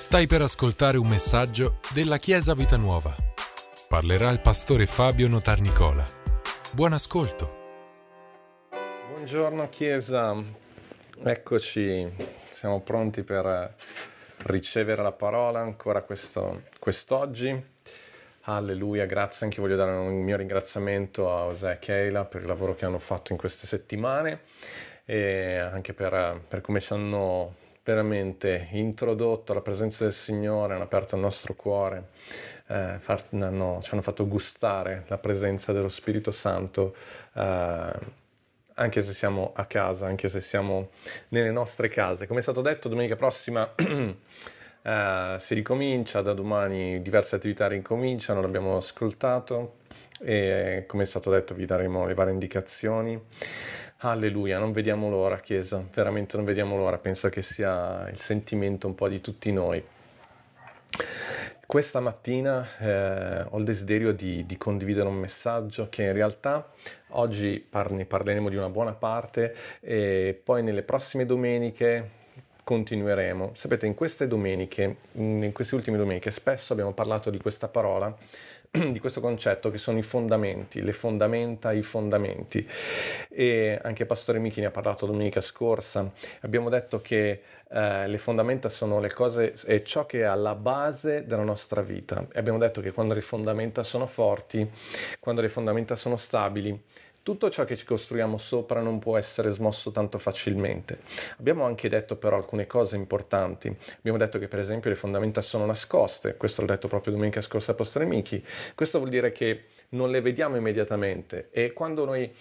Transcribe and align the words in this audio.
Stai 0.00 0.26
per 0.26 0.40
ascoltare 0.40 0.96
un 0.96 1.06
messaggio 1.06 1.78
della 1.92 2.16
Chiesa 2.16 2.54
Vita 2.54 2.78
Nuova. 2.78 3.14
Parlerà 3.86 4.30
il 4.30 4.40
pastore 4.40 4.86
Fabio 4.86 5.28
Notarnicola. 5.28 6.02
Buon 6.72 6.94
ascolto. 6.94 7.58
Buongiorno 9.12 9.68
Chiesa, 9.68 10.42
eccoci, 11.22 12.10
siamo 12.50 12.80
pronti 12.80 13.22
per 13.22 13.74
ricevere 14.44 15.02
la 15.02 15.12
parola 15.12 15.60
ancora 15.60 16.00
questo, 16.02 16.62
quest'oggi. 16.78 17.62
Alleluia, 18.44 19.04
grazie, 19.04 19.44
anche 19.44 19.60
voglio 19.60 19.76
dare 19.76 19.90
un 19.90 20.22
mio 20.22 20.38
ringraziamento 20.38 21.30
a 21.30 21.44
José 21.48 21.72
e 21.72 21.78
Keila 21.78 22.24
per 22.24 22.40
il 22.40 22.46
lavoro 22.46 22.74
che 22.74 22.86
hanno 22.86 22.98
fatto 22.98 23.32
in 23.32 23.38
queste 23.38 23.66
settimane 23.66 24.40
e 25.04 25.58
anche 25.58 25.92
per, 25.92 26.40
per 26.48 26.62
come 26.62 26.80
ci 26.80 26.94
hanno 26.94 27.59
veramente 27.90 28.68
introdotto 28.70 29.52
la 29.52 29.60
presenza 29.60 30.04
del 30.04 30.12
Signore, 30.12 30.74
hanno 30.74 30.84
aperto 30.84 31.16
il 31.16 31.20
nostro 31.20 31.54
cuore, 31.54 32.10
eh, 32.68 32.96
far, 33.00 33.24
hanno, 33.30 33.80
ci 33.82 33.90
hanno 33.92 34.02
fatto 34.02 34.28
gustare 34.28 35.04
la 35.08 35.18
presenza 35.18 35.72
dello 35.72 35.88
Spirito 35.88 36.30
Santo, 36.30 36.94
eh, 37.34 37.92
anche 38.74 39.02
se 39.02 39.12
siamo 39.12 39.52
a 39.56 39.64
casa, 39.64 40.06
anche 40.06 40.28
se 40.28 40.40
siamo 40.40 40.90
nelle 41.28 41.50
nostre 41.50 41.88
case. 41.88 42.28
Come 42.28 42.38
è 42.38 42.42
stato 42.42 42.62
detto, 42.62 42.88
domenica 42.88 43.16
prossima 43.16 43.68
eh, 43.74 45.36
si 45.38 45.54
ricomincia, 45.54 46.22
da 46.22 46.32
domani 46.32 47.02
diverse 47.02 47.34
attività 47.34 47.66
ricominciano, 47.66 48.40
l'abbiamo 48.40 48.76
ascoltato 48.76 49.78
e 50.22 50.84
come 50.86 51.02
è 51.02 51.06
stato 51.06 51.30
detto 51.30 51.54
vi 51.54 51.66
daremo 51.66 52.06
le 52.06 52.14
varie 52.14 52.32
indicazioni. 52.32 53.20
Alleluia, 54.02 54.58
non 54.58 54.72
vediamo 54.72 55.10
l'ora, 55.10 55.40
Chiesa, 55.40 55.84
veramente 55.92 56.36
non 56.36 56.46
vediamo 56.46 56.74
l'ora, 56.74 56.96
penso 56.96 57.28
che 57.28 57.42
sia 57.42 58.08
il 58.08 58.18
sentimento 58.18 58.86
un 58.86 58.94
po' 58.94 59.10
di 59.10 59.20
tutti 59.20 59.52
noi. 59.52 59.84
Questa 61.66 62.00
mattina 62.00 62.66
eh, 62.78 63.42
ho 63.46 63.58
il 63.58 63.64
desiderio 63.64 64.12
di, 64.14 64.46
di, 64.46 64.56
condividere 64.56 65.06
un 65.06 65.16
messaggio 65.16 65.88
che 65.90 66.04
in 66.04 66.14
realtà 66.14 66.66
oggi 67.08 67.68
ne 67.90 68.06
parleremo 68.06 68.48
di 68.48 68.56
una 68.56 68.70
buona 68.70 68.94
parte 68.94 69.54
e 69.80 70.40
poi 70.42 70.62
nelle 70.62 70.82
prossime 70.82 71.26
domeniche 71.26 72.18
continueremo. 72.64 73.52
Sapete, 73.54 73.84
in 73.84 73.94
queste 73.94 74.26
domeniche, 74.26 74.96
in 75.12 75.50
queste 75.52 75.74
ultime 75.74 75.98
domeniche, 75.98 76.30
spesso 76.30 76.72
abbiamo 76.72 76.94
parlato 76.94 77.28
di 77.28 77.38
questa 77.38 77.68
parola 77.68 78.16
di 78.70 79.00
questo 79.00 79.20
concetto 79.20 79.68
che 79.68 79.78
sono 79.78 79.98
i 79.98 80.02
fondamenti, 80.02 80.80
le 80.80 80.92
fondamenta, 80.92 81.72
i 81.72 81.82
fondamenti. 81.82 82.64
E 83.28 83.76
anche 83.82 84.06
Pastore 84.06 84.38
Michi 84.38 84.60
ne 84.60 84.66
ha 84.66 84.70
parlato 84.70 85.06
domenica 85.06 85.40
scorsa. 85.40 86.08
Abbiamo 86.42 86.68
detto 86.68 87.00
che 87.00 87.42
eh, 87.68 88.06
le 88.06 88.18
fondamenta 88.18 88.68
sono 88.68 89.00
le 89.00 89.12
cose, 89.12 89.54
è 89.64 89.82
ciò 89.82 90.06
che 90.06 90.20
è 90.20 90.22
alla 90.22 90.54
base 90.54 91.26
della 91.26 91.42
nostra 91.42 91.82
vita. 91.82 92.24
E 92.32 92.38
abbiamo 92.38 92.58
detto 92.58 92.80
che 92.80 92.92
quando 92.92 93.12
le 93.12 93.22
fondamenta 93.22 93.82
sono 93.82 94.06
forti, 94.06 94.68
quando 95.18 95.40
le 95.40 95.48
fondamenta 95.48 95.96
sono 95.96 96.16
stabili, 96.16 96.80
tutto 97.22 97.50
ciò 97.50 97.64
che 97.64 97.76
ci 97.76 97.84
costruiamo 97.84 98.38
sopra 98.38 98.80
non 98.80 98.98
può 98.98 99.16
essere 99.16 99.50
smosso 99.50 99.90
tanto 99.90 100.18
facilmente. 100.18 101.00
Abbiamo 101.38 101.64
anche 101.64 101.88
detto 101.88 102.16
però 102.16 102.36
alcune 102.36 102.66
cose 102.66 102.96
importanti. 102.96 103.74
Abbiamo 103.98 104.18
detto 104.18 104.38
che 104.38 104.48
per 104.48 104.58
esempio 104.58 104.90
le 104.90 104.96
fondamenta 104.96 105.42
sono 105.42 105.66
nascoste, 105.66 106.36
questo 106.36 106.62
l'ho 106.62 106.68
detto 106.68 106.88
proprio 106.88 107.12
domenica 107.12 107.40
scorsa 107.40 107.72
a 107.72 107.74
Postare 107.74 108.06
Michi. 108.06 108.44
Questo 108.74 108.98
vuol 108.98 109.10
dire 109.10 109.32
che 109.32 109.66
non 109.90 110.10
le 110.10 110.20
vediamo 110.20 110.56
immediatamente 110.56 111.48
e 111.50 111.72
quando, 111.72 112.04
noi, 112.04 112.22
eh, 112.22 112.32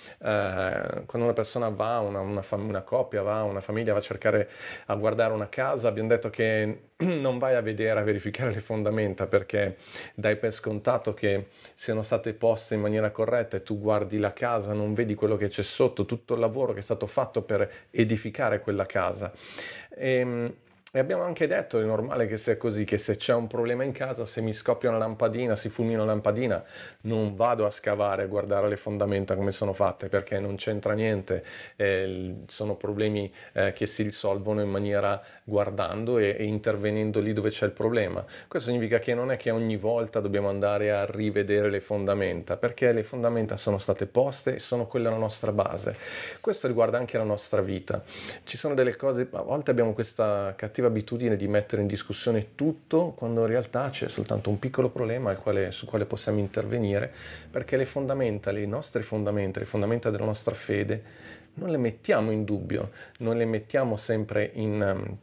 quando 1.06 1.24
una 1.24 1.34
persona 1.34 1.70
va, 1.70 2.00
una, 2.00 2.20
una, 2.20 2.42
fam- 2.42 2.68
una, 2.68 2.82
coppia 2.82 3.22
va, 3.22 3.44
una 3.44 3.62
famiglia 3.62 3.94
va 3.94 4.00
a 4.00 4.02
cercare 4.02 4.50
a 4.86 4.96
guardare 4.96 5.34
una 5.34 5.50
casa, 5.50 5.88
abbiamo 5.88 6.10
detto 6.10 6.30
che 6.30 6.82
non 6.98 7.40
vai 7.40 7.56
a 7.56 7.62
vedere, 7.62 8.00
a 8.00 8.04
verificare 8.04 8.54
le 8.54 8.60
fondamenta 8.60 9.26
perché 9.26 9.78
dai 10.14 10.36
per 10.36 10.54
scontato 10.54 11.14
che 11.14 11.48
siano 11.74 12.04
state 12.04 12.34
poste 12.34 12.76
in 12.76 12.82
maniera 12.82 13.10
corretta 13.12 13.58
e 13.58 13.64
tu 13.64 13.80
guardi 13.80 14.20
la 14.20 14.34
casa, 14.34 14.74
non 14.74 14.94
vedi 14.94 15.16
quello 15.16 15.36
che 15.36 15.48
c'è 15.48 15.64
sotto, 15.64 16.06
tutto 16.06 16.36
il 16.36 16.40
lavoro 16.40 16.74
che 16.74 16.80
è 16.80 16.84
stato 16.84 17.08
fatto 17.08 17.42
per 17.42 17.70
edificare 17.90 18.60
quella 18.60 18.86
casa. 18.86 19.32
E, 19.90 20.14
ehm, 20.14 20.54
e 20.92 20.98
abbiamo 20.98 21.22
anche 21.22 21.46
detto, 21.46 21.80
è 21.80 21.84
normale 21.84 22.26
che 22.26 22.38
sia 22.38 22.58
così, 22.58 22.84
che 22.84 22.98
se 22.98 23.16
c'è 23.16 23.34
un 23.36 23.46
problema 23.46 23.84
in 23.84 23.92
casa, 23.92 24.26
se 24.26 24.42
mi 24.42 24.54
scoppia 24.54 24.90
una 24.90 24.98
lampadina, 24.98 25.56
si 25.56 25.70
fulmina 25.70 26.02
una 26.02 26.14
lampadina, 26.14 26.64
non 27.02 27.36
vado 27.36 27.68
a 27.68 27.70
scavare, 27.70 28.24
a 28.24 28.26
guardare 28.26 28.68
le 28.68 28.76
fondamenta 28.76 29.36
come 29.36 29.52
sono 29.52 29.74
fatte, 29.74 30.10
perché 30.10 30.40
non 30.40 30.56
c'entra 30.56 30.94
niente, 30.94 31.44
eh, 31.76 32.38
sono 32.48 32.76
problemi 32.76 33.32
eh, 33.54 33.72
che 33.74 33.86
si 33.86 34.02
risolvono 34.02 34.62
in 34.62 34.70
maniera 34.70 35.22
guardando 35.44 36.18
e, 36.18 36.36
e, 36.40 36.44
intervenendo 36.46 37.20
lì 37.20 37.34
dove 37.34 37.52
c'è 37.52 37.66
il 37.66 37.72
problema. 37.72 38.26
Questo 38.48 38.72
significa 38.72 38.98
che 38.98 39.14
non 39.14 39.32
è 39.32 39.38
che 39.38 39.52
ogni 39.52 39.78
volta 39.78 40.20
dobbiamo 40.20 40.50
andare 40.50 40.92
a 40.92 41.06
rivedere 41.06 41.70
le 41.70 41.82
fondamenta, 41.82 42.58
perché 42.58 42.92
le 42.94 43.04
fondamenta 43.04 43.58
sono 43.58 43.78
state 43.78 44.08
poste 44.08 44.56
e 44.56 44.60
sono 44.60 44.88
quella 44.88 45.12
la 45.12 45.18
nostra 45.18 45.52
base. 45.52 45.96
Questo 46.42 46.66
riguarda 46.66 46.98
anche 46.98 47.20
la 47.20 47.24
nostra 47.24 47.62
vita. 47.62 48.02
Ci 48.44 48.58
sono 48.58 48.74
delle 48.74 48.96
cose, 48.96 49.28
a 49.32 49.42
volte 49.42 49.70
abbiamo 49.70 49.94
questa 49.94 50.54
cattiva 50.56 50.78
cattiva 50.80 50.88
abitudine 50.88 51.36
di 51.36 51.48
mettere 51.48 51.82
in 51.82 51.88
discussione 51.88 52.56
tutto 52.56 53.14
quando 53.16 53.42
in 53.42 53.48
realtà 53.48 53.90
c'è 53.90 54.08
soltanto 54.08 54.50
un 54.50 54.60
piccolo 54.60 54.90
problema 54.90 55.36
quale, 55.36 55.72
sul 55.72 55.88
quale 55.88 56.06
possiamo 56.06 56.40
intervenire, 56.40 57.12
perché 57.52 57.76
le 57.76 57.86
fondamenta, 57.86 58.52
le 58.52 58.66
nostre 58.66 59.02
fondamenta, 59.02 59.60
le 59.60 59.66
fondamenta 59.66 60.10
della 60.10 60.26
nostra 60.26 60.54
fede, 60.54 61.04
non 61.56 61.70
le 61.70 61.78
mettiamo 61.78 62.32
in 62.32 62.46
dubbio, 62.46 62.92
non 63.20 63.36
le 63.38 63.46
mettiamo 63.46 63.98
sempre 63.98 64.52
in... 64.54 64.96
Um, 64.98 65.18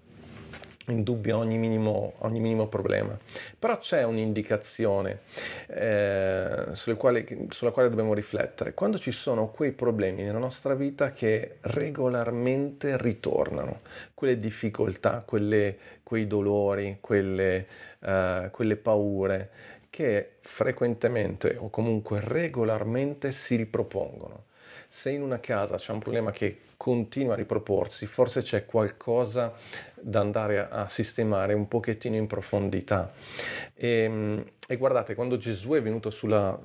in 0.89 1.03
dubbio 1.03 1.39
ogni 1.39 1.59
minimo, 1.59 2.15
ogni 2.19 2.41
minimo 2.41 2.69
problema. 2.69 3.19
Però 3.59 3.79
c'è 3.79 4.05
un'indicazione 4.05 5.21
eh, 5.69 6.73
quale, 6.97 7.27
sulla 7.51 7.71
quale 7.71 7.89
dobbiamo 7.89 8.15
riflettere. 8.15 8.75
Quando 8.75 8.99
ci 8.99 9.11
sono 9.11 9.49
quei 9.49 9.73
problemi 9.73 10.23
nella 10.23 10.39
nostra 10.39 10.75
vita 10.75 11.13
che 11.13 11.57
regolarmente 11.63 12.97
ritornano, 12.97 13.81
quelle 14.15 14.39
difficoltà, 14.39 15.23
quelle, 15.27 15.77
quei 16.03 16.27
dolori, 16.27 16.99
quelle, 17.01 17.67
uh, 18.01 18.51
quelle 18.51 18.77
paure 18.77 19.51
che 19.91 20.33
frequentemente 20.41 21.57
o 21.59 21.71
comunque 21.71 22.21
regolarmente 22.23 23.33
si 23.33 23.57
ripropongono. 23.57 24.45
Se 24.89 25.11
in 25.11 25.23
una 25.23 25.41
casa 25.41 25.77
c'è 25.77 25.93
un 25.93 25.99
problema 25.99 26.31
che 26.31 26.61
continua 26.77 27.33
a 27.33 27.37
riproporsi, 27.37 28.07
forse 28.07 28.43
c'è 28.43 28.67
qualcosa 28.67 29.53
da 29.95 30.21
andare 30.21 30.69
a, 30.69 30.89
sistemare 30.89 31.55
un 31.55 31.69
pochettino 31.69 32.17
in 32.17 32.27
profondità. 32.27 33.13
E, 33.75 33.89
ehm, 33.89 34.45
e 34.69 34.77
guardate, 34.77 35.15
quando 35.15 35.37
Gesù 35.37 35.71
è 35.71 35.83
venuto 35.83 36.11
sulla, 36.11 36.59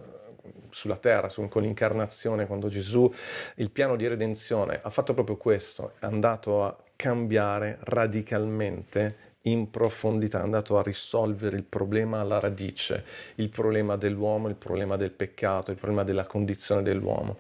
sulla 0.69 0.97
terra, 0.97 1.29
su, 1.29 1.47
con 1.47 1.61
l'incarnazione, 1.61 2.45
quando 2.45 2.67
Gesù, 2.67 3.11
il 3.55 3.71
piano 3.71 3.95
di 3.95 4.07
redenzione, 4.07 4.79
ha 4.81 4.89
fatto 4.89 5.13
proprio 5.13 5.37
questo, 5.37 5.93
è 5.99 6.05
andato 6.05 6.63
a 6.63 6.77
cambiare 6.95 7.77
radicalmente 7.81 9.30
in 9.43 9.71
profondità, 9.71 10.39
è 10.39 10.43
andato 10.43 10.77
a 10.77 10.83
risolvere 10.83 11.55
il 11.55 11.63
problema 11.63 12.19
alla 12.19 12.39
radice, 12.39 13.03
il 13.35 13.49
problema 13.49 13.95
dell'uomo, 13.95 14.47
il 14.49 14.55
problema 14.55 14.97
del 14.97 15.11
peccato, 15.11 15.71
il 15.71 15.77
problema 15.77 16.03
della 16.03 16.25
condizione 16.25 16.83
dell'uomo. 16.83 17.37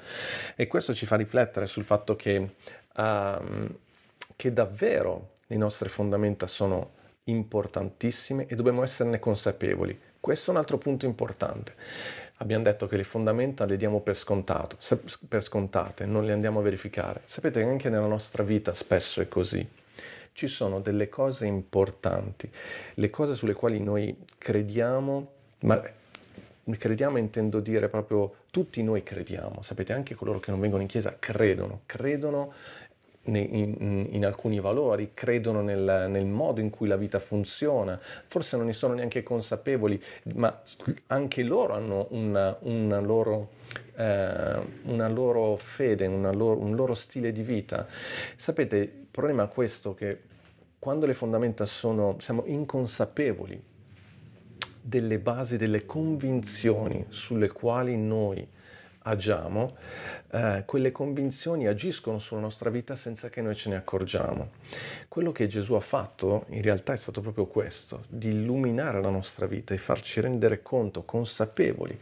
E 0.55 0.67
questo 0.67 0.93
ci 0.93 1.05
fa 1.05 1.15
riflettere 1.15 1.67
sul 1.67 1.83
fatto 1.83 2.15
che, 2.15 2.55
um, 2.95 3.75
che 4.35 4.53
davvero 4.53 5.31
le 5.45 5.57
nostre 5.57 5.89
fondamenta 5.89 6.47
sono 6.47 6.99
importantissime 7.25 8.47
e 8.47 8.55
dobbiamo 8.55 8.81
esserne 8.81 9.19
consapevoli. 9.19 9.99
Questo 10.19 10.49
è 10.49 10.53
un 10.53 10.59
altro 10.59 10.77
punto 10.77 11.05
importante. 11.05 11.75
Abbiamo 12.37 12.63
detto 12.63 12.87
che 12.87 12.97
le 12.97 13.03
fondamenta 13.03 13.65
le 13.65 13.77
diamo 13.77 14.01
per, 14.01 14.15
scontato, 14.15 14.77
per 15.27 15.43
scontate, 15.43 16.05
non 16.05 16.25
le 16.25 16.31
andiamo 16.31 16.59
a 16.59 16.63
verificare. 16.63 17.21
Sapete 17.25 17.61
che 17.61 17.67
anche 17.67 17.89
nella 17.89 18.07
nostra 18.07 18.41
vita 18.41 18.73
spesso 18.73 19.21
è 19.21 19.27
così 19.27 19.79
ci 20.33 20.47
sono 20.47 20.79
delle 20.79 21.09
cose 21.09 21.45
importanti, 21.45 22.49
le 22.95 23.09
cose 23.09 23.35
sulle 23.35 23.53
quali 23.53 23.79
noi 23.79 24.15
crediamo, 24.37 25.31
ma 25.61 25.81
crediamo 26.77 27.17
intendo 27.17 27.59
dire 27.59 27.89
proprio 27.89 28.35
tutti 28.51 28.81
noi 28.83 29.03
crediamo, 29.03 29.61
sapete 29.61 29.93
anche 29.93 30.15
coloro 30.15 30.39
che 30.39 30.51
non 30.51 30.59
vengono 30.59 30.81
in 30.81 30.87
chiesa 30.87 31.15
credono, 31.19 31.81
credono 31.85 32.53
in, 33.23 34.07
in, 34.09 34.25
alcuni 34.25 34.59
valori, 34.59 35.11
credono 35.13 35.61
nel, 35.61 36.07
nel, 36.09 36.25
modo 36.25 36.59
in 36.59 36.69
cui 36.69 36.87
la 36.87 36.97
vita 36.97 37.19
funziona, 37.19 37.99
forse 38.27 38.57
non 38.57 38.65
ne 38.65 38.73
sono 38.73 38.93
neanche 38.93 39.21
consapevoli, 39.21 40.01
ma 40.35 40.61
anche 41.07 41.43
loro 41.43 41.73
hanno 41.73 42.07
una, 42.11 42.57
una, 42.61 42.99
loro, 42.99 43.49
eh, 43.95 44.59
una 44.83 45.07
loro, 45.07 45.55
fede, 45.57 46.07
una 46.07 46.31
loro, 46.31 46.59
un 46.59 46.75
loro 46.75 46.95
stile 46.95 47.31
di 47.31 47.43
vita. 47.43 47.87
Sapete, 48.35 48.77
il 48.77 49.07
problema 49.11 49.43
è 49.43 49.47
questo 49.47 49.93
che 49.93 50.29
quando 50.79 51.05
le 51.05 51.13
fondamenta 51.13 51.65
sono, 51.67 52.15
siamo 52.19 52.43
inconsapevoli 52.45 53.69
delle 54.81 55.19
basi, 55.19 55.57
delle 55.57 55.85
convinzioni 55.85 57.05
sulle 57.09 57.49
quali 57.49 57.95
noi 57.95 58.47
agiamo, 59.03 59.75
eh, 60.31 60.63
quelle 60.65 60.91
convinzioni 60.91 61.67
agiscono 61.67 62.19
sulla 62.19 62.41
nostra 62.41 62.69
vita 62.69 62.95
senza 62.95 63.29
che 63.29 63.41
noi 63.41 63.55
ce 63.55 63.69
ne 63.69 63.75
accorgiamo. 63.75 64.51
Quello 65.07 65.31
che 65.31 65.47
Gesù 65.47 65.73
ha 65.73 65.79
fatto 65.79 66.45
in 66.49 66.61
realtà 66.61 66.93
è 66.93 66.97
stato 66.97 67.21
proprio 67.21 67.47
questo, 67.47 68.03
di 68.07 68.29
illuminare 68.29 69.01
la 69.01 69.09
nostra 69.09 69.45
vita 69.45 69.73
e 69.73 69.77
farci 69.77 70.21
rendere 70.21 70.61
conto, 70.61 71.03
consapevoli 71.03 71.97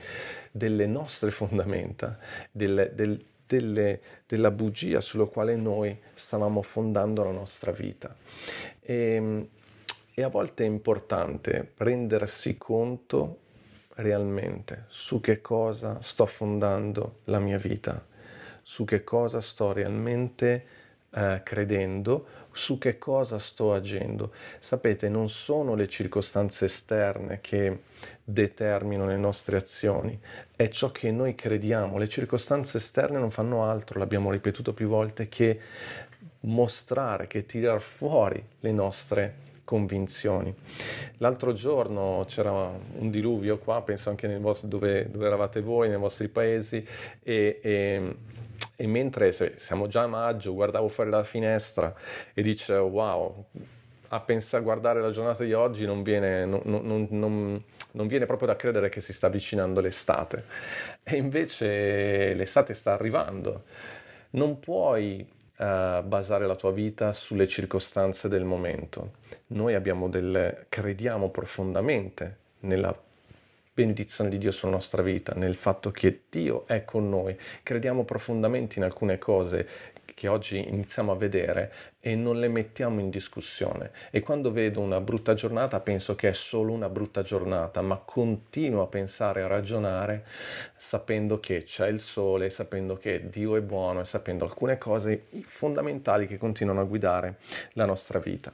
delle 0.52 0.88
nostre 0.88 1.32
fondamenta, 1.32 2.18
del, 2.52 2.92
del, 2.94 3.24
delle, 3.46 4.00
della 4.26 4.52
bugia 4.52 5.02
sulla 5.02 5.26
quale 5.26 5.56
noi 5.56 5.98
stavamo 6.14 6.62
fondando 6.62 7.24
la 7.24 7.32
nostra 7.32 7.72
vita. 7.72 8.16
E, 8.82 8.94
ehm, 8.94 9.48
e 10.20 10.24
a 10.24 10.28
volte 10.28 10.66
è 10.66 10.68
importante 10.68 11.72
rendersi 11.78 12.58
conto 12.58 13.38
realmente 14.02 14.86
su 14.88 15.20
che 15.20 15.42
cosa 15.42 16.02
sto 16.02 16.26
fondando 16.26 17.20
la 17.26 17.40
mia 17.40 17.58
vita, 17.58 18.04
su 18.62 18.86
che 18.86 19.04
cosa 19.04 19.42
sto 19.42 19.72
realmente 19.72 20.66
eh, 21.12 21.42
credendo, 21.44 22.48
su 22.52 22.78
che 22.78 22.98
cosa 22.98 23.40
sto 23.40 23.74
agendo. 23.74 24.34
Sapete, 24.60 25.10
non 25.10 25.30
sono 25.30 25.76
le 25.76 25.88
circostanze 25.88 26.66
esterne 26.66 27.40
che 27.42 27.84
determinano 28.24 29.10
le 29.10 29.18
nostre 29.18 29.58
azioni, 29.58 30.20
è 30.56 30.68
ciò 30.70 30.92
che 30.92 31.12
noi 31.12 31.36
crediamo. 31.36 31.98
Le 31.98 32.08
circostanze 32.08 32.78
esterne 32.78 33.20
non 33.20 33.32
fanno 33.32 33.64
altro, 33.64 34.00
l'abbiamo 34.00 34.32
ripetuto 34.32 34.74
più 34.74 34.88
volte, 34.88 35.30
che 35.30 35.60
mostrare, 36.42 37.28
che 37.28 37.46
tirar 37.46 37.82
fuori 37.82 38.44
le 38.60 38.72
nostre 38.72 39.48
convinzioni. 39.70 40.52
L'altro 41.18 41.54
giorno 41.54 42.26
c'era 42.28 42.52
un 42.52 43.12
diluvio 43.12 43.60
qua, 43.60 43.84
penso 43.84 44.10
anche 44.10 44.28
vostro, 44.40 44.68
dove, 44.68 45.12
dove, 45.12 45.28
eravate 45.28 45.62
voi, 45.62 45.90
nei 45.90 46.00
vostri 46.00 46.28
paesi, 46.28 46.84
e, 47.22 47.60
e, 47.62 48.16
e 48.76 48.88
mentre 48.88 49.32
siamo 49.58 49.86
già 49.86 50.02
a 50.02 50.08
maggio, 50.08 50.56
guardavo 50.56 50.88
fuori 50.88 51.12
dalla 51.12 51.24
finestra 51.24 51.94
e 52.34 52.42
dicevo 52.42 52.88
wow, 52.88 53.46
a 54.08 54.20
pensare, 54.22 54.64
guardare 54.64 55.02
la 55.02 55.12
giornata 55.12 55.44
di 55.44 55.54
oggi 55.54 55.86
non 55.86 56.02
viene, 56.02 56.46
non, 56.46 56.62
non, 56.64 57.08
non, 57.12 57.64
non 57.92 58.08
viene, 58.08 58.26
proprio 58.26 58.48
da 58.48 58.56
credere 58.56 58.90
che 58.90 59.02
si 59.02 59.14
sta 59.14 59.28
avvicinando 59.28 59.82
l'estate. 59.82 60.46
E 61.04 61.16
invece 61.16 62.34
l'estate 62.34 62.74
sta 62.74 62.94
arrivando. 62.94 63.66
Non 64.32 64.60
puoi 64.60 65.28
uh, 65.60 66.04
basare 66.04 66.48
la 66.48 66.56
tua 66.56 66.72
vita 66.72 67.14
sulle 67.14 67.48
circostanze 67.48 68.28
del 68.28 68.44
momento. 68.44 69.12
Noi 69.48 69.76
delle, 70.08 70.66
crediamo 70.70 71.30
profondamente 71.30 72.38
nella 72.62 72.98
benedizione 73.74 74.30
di 74.30 74.38
Dio 74.38 74.52
sulla 74.52 74.74
nostra 74.74 75.02
vita, 75.02 75.34
nel 75.36 75.56
fatto 75.56 75.92
che 75.92 76.24
Dio 76.30 76.68
è 76.68 76.84
con 76.84 77.10
noi. 77.10 77.38
Crediamo 77.64 78.04
profondamente 78.04 78.78
in 78.78 78.84
alcune 78.84 79.18
cose 79.18 79.68
che 80.20 80.28
oggi 80.28 80.68
iniziamo 80.68 81.14
a 81.14 81.16
vedere 81.16 81.72
e 82.02 82.16
non 82.16 82.40
le 82.40 82.48
mettiamo 82.48 83.00
in 83.00 83.10
discussione. 83.10 83.92
E 84.10 84.22
quando 84.22 84.52
vedo 84.52 84.80
una 84.80 85.02
brutta 85.02 85.34
giornata 85.34 85.80
penso 85.80 86.16
che 86.16 86.30
è 86.30 86.34
solo 86.34 86.72
una 86.72 86.90
brutta 86.90 87.22
giornata, 87.22 87.82
ma 87.82 87.98
continuo 87.98 88.82
a 88.82 88.88
pensare, 88.88 89.42
a 89.42 89.48
ragionare, 89.48 90.26
sapendo 90.76 91.40
che 91.40 91.64
c'è 91.64 91.88
il 91.88 92.00
sole, 92.00 92.50
sapendo 92.50 92.96
che 92.96 93.28
Dio 93.30 93.56
è 93.56 93.62
buono 93.62 94.02
e 94.02 94.06
sapendo 94.06 94.46
alcune 94.46 94.78
cose 94.78 95.26
fondamentali 95.44 96.26
che 96.26 96.38
continuano 96.38 96.82
a 96.82 96.86
guidare 96.86 97.38
la 97.74 97.86
nostra 97.86 98.20
vita. 98.20 98.54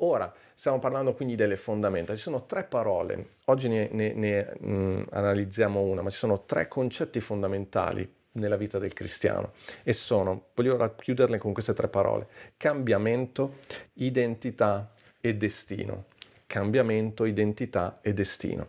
Ora, 0.00 0.32
stiamo 0.54 0.78
parlando 0.78 1.14
quindi 1.14 1.36
delle 1.36 1.56
fondamenta. 1.56 2.14
Ci 2.14 2.20
sono 2.20 2.44
tre 2.44 2.64
parole, 2.64 3.28
oggi 3.46 3.68
ne, 3.68 3.88
ne, 3.92 4.12
ne 4.12 4.52
mh, 4.58 4.72
mm, 4.72 5.02
analizziamo 5.10 5.80
una, 5.80 6.02
ma 6.02 6.10
ci 6.10 6.18
sono 6.18 6.44
tre 6.44 6.68
concetti 6.68 7.20
fondamentali 7.20 8.10
nella 8.36 8.56
vita 8.56 8.78
del 8.78 8.92
cristiano 8.92 9.52
e 9.82 9.92
sono, 9.92 10.46
voglio 10.54 10.94
chiuderle 10.96 11.38
con 11.38 11.52
queste 11.52 11.74
tre 11.74 11.88
parole, 11.88 12.26
cambiamento, 12.56 13.56
identità 13.94 14.92
e 15.20 15.34
destino. 15.34 16.06
Cambiamento, 16.46 17.24
identità 17.24 17.98
e 18.02 18.12
destino. 18.12 18.68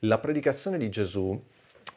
La 0.00 0.18
predicazione 0.18 0.76
di 0.76 0.90
Gesù, 0.90 1.42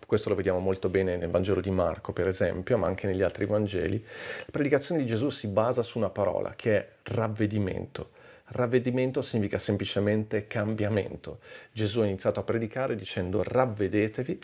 questo 0.05 0.29
lo 0.29 0.35
vediamo 0.35 0.59
molto 0.59 0.87
bene 0.87 1.17
nel 1.17 1.29
Vangelo 1.29 1.59
di 1.59 1.69
Marco 1.69 2.13
per 2.13 2.27
esempio, 2.27 2.77
ma 2.77 2.87
anche 2.87 3.07
negli 3.07 3.21
altri 3.21 3.45
Vangeli, 3.45 4.01
la 4.01 4.51
predicazione 4.51 5.01
di 5.01 5.07
Gesù 5.07 5.29
si 5.29 5.47
basa 5.47 5.81
su 5.83 5.97
una 5.97 6.09
parola 6.09 6.53
che 6.55 6.77
è 6.77 6.89
ravvedimento. 7.03 8.11
Ravvedimento 8.51 9.21
significa 9.21 9.57
semplicemente 9.57 10.47
cambiamento. 10.47 11.39
Gesù 11.73 11.99
ha 11.99 12.05
iniziato 12.05 12.39
a 12.39 12.43
predicare 12.43 12.95
dicendo 12.95 13.43
ravvedetevi 13.43 14.39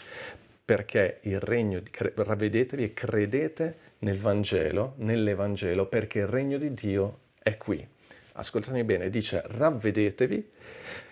perché 0.66 1.20
il 1.22 1.40
regno 1.40 1.80
di 1.80 1.92
ravvedetevi 1.94 2.84
e 2.84 2.94
credete 2.94 3.78
nel 4.00 4.18
Vangelo, 4.18 4.94
nell'Evangelo, 4.98 5.88
perché 5.88 6.20
il 6.20 6.28
regno 6.28 6.58
di 6.58 6.74
Dio 6.74 7.20
è 7.40 7.58
qui. 7.58 7.86
Ascoltatemi 8.34 8.84
bene, 8.84 9.10
dice 9.10 9.44
ravvedetevi, 9.46 10.52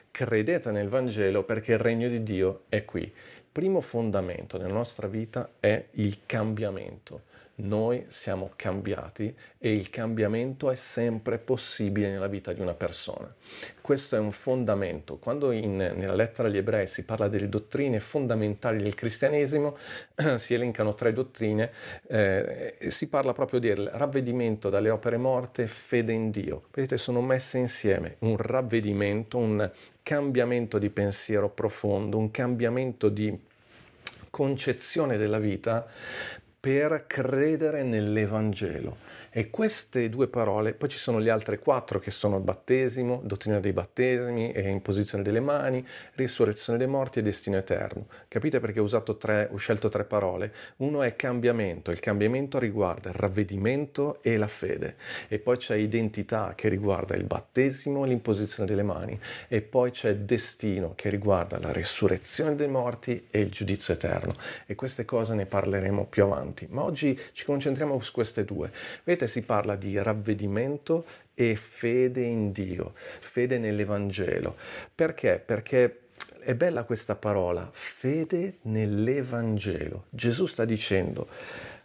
credete 0.09 0.71
nel 0.71 0.87
Vangelo 0.87 1.43
perché 1.43 1.73
il 1.73 1.79
regno 1.79 2.07
di 2.07 2.23
Dio 2.23 2.63
è 2.69 2.85
qui. 2.85 3.11
Primo 3.51 3.81
fondamento 3.81 4.57
nella 4.57 4.73
nostra 4.73 5.07
vita 5.07 5.51
è 5.59 5.87
il 5.91 6.19
cambiamento 6.25 7.23
noi 7.61 8.05
siamo 8.09 8.51
cambiati 8.55 9.33
e 9.57 9.73
il 9.73 9.89
cambiamento 9.89 10.71
è 10.71 10.75
sempre 10.75 11.37
possibile 11.37 12.09
nella 12.09 12.27
vita 12.27 12.53
di 12.53 12.61
una 12.61 12.73
persona. 12.73 13.33
Questo 13.81 14.15
è 14.15 14.19
un 14.19 14.31
fondamento. 14.31 15.17
Quando 15.17 15.51
in, 15.51 15.75
nella 15.75 16.15
lettera 16.15 16.47
agli 16.47 16.57
ebrei 16.57 16.87
si 16.87 17.03
parla 17.03 17.27
delle 17.27 17.49
dottrine 17.49 17.99
fondamentali 17.99 18.81
del 18.81 18.95
cristianesimo, 18.95 19.77
si 20.37 20.53
elencano 20.53 20.93
tre 20.93 21.13
dottrine, 21.13 21.71
eh, 22.07 22.75
si 22.87 23.07
parla 23.07 23.33
proprio 23.33 23.59
del 23.59 23.89
ravvedimento 23.93 24.69
dalle 24.69 24.89
opere 24.89 25.17
morte, 25.17 25.67
fede 25.67 26.13
in 26.13 26.31
Dio. 26.31 26.63
Vedete, 26.71 26.97
sono 26.97 27.21
messe 27.21 27.57
insieme 27.57 28.15
un 28.19 28.37
ravvedimento, 28.37 29.37
un 29.37 29.69
cambiamento 30.03 30.79
di 30.79 30.89
pensiero 30.89 31.49
profondo, 31.49 32.17
un 32.17 32.31
cambiamento 32.31 33.09
di 33.09 33.49
concezione 34.31 35.17
della 35.17 35.37
vita 35.37 35.85
per 36.61 37.05
credere 37.07 37.81
nell'Evangelo. 37.81 38.97
E 39.33 39.49
queste 39.49 40.09
due 40.09 40.27
parole, 40.27 40.73
poi 40.73 40.89
ci 40.89 40.97
sono 40.97 41.17
le 41.17 41.29
altre 41.29 41.57
quattro 41.57 41.99
che 41.99 42.11
sono 42.11 42.41
battesimo, 42.41 43.21
dottrina 43.23 43.61
dei 43.61 43.71
battesimi 43.71 44.51
e 44.51 44.67
imposizione 44.67 45.23
delle 45.23 45.39
mani, 45.39 45.87
risurrezione 46.15 46.77
dei 46.77 46.87
morti 46.87 47.19
e 47.19 47.21
destino 47.21 47.55
eterno. 47.55 48.07
Capite 48.27 48.59
perché 48.59 48.81
ho, 48.81 49.17
tre, 49.17 49.47
ho 49.49 49.55
scelto 49.55 49.87
tre 49.87 50.03
parole? 50.03 50.53
Uno 50.77 51.01
è 51.01 51.15
cambiamento, 51.15 51.91
il 51.91 52.01
cambiamento 52.01 52.59
riguarda 52.59 53.07
il 53.07 53.15
ravvedimento 53.15 54.21
e 54.21 54.35
la 54.35 54.49
fede. 54.49 54.95
E 55.29 55.39
poi 55.39 55.55
c'è 55.55 55.75
identità 55.75 56.51
che 56.53 56.67
riguarda 56.67 57.15
il 57.15 57.23
battesimo 57.23 58.03
e 58.03 58.09
l'imposizione 58.09 58.67
delle 58.67 58.83
mani. 58.83 59.17
E 59.47 59.61
poi 59.61 59.91
c'è 59.91 60.13
destino 60.13 60.91
che 60.93 61.07
riguarda 61.07 61.57
la 61.57 61.71
risurrezione 61.71 62.55
dei 62.55 62.67
morti 62.67 63.27
e 63.31 63.39
il 63.39 63.49
giudizio 63.49 63.93
eterno. 63.93 64.33
E 64.65 64.75
queste 64.75 65.05
cose 65.05 65.35
ne 65.35 65.45
parleremo 65.45 66.05
più 66.07 66.25
avanti, 66.25 66.67
ma 66.69 66.83
oggi 66.83 67.17
ci 67.31 67.45
concentriamo 67.45 67.97
su 68.01 68.11
queste 68.11 68.43
due. 68.43 68.69
Vedete, 69.05 69.19
si 69.27 69.41
parla 69.41 69.75
di 69.75 70.01
ravvedimento 70.01 71.05
e 71.33 71.55
fede 71.55 72.21
in 72.21 72.51
Dio, 72.51 72.93
fede 72.95 73.57
nell'Evangelo. 73.57 74.55
Perché? 74.93 75.41
Perché 75.43 76.01
è 76.39 76.55
bella 76.55 76.83
questa 76.83 77.15
parola, 77.15 77.69
fede 77.71 78.57
nell'Evangelo. 78.63 80.05
Gesù 80.09 80.45
sta 80.45 80.65
dicendo 80.65 81.27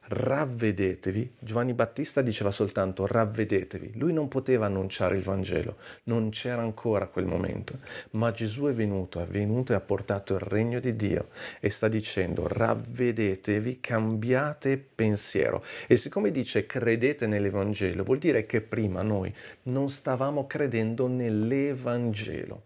ravvedetevi. 0.08 1.34
Giovanni 1.38 1.74
Battista 1.74 2.22
diceva 2.22 2.50
soltanto 2.50 3.06
ravvedetevi. 3.06 3.92
Lui 3.96 4.12
non 4.12 4.28
poteva 4.28 4.66
annunciare 4.66 5.16
il 5.16 5.22
Vangelo, 5.22 5.76
non 6.04 6.30
c'era 6.30 6.62
ancora 6.62 7.06
quel 7.06 7.26
momento, 7.26 7.78
ma 8.12 8.30
Gesù 8.30 8.66
è 8.66 8.72
venuto, 8.72 9.20
è 9.20 9.26
venuto 9.26 9.72
e 9.72 9.76
ha 9.76 9.80
portato 9.80 10.34
il 10.34 10.40
regno 10.40 10.80
di 10.80 10.94
Dio 10.94 11.28
e 11.60 11.70
sta 11.70 11.88
dicendo 11.88 12.46
ravvedetevi, 12.46 13.80
cambiate 13.80 14.78
pensiero. 14.78 15.62
E 15.86 15.96
siccome 15.96 16.30
dice 16.30 16.66
credete 16.66 17.26
nell'Evangelo, 17.26 18.04
vuol 18.04 18.18
dire 18.18 18.46
che 18.46 18.60
prima 18.60 19.02
noi 19.02 19.34
non 19.64 19.88
stavamo 19.88 20.46
credendo 20.46 21.06
nell'Evangelo. 21.06 22.62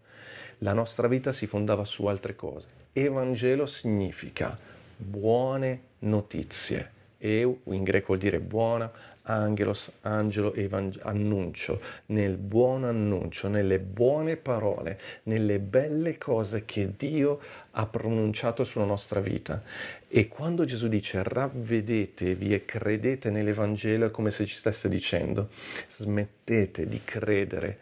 La 0.59 0.73
nostra 0.73 1.07
vita 1.07 1.31
si 1.31 1.47
fondava 1.47 1.85
su 1.85 2.05
altre 2.05 2.35
cose. 2.35 2.67
Evangelo 2.93 3.65
significa 3.65 4.55
buone 4.95 5.81
notizie 5.99 6.99
Eu 7.23 7.59
in 7.65 7.83
greco 7.83 8.07
vuol 8.07 8.17
dire 8.17 8.39
buona, 8.39 8.91
angelos, 9.23 9.91
angelo, 10.01 10.53
evang- 10.55 10.99
annuncio, 11.03 11.79
nel 12.07 12.35
buon 12.37 12.83
annuncio, 12.83 13.47
nelle 13.47 13.77
buone 13.79 14.37
parole, 14.37 14.99
nelle 15.23 15.59
belle 15.59 16.17
cose 16.17 16.65
che 16.65 16.93
Dio 16.97 17.39
ha 17.39 17.60
pronunciato 17.85 18.63
sulla 18.63 18.85
nostra 18.85 19.19
vita. 19.19 19.63
E 20.07 20.27
quando 20.27 20.65
Gesù 20.65 20.87
dice 20.87 21.23
ravvedetevi 21.23 22.53
e 22.53 22.65
credete 22.65 23.29
nell'Evangelo 23.29 24.07
è 24.07 24.11
come 24.11 24.31
se 24.31 24.45
ci 24.45 24.55
stesse 24.55 24.89
dicendo 24.89 25.49
smettete 25.87 26.87
di 26.87 27.01
credere 27.03 27.79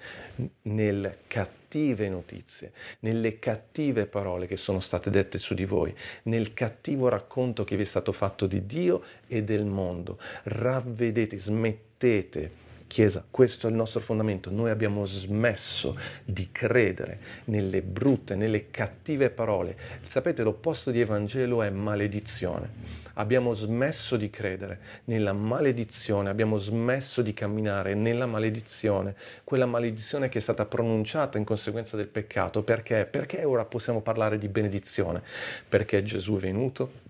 nelle 0.64 1.20
cattive 1.28 2.08
notizie, 2.10 2.72
nelle 3.00 3.40
cattive 3.40 4.06
parole 4.06 4.48
che 4.48 4.58
sono 4.58 4.80
state 4.80 5.10
dette 5.10 5.38
su 5.38 5.54
di 5.54 5.66
voi, 5.66 5.94
nel 6.24 6.54
cattivo 6.54 7.08
racconto 7.10 7.64
che 7.64 7.76
vi 7.76 7.84
è 7.84 7.86
stato 7.86 8.12
fatto 8.12 8.46
di 8.46 8.66
Dio 8.66 9.04
e 9.28 9.44
del 9.44 9.66
mondo. 9.66 10.20
Ravvedete, 10.44 11.38
smettete 11.38 12.68
Chiesa, 12.90 13.24
questo 13.30 13.68
è 13.68 13.70
il 13.70 13.76
nostro 13.76 14.00
fondamento. 14.00 14.50
Noi 14.50 14.72
abbiamo 14.72 15.06
smesso 15.06 15.96
di 16.26 16.50
credere 16.52 17.20
nelle 17.46 17.84
brutte, 17.84 18.34
nelle 18.34 18.72
cattive 18.72 19.30
parole. 19.30 19.78
Sapete, 20.08 20.42
l'opposto 20.42 20.90
di 20.90 21.00
Evangelo 21.00 21.62
è 21.62 21.70
maledizione. 21.70 22.68
Abbiamo 23.14 23.54
smesso 23.54 24.18
di 24.18 24.32
credere 24.32 24.80
nella 25.04 25.34
maledizione, 25.34 26.32
abbiamo 26.32 26.58
smesso 26.58 27.22
di 27.22 27.32
camminare 27.36 27.94
nella 27.94 28.26
maledizione, 28.26 29.14
quella 29.44 29.68
maledizione 29.68 30.28
che 30.28 30.40
è 30.40 30.42
stata 30.42 30.66
pronunciata 30.66 31.38
in 31.38 31.44
conseguenza 31.44 31.96
del 31.96 32.08
peccato. 32.08 32.64
Perché? 32.64 33.06
Perché 33.06 33.44
ora 33.44 33.66
possiamo 33.66 34.02
parlare 34.02 34.40
di 34.40 34.48
benedizione? 34.48 35.22
Perché 35.70 36.02
Gesù 36.02 36.38
è 36.38 36.40
venuto 36.40 37.08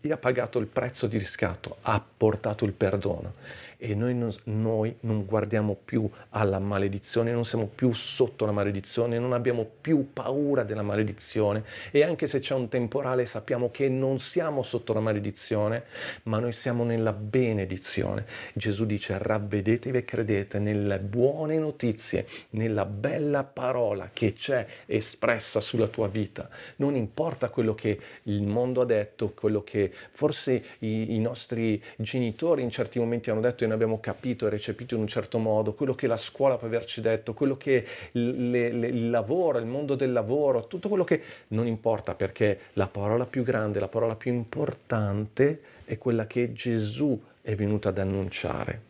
e 0.00 0.10
ha 0.10 0.16
pagato 0.16 0.58
il 0.58 0.66
prezzo 0.66 1.06
di 1.06 1.18
riscatto, 1.18 1.76
ha 1.82 2.04
portato 2.16 2.64
il 2.64 2.72
perdono 2.72 3.34
e 3.80 3.94
noi 3.94 4.14
non, 4.14 4.30
noi 4.44 4.96
non, 5.00 5.24
guardiamo 5.24 5.78
più 5.82 6.10
alla 6.30 6.58
maledizione, 6.58 7.30
non 7.30 7.44
siamo 7.44 7.70
più 7.72 7.92
sotto 7.92 8.44
la 8.44 8.50
maledizione, 8.50 9.20
non 9.20 9.32
abbiamo 9.32 9.64
più 9.80 10.12
paura 10.12 10.64
della 10.64 10.82
maledizione 10.82 11.62
e 11.92 12.02
anche 12.02 12.26
se 12.26 12.40
c'è 12.40 12.54
un 12.54 12.68
temporale 12.68 13.24
sappiamo 13.24 13.70
che 13.70 13.88
non 13.88 14.18
siamo 14.18 14.64
sotto 14.64 14.92
la 14.92 15.00
maledizione, 15.00 15.84
ma 16.24 16.40
noi 16.40 16.52
siamo 16.52 16.82
nella 16.82 17.12
benedizione. 17.12 18.26
Gesù 18.52 18.84
dice 18.84 19.16
ravvedetevi 19.16 19.98
e 19.98 20.04
credete 20.04 20.58
nelle 20.58 20.98
buone 20.98 21.56
notizie, 21.58 22.26
nella 22.50 22.84
bella 22.84 23.44
parola 23.44 24.10
che 24.12 24.32
c'è 24.32 24.66
espressa 24.86 25.60
sulla 25.60 25.86
tua 25.86 26.08
vita. 26.08 26.48
Non 26.76 26.96
importa 26.96 27.48
quello 27.48 27.76
che 27.76 28.00
il 28.24 28.42
mondo 28.42 28.80
ha 28.80 28.84
detto, 28.84 29.32
quello 29.34 29.62
che 29.62 29.92
forse 30.10 30.64
i, 30.80 31.14
i 31.14 31.20
nostri 31.20 31.80
genitori 31.96 32.62
in 32.62 32.70
certi 32.70 32.98
momenti 32.98 33.30
hanno 33.30 33.40
detto 33.40 33.66
noi 33.68 33.76
abbiamo 33.76 34.00
capito 34.00 34.46
e 34.46 34.50
recepito 34.50 34.94
in 34.94 35.02
un 35.02 35.06
certo 35.06 35.38
modo, 35.38 35.74
quello 35.74 35.94
che 35.94 36.06
la 36.06 36.16
scuola 36.16 36.56
può 36.56 36.66
averci 36.66 37.00
detto, 37.00 37.34
quello 37.34 37.56
che 37.56 37.86
le, 38.12 38.72
le, 38.72 38.86
il 38.88 39.10
lavoro, 39.10 39.58
il 39.58 39.66
mondo 39.66 39.94
del 39.94 40.12
lavoro, 40.12 40.66
tutto 40.66 40.88
quello 40.88 41.04
che 41.04 41.22
non 41.48 41.66
importa 41.66 42.14
perché 42.14 42.58
la 42.72 42.88
parola 42.88 43.26
più 43.26 43.42
grande, 43.42 43.78
la 43.78 43.88
parola 43.88 44.16
più 44.16 44.32
importante 44.32 45.60
è 45.84 45.96
quella 45.98 46.26
che 46.26 46.52
Gesù 46.52 47.20
è 47.40 47.54
venuto 47.54 47.88
ad 47.88 47.98
annunciare. 47.98 48.82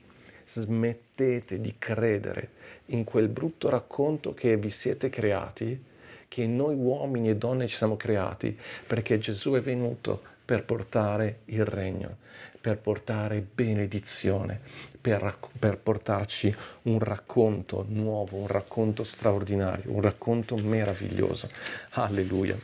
Smettete 0.45 1.61
di 1.61 1.75
credere 1.79 2.49
in 2.87 3.05
quel 3.05 3.29
brutto 3.29 3.69
racconto 3.69 4.33
che 4.33 4.57
vi 4.57 4.71
siete 4.71 5.11
creati, 5.11 5.85
che 6.27 6.47
noi 6.47 6.75
uomini 6.75 7.29
e 7.29 7.37
donne 7.37 7.67
ci 7.67 7.77
siamo 7.77 7.97
creati, 7.97 8.59
perché 8.87 9.19
Gesù 9.19 9.53
è 9.53 9.61
venuto 9.61 10.23
per 10.45 10.65
portare 10.65 11.41
il 11.47 11.65
regno 11.67 12.27
per 12.61 12.79
portare 12.79 13.41
benedizione, 13.41 14.61
per, 15.01 15.39
per, 15.59 15.79
portarci 15.79 16.55
un 16.83 16.99
racconto 16.99 17.85
nuovo, 17.89 18.37
un 18.37 18.47
racconto 18.47 19.05
straordinario, 19.05 19.93
un 19.93 20.01
racconto 20.01 20.57
meraviglioso. 20.57 21.49
Alleluia. 21.91 22.57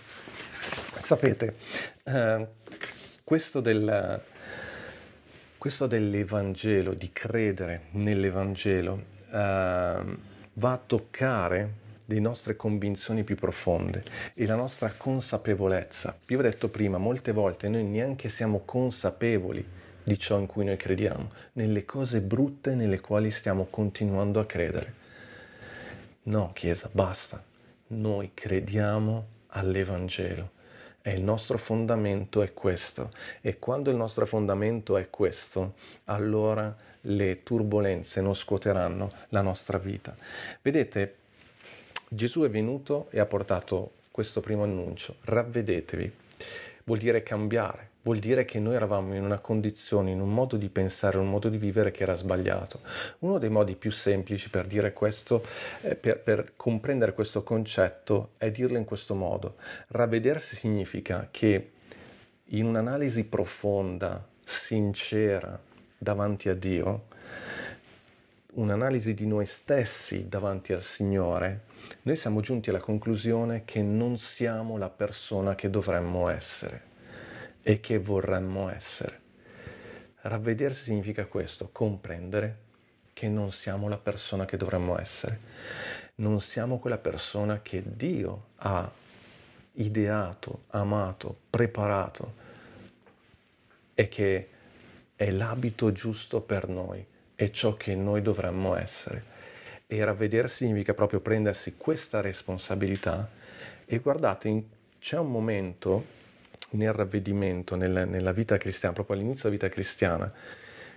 Sapete, 0.97 1.57
eh, 2.05 2.47
questo, 3.23 3.61
del, 3.61 4.21
questo, 5.59 5.87
dell'Evangelo, 5.87 6.95
di 6.95 7.11
credere 7.13 7.83
nell'Evangelo, 7.93 9.05
eh, 9.31 10.33
va 10.55 10.73
a 10.73 10.81
toccare 10.85 11.83
le 12.07 12.21
nostre 12.21 12.57
convinzioni 12.57 13.25
più 13.25 13.37
profonde 13.37 14.03
e 14.35 14.47
la 14.47 14.57
nostra 14.57 14.93
consapevolezza. 14.97 16.17
Vi 16.27 16.37
ho 16.37 16.43
detto 16.43 16.69
prima, 16.69 16.99
molte 16.99 17.33
volte 17.33 17.69
noi 17.69 17.85
neanche 17.85 18.29
siamo 18.29 18.63
consapevoli 18.65 19.83
di 20.05 20.19
ciò 20.19 20.39
in 20.39 20.47
cui 20.47 20.65
noi 20.65 20.77
crediamo, 20.77 21.31
nelle 21.55 21.85
cose 21.85 22.21
brutte 22.21 22.75
nelle 22.75 23.01
quali 23.01 23.31
stiamo 23.31 23.67
continuando 23.71 24.39
a 24.39 24.47
credere. 24.47 25.03
No, 26.25 26.53
Chiesa, 26.53 26.89
basta. 26.93 27.43
Noi 27.89 28.31
crediamo 28.35 29.27
all'Evangelo 29.49 30.51
e 31.03 31.13
il 31.13 31.23
nostro 31.23 31.59
fondamento 31.59 32.43
è 32.43 32.53
questo. 32.53 33.11
E 33.41 33.59
quando 33.59 33.91
il 33.91 33.97
nostro 33.97 34.27
fondamento 34.27 34.97
è 34.97 35.11
questo, 35.11 35.75
allora 36.05 36.75
le 37.03 37.43
turbulenze 37.43 38.21
non 38.21 38.35
scuoteranno 38.35 39.11
la 39.29 39.43
nostra 39.43 39.79
vita. 39.79 40.17
Vedete, 40.63 41.17
Gesù 42.09 42.43
è 42.43 42.51
venuto 42.51 43.09
e 43.11 43.21
ha 43.21 43.27
portato 43.27 43.93
questo 44.11 44.41
primo 44.41 44.63
annuncio, 44.63 45.17
ravvedetevi, 45.23 46.13
vuol 46.85 46.99
dire 46.99 47.23
cambiare, 47.23 47.89
vuol 48.05 48.19
dire 48.19 48.45
che 48.45 48.61
noi 48.61 48.75
eravamo 48.75 49.15
in 49.15 49.25
una 49.25 49.39
condizione, 49.39 50.11
in 50.11 50.21
un 50.21 50.33
modo 50.33 50.57
di 50.57 50.69
pensare, 50.69 51.19
un 51.19 51.29
modo 51.29 51.49
di 51.49 51.57
vivere 51.57 51.91
che 51.91 52.03
era 52.03 52.15
sbagliato. 52.15 52.81
Uno 53.21 53.39
dei 53.39 53.49
modi 53.49 53.77
più 53.77 53.91
semplici 53.91 54.51
per 54.51 54.67
dire 54.67 54.93
questo, 54.93 55.43
eh, 55.81 55.97
per, 55.97 56.21
per 56.21 56.53
comprendere 56.55 57.15
questo 57.15 57.43
concetto, 57.43 58.33
è 58.37 58.51
dirlo 58.51 58.77
in 58.77 58.85
questo 58.85 59.15
modo. 59.15 59.57
Ravvedersi 59.89 60.55
significa 60.55 61.29
che 61.31 61.71
in 62.49 62.67
un'analisi 62.67 63.25
profonda, 63.25 64.23
sincera, 64.43 65.59
davanti 65.97 66.51
a 66.51 66.55
Dio, 66.55 67.07
un'analisi 68.57 69.15
di 69.15 69.27
noi 69.27 69.47
stessi 69.47 70.29
davanti 70.29 70.75
al 70.75 70.83
Signore, 70.83 71.73
noi 72.03 72.17
siamo 72.17 72.43
giunti 72.43 72.69
alla 72.69 72.81
conclusione 72.81 73.63
che 73.65 73.81
non 73.81 74.19
siamo 74.19 74.77
la 74.77 74.91
persona 74.91 75.55
che 75.55 75.71
dovremmo 75.71 76.29
essere 76.29 76.93
e 77.65 77.81
che 77.81 77.99
vorremmo 77.99 78.71
essere. 78.71 79.21
Ravvedersi 80.21 80.85
significa 80.85 81.27
questo, 81.27 81.71
comprendere 81.73 82.59
che 83.13 83.29
non 83.29 83.53
siamo 83.53 83.89
la 83.89 83.97
persona 83.97 84.45
che 84.45 84.57
dovremmo 84.57 84.99
essere, 85.01 85.41
non 86.17 86.41
siamo 86.41 86.79
quella 86.79 86.99
persona 86.99 87.61
che 87.63 87.83
Dio 87.85 88.49
ha 88.57 88.91
ideato, 89.73 90.65
amato, 90.69 91.37
preparato 91.51 92.35
e 93.95 94.09
che 94.09 94.49
è 95.17 95.31
l'abito 95.31 95.91
giusto 95.93 96.41
per 96.41 96.69
noi, 96.69 97.05
è 97.35 97.51
ciò 97.51 97.77
che 97.77 97.95
noi 97.95 98.21
dovremmo 98.23 98.77
essere. 98.77 99.33
E 99.87 100.05
ravvedersi 100.05 100.65
significa 100.65 100.95
proprio 100.95 101.21
prendersi 101.21 101.77
questa 101.77 102.21
responsabilità 102.21 103.29
e 103.85 103.99
guardate, 103.99 104.65
c'è 104.99 105.19
un 105.19 105.31
momento 105.31 106.23
nel 106.71 106.93
ravvedimento, 106.93 107.77
nel, 107.77 108.09
nella 108.09 108.33
vita 108.33 108.57
cristiana, 108.57 108.95
proprio 108.95 109.17
all'inizio 109.17 109.49
della 109.49 109.63
vita 109.63 109.69
cristiana, 109.75 110.33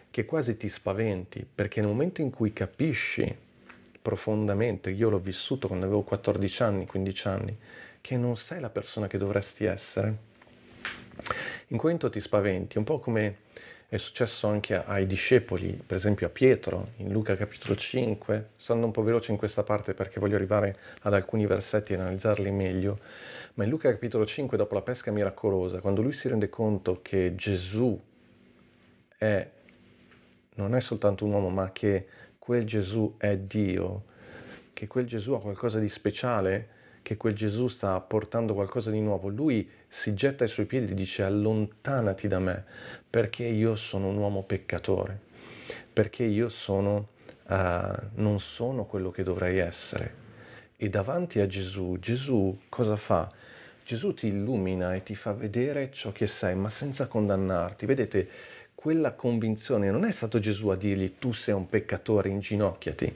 che 0.10 0.26
quasi 0.26 0.58
ti 0.58 0.70
spaventi, 0.70 1.46
perché 1.54 1.82
nel 1.82 1.90
momento 1.90 2.22
in 2.22 2.30
cui 2.30 2.54
capisci 2.54 3.36
profondamente, 4.02 4.90
io 4.90 5.10
l'ho 5.10 5.20
vissuto 5.20 5.68
quando 5.68 5.86
avevo 5.86 6.02
14 6.04 6.64
anni, 6.64 6.86
15 6.86 7.28
anni, 7.28 7.58
che 8.00 8.16
non 8.16 8.38
sei 8.38 8.60
la 8.60 8.70
persona 8.70 9.08
che 9.08 9.18
dovresti 9.18 9.66
essere, 9.66 10.18
in 11.68 11.78
momento 11.78 12.10
ti 12.10 12.22
spaventi, 12.22 12.78
un 12.78 12.84
po' 12.84 13.00
come 13.00 13.46
è 13.89 13.96
successo 13.96 14.48
anche 14.48 14.84
ai 14.84 15.06
discepoli, 15.06 15.72
per 15.72 15.96
esempio 15.96 16.27
a 16.27 16.29
Pietro, 16.29 16.89
in 16.98 17.10
Luca 17.10 17.38
capitolo 17.38 17.74
5, 17.74 18.50
sto 18.58 18.74
andando 18.74 18.88
un 18.88 19.01
po' 19.01 19.08
veloce 19.08 19.32
in 19.32 19.38
questa 19.38 19.63
parte 19.63 19.94
perché 19.94 20.20
voglio 20.20 20.36
arrivare 20.36 20.75
ad 21.03 21.13
alcuni 21.13 21.46
versetti 21.46 21.94
e 21.94 21.96
analizzarli 21.96 22.51
meglio, 22.51 23.00
ma 23.53 23.63
in 23.63 23.70
Luca 23.70 23.89
capitolo 23.89 24.25
5, 24.25 24.58
dopo 24.58 24.74
la 24.74 24.82
pesca 24.82 25.10
miracolosa, 25.10 25.79
quando 25.79 26.01
lui 26.01 26.12
si 26.12 26.27
rende 26.27 26.50
conto 26.50 27.00
che 27.01 27.34
Gesù 27.36 27.98
è, 29.17 29.50
non 30.56 30.75
è 30.75 30.82
soltanto 30.82 31.24
un 31.24 31.32
uomo, 31.32 31.48
ma 31.48 31.72
che 31.72 32.08
quel 32.38 32.65
Gesù 32.65 33.15
è 33.17 33.38
Dio, 33.38 34.03
che 34.74 34.88
quel 34.88 35.06
Gesù 35.06 35.32
ha 35.32 35.39
qualcosa 35.39 35.79
di 35.79 35.88
speciale, 35.88 36.75
che 37.08 37.16
quel 37.16 37.34
Gesù 37.36 37.70
sta 37.70 37.98
portando 38.02 38.54
qualcosa 38.54 38.92
di 38.92 39.00
nuovo, 39.00 39.30
lui 39.30 39.70
si 39.88 40.14
getta 40.14 40.44
ai 40.44 40.50
suoi 40.50 40.66
piedi 40.66 40.92
e 40.92 40.94
dice 40.94 41.24
allontanati 41.24 42.28
da 42.28 42.38
me, 42.40 42.66
perché 43.10 43.46
io 43.46 43.78
sono 43.78 44.10
un 44.10 44.18
uomo 44.18 44.44
peccatore, 44.44 45.18
perché 45.94 46.26
io 46.26 46.50
sono, 46.50 47.08
uh, 47.48 47.56
non 48.16 48.42
sono 48.42 48.84
quello 48.84 49.10
che 49.10 49.24
dovrei 49.24 49.58
essere. 49.58 50.26
E 50.76 50.90
davanti 50.90 51.40
a 51.40 51.48
Gesù, 51.48 51.96
Gesù 51.98 52.64
cosa 52.68 52.98
fa? 52.98 53.32
Gesù 53.86 54.14
ti 54.14 54.28
illumina 54.28 54.94
e 54.94 55.02
ti 55.02 55.16
fa 55.16 55.32
vedere 55.32 55.90
ciò 55.94 56.12
che 56.12 56.28
sei, 56.28 56.56
ma 56.56 56.70
senza 56.70 57.08
condannarti. 57.08 57.86
Vedete, 57.86 58.30
quella 58.76 59.14
convinzione 59.14 59.90
non 59.92 60.04
è 60.04 60.12
stato 60.12 60.40
Gesù 60.40 60.68
a 60.68 60.76
dirgli 60.76 61.16
tu 61.18 61.32
sei 61.32 61.54
un 61.54 61.70
peccatore, 61.70 62.28
inginocchiati. 62.28 63.16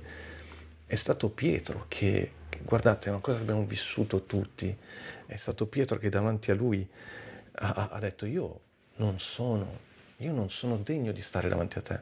È 0.85 0.95
stato 0.95 1.27
Pietro 1.27 1.87
che 1.89 2.39
guardate, 2.63 3.07
è 3.07 3.11
una 3.11 3.21
cosa 3.21 3.37
che 3.37 3.43
abbiamo 3.43 3.65
vissuto 3.65 4.25
tutti. 4.25 4.75
È 5.25 5.35
stato 5.35 5.67
Pietro 5.67 5.97
che 5.97 6.09
davanti 6.09 6.51
a 6.51 6.55
lui 6.55 6.87
ha, 7.53 7.89
ha 7.91 7.99
detto 7.99 8.25
io 8.25 8.59
non 8.95 9.19
sono, 9.19 9.79
io 10.17 10.31
non 10.31 10.49
sono 10.49 10.77
degno 10.77 11.11
di 11.11 11.21
stare 11.21 11.49
davanti 11.49 11.77
a 11.77 11.81
te. 11.81 11.99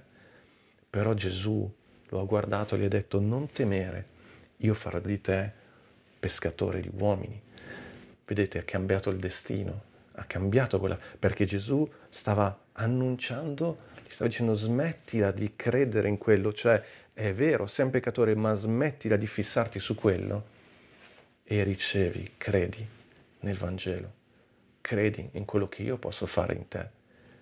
Però 0.90 1.14
Gesù 1.14 1.72
lo 2.10 2.20
ha 2.20 2.26
guardato 2.26 2.76
e 2.76 2.80
gli 2.80 2.86
ha 2.86 2.90
detto 2.90 3.20
non 3.20 3.50
temere, 3.52 4.06
io 4.58 4.74
farò 4.74 5.00
di 5.00 5.22
te 5.22 5.52
pescatore 6.20 6.82
di 6.82 6.90
uomini. 6.94 7.42
Vedete, 8.26 8.60
ha 8.60 8.64
cambiato 8.64 9.10
il 9.10 9.18
destino, 9.18 9.82
ha 10.14 10.24
cambiato 10.26 10.80
quella, 10.80 10.98
perché 11.18 11.46
Gesù 11.46 11.90
stava 12.10 12.66
annunciando, 12.74 13.80
gli 14.06 14.10
stava 14.10 14.30
dicendo 14.30 14.54
smettila 14.54 15.32
di 15.32 15.54
credere 15.56 16.08
in 16.08 16.18
quello, 16.18 16.52
cioè 16.52 16.84
è 17.20 17.34
vero, 17.34 17.68
sei 17.68 17.84
un 17.84 17.92
peccatore, 17.92 18.34
ma 18.34 18.54
smettila 18.54 19.18
di 19.18 19.28
fissarti 19.28 19.78
su 19.78 19.94
quello 19.94 20.58
e 21.44 21.64
ricevi, 21.64 22.36
credi 22.38 22.88
nel 23.42 23.58
Vangelo, 23.58 24.14
credi 24.80 25.28
in 25.34 25.44
quello 25.44 25.68
che 25.68 25.84
io 25.84 25.98
posso 25.98 26.26
fare 26.26 26.54
in 26.54 26.70
te. 26.70 26.90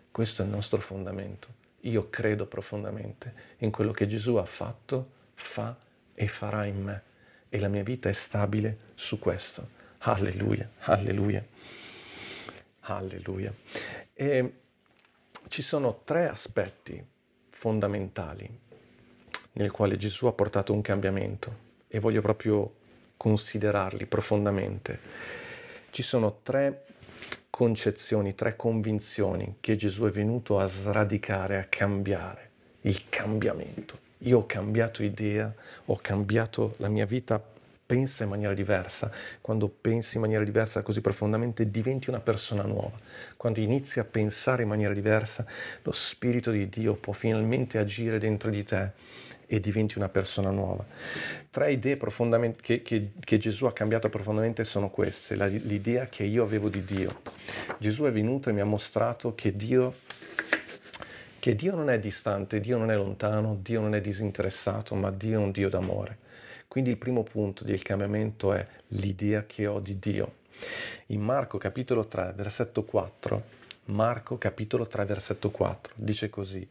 Questo 0.10 0.42
è 0.42 0.46
il 0.46 0.52
nostro 0.52 0.82
fondamento. 0.82 1.66
Io 1.82 2.10
credo 2.10 2.48
profondamente 2.48 3.56
in 3.58 3.70
quello 3.70 3.92
che 3.92 4.08
Gesù 4.08 4.34
ha 4.38 4.46
fatto, 4.46 5.12
fa 5.36 5.78
e 6.16 6.28
farà 6.28 6.66
in 6.66 6.82
me 6.82 7.04
e 7.48 7.60
la 7.60 7.68
mia 7.68 7.84
vita 7.84 8.10
è 8.10 8.14
stabile 8.14 8.78
su 8.96 9.20
questo. 9.20 9.70
Alleluia, 10.00 10.68
alleluia, 10.86 11.46
alleluia. 12.80 13.54
E 14.12 14.54
ci 15.48 15.62
sono 15.62 16.02
tre 16.04 16.28
aspetti 16.28 17.06
fondamentali 17.52 18.66
nel 19.58 19.72
quale 19.72 19.98
Gesù 19.98 20.28
ha 20.28 20.32
portato 20.32 20.74
un 20.74 20.82
cambiamento 20.82 21.66
e 21.88 22.00
voglio 22.00 22.22
proprio 22.22 22.72
considerarli 23.18 24.06
profondamente. 24.06 25.00
Ci 25.90 26.04
sono 26.04 26.40
tre 26.44 26.86
concezioni, 27.50 28.36
tre 28.36 28.56
convinzioni 28.56 29.56
che 29.60 29.76
Gesù 29.76 30.04
è 30.06 30.12
venuto 30.12 30.60
a 30.60 30.68
sradicare, 30.68 31.58
a 31.58 31.66
cambiare. 31.66 32.46
Il 32.82 33.10
cambiamento. 33.10 34.06
Io 34.20 34.40
ho 34.40 34.46
cambiato 34.46 35.04
idea, 35.04 35.52
ho 35.86 35.98
cambiato 36.02 36.76
la 36.78 36.88
mia 36.88 37.06
vita, 37.06 37.44
pensa 37.86 38.24
in 38.24 38.30
maniera 38.30 38.54
diversa. 38.54 39.12
Quando 39.42 39.68
pensi 39.68 40.18
in 40.18 40.22
maniera 40.22 40.44
diversa 40.44 40.84
così 40.84 41.02
profondamente 41.02 41.70
diventi 41.72 42.10
una 42.10 42.20
persona 42.20 42.64
nuova. 42.64 42.98
Quando 43.36 43.60
inizi 43.60 44.00
a 44.00 44.06
pensare 44.06 44.62
in 44.62 44.70
maniera 44.70 44.94
diversa, 44.94 45.46
lo 45.82 45.92
Spirito 45.92 46.52
di 46.52 46.70
Dio 46.70 46.94
può 46.94 47.14
finalmente 47.14 47.80
agire 47.80 48.20
dentro 48.20 48.52
di 48.52 48.64
te 48.64 48.92
e 49.48 49.60
diventi 49.60 49.98
una 49.98 50.10
persona 50.10 50.52
nuova. 50.52 50.86
Tre 51.50 51.72
idee 51.72 51.98
che, 52.62 52.82
che, 52.82 53.12
che, 53.20 53.38
Gesù 53.38 53.66
ha 53.66 53.74
cambiato 53.74 54.10
profondamente 54.10 54.64
sono 54.64 54.90
queste, 54.90 55.36
la, 55.36 55.48
l'idea 55.48 56.06
che 56.06 56.24
io 56.24 56.44
avevo 56.44 56.70
di 56.70 56.84
Dio. 56.84 57.22
Gesù 57.80 58.04
è 58.04 58.12
venuto 58.12 58.50
e 58.50 58.54
mi 58.54 58.60
ha 58.60 58.66
mostrato 58.66 59.34
che 59.34 59.56
Dio 59.56 59.96
che 61.40 61.56
Dio 61.56 61.74
non 61.76 61.90
è 61.90 61.98
distante, 61.98 62.60
Dio 62.60 62.78
non 62.78 62.92
è 62.92 62.96
lontano, 62.96 63.58
Dio 63.62 63.80
non 63.80 63.96
è 63.96 64.02
disinteressato, 64.02 64.96
ma 64.96 65.12
Dio 65.12 65.40
è 65.40 65.42
un 65.42 65.52
Dio 65.52 65.70
d'amore. 65.70 66.18
Quindi 66.68 66.90
il 66.90 66.98
primo 66.98 67.24
punto 67.24 67.64
del 67.64 67.82
cambiamento 67.82 68.52
è 68.52 68.68
l'idea 68.90 69.46
che 69.46 69.66
ho 69.66 69.80
di 69.80 69.98
Dio. 69.98 70.40
In 71.08 71.22
Marco 71.22 71.58
capitolo 71.58 72.06
3, 72.06 72.34
versetto 72.36 72.84
4, 72.84 73.44
Marco 73.86 74.38
capitolo 74.38 74.88
3, 74.88 75.06
versetto 75.06 75.50
4, 75.50 75.94
dice 75.96 76.30
così, 76.30 76.68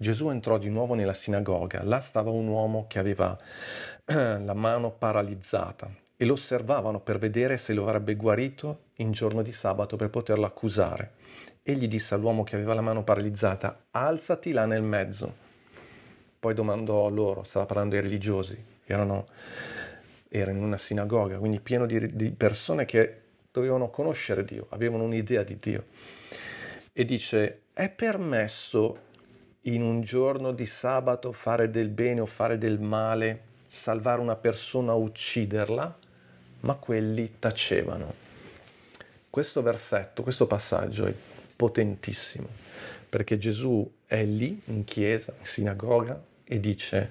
Gesù 0.00 0.30
entrò 0.30 0.58
di 0.58 0.68
nuovo 0.68 0.94
nella 0.94 1.12
sinagoga, 1.12 1.82
là 1.82 1.98
stava 1.98 2.30
un 2.30 2.46
uomo 2.46 2.86
che 2.86 3.00
aveva 3.00 3.36
la 4.06 4.54
mano 4.54 4.92
paralizzata 4.92 5.90
e 6.16 6.24
lo 6.24 6.34
osservavano 6.34 7.00
per 7.00 7.18
vedere 7.18 7.58
se 7.58 7.72
lo 7.72 7.82
avrebbe 7.82 8.14
guarito 8.14 8.84
in 8.98 9.10
giorno 9.10 9.42
di 9.42 9.50
sabato 9.50 9.96
per 9.96 10.08
poterlo 10.08 10.46
accusare. 10.46 11.14
Egli 11.64 11.88
disse 11.88 12.14
all'uomo 12.14 12.44
che 12.44 12.54
aveva 12.54 12.74
la 12.74 12.80
mano 12.80 13.02
paralizzata, 13.02 13.86
alzati 13.90 14.52
là 14.52 14.66
nel 14.66 14.82
mezzo. 14.82 15.34
Poi 16.38 16.54
domandò 16.54 17.06
a 17.06 17.10
loro, 17.10 17.42
stava 17.42 17.66
parlando 17.66 17.96
ai 17.96 18.02
religiosi, 18.02 18.56
erano, 18.84 19.26
era 20.28 20.52
in 20.52 20.62
una 20.62 20.78
sinagoga, 20.78 21.38
quindi 21.38 21.58
pieno 21.58 21.86
di, 21.86 22.14
di 22.14 22.30
persone 22.30 22.84
che 22.84 23.22
dovevano 23.50 23.90
conoscere 23.90 24.44
Dio, 24.44 24.66
avevano 24.70 25.02
un'idea 25.02 25.42
di 25.42 25.58
Dio. 25.58 25.86
E 26.92 27.04
dice, 27.04 27.62
è 27.72 27.90
permesso 27.90 29.06
in 29.74 29.82
un 29.82 30.02
giorno 30.02 30.52
di 30.52 30.66
sabato 30.66 31.32
fare 31.32 31.70
del 31.70 31.88
bene 31.88 32.20
o 32.20 32.26
fare 32.26 32.58
del 32.58 32.78
male, 32.78 33.40
salvare 33.66 34.20
una 34.20 34.36
persona 34.36 34.94
o 34.94 35.00
ucciderla? 35.00 36.06
ma 36.60 36.74
quelli 36.74 37.34
tacevano. 37.38 38.26
Questo 39.30 39.62
versetto, 39.62 40.22
questo 40.22 40.46
passaggio 40.46 41.06
è 41.06 41.14
potentissimo, 41.54 42.48
perché 43.08 43.38
Gesù 43.38 43.88
è 44.06 44.24
lì 44.24 44.60
in 44.66 44.84
chiesa, 44.84 45.34
in 45.38 45.44
sinagoga, 45.44 46.20
e 46.44 46.60
dice, 46.60 47.10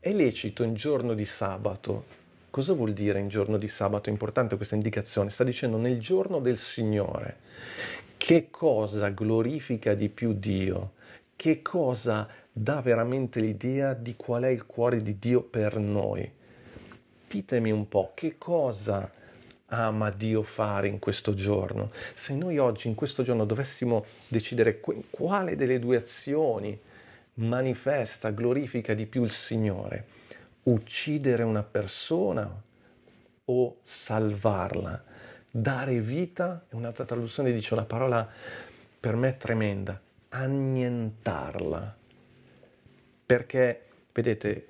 è 0.00 0.12
lecito 0.12 0.62
in 0.62 0.74
giorno 0.74 1.14
di 1.14 1.24
sabato. 1.24 2.22
Cosa 2.50 2.72
vuol 2.72 2.92
dire 2.92 3.18
in 3.18 3.28
giorno 3.28 3.56
di 3.56 3.68
sabato? 3.68 4.08
È 4.08 4.12
importante 4.12 4.56
questa 4.56 4.74
indicazione. 4.74 5.30
Sta 5.30 5.44
dicendo 5.44 5.76
nel 5.76 5.98
giorno 5.98 6.40
del 6.40 6.58
Signore. 6.58 7.38
Che 8.16 8.48
cosa 8.50 9.08
glorifica 9.08 9.94
di 9.94 10.08
più 10.08 10.34
Dio? 10.34 10.92
Che 11.36 11.62
cosa 11.62 12.28
dà 12.50 12.80
veramente 12.80 13.40
l'idea 13.40 13.94
di 13.94 14.14
qual 14.16 14.44
è 14.44 14.48
il 14.48 14.66
cuore 14.66 15.02
di 15.02 15.18
Dio 15.18 15.42
per 15.42 15.78
noi? 15.78 16.42
ditemi 17.34 17.72
un 17.72 17.88
po' 17.88 18.12
che 18.14 18.38
cosa 18.38 19.10
ama 19.66 20.10
Dio 20.10 20.42
fare 20.44 20.86
in 20.86 21.00
questo 21.00 21.34
giorno. 21.34 21.90
Se 22.14 22.36
noi 22.36 22.58
oggi 22.58 22.86
in 22.86 22.94
questo 22.94 23.24
giorno 23.24 23.44
dovessimo 23.44 24.04
decidere 24.28 24.80
quale 25.10 25.56
delle 25.56 25.80
due 25.80 25.96
azioni 25.96 26.78
manifesta, 27.34 28.30
glorifica 28.30 28.94
di 28.94 29.06
più 29.06 29.24
il 29.24 29.32
Signore, 29.32 30.06
uccidere 30.64 31.42
una 31.42 31.64
persona 31.64 32.62
o 33.46 33.76
salvarla, 33.82 35.02
dare 35.50 36.00
vita, 36.00 36.64
un'altra 36.70 37.04
traduzione 37.04 37.52
dice 37.52 37.74
una 37.74 37.84
parola 37.84 38.28
per 39.00 39.16
me 39.16 39.36
tremenda, 39.36 40.00
annientarla. 40.34 41.96
Perché, 43.26 43.82
vedete, 44.12 44.68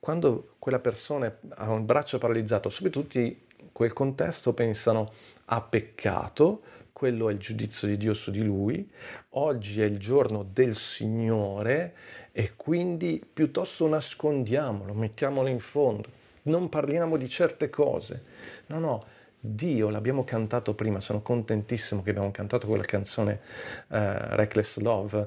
quando 0.00 0.54
quella 0.58 0.78
persona 0.78 1.36
ha 1.50 1.70
un 1.70 1.84
braccio 1.84 2.18
paralizzato, 2.18 2.70
subito 2.70 3.00
tutti 3.00 3.44
in 3.56 3.72
quel 3.72 3.92
contesto 3.92 4.52
pensano 4.54 5.12
ha 5.46 5.60
peccato, 5.60 6.62
quello 6.92 7.28
è 7.28 7.32
il 7.32 7.38
giudizio 7.38 7.88
di 7.88 7.96
Dio 7.96 8.14
su 8.14 8.30
di 8.30 8.42
lui, 8.42 8.88
oggi 9.30 9.82
è 9.82 9.84
il 9.84 9.98
giorno 9.98 10.46
del 10.50 10.76
Signore 10.76 11.94
e 12.30 12.52
quindi 12.54 13.22
piuttosto 13.32 13.88
nascondiamolo, 13.88 14.94
mettiamolo 14.94 15.48
in 15.48 15.58
fondo, 15.58 16.08
non 16.42 16.68
parliamo 16.68 17.16
di 17.16 17.28
certe 17.28 17.68
cose. 17.68 18.24
No, 18.66 18.78
no, 18.78 19.04
Dio, 19.44 19.90
l'abbiamo 19.90 20.22
cantato 20.22 20.72
prima, 20.72 21.00
sono 21.00 21.20
contentissimo 21.20 22.00
che 22.00 22.10
abbiamo 22.10 22.30
cantato 22.30 22.68
quella 22.68 22.84
canzone 22.84 23.40
uh, 23.88 23.96
Reckless 24.36 24.76
Love, 24.76 25.26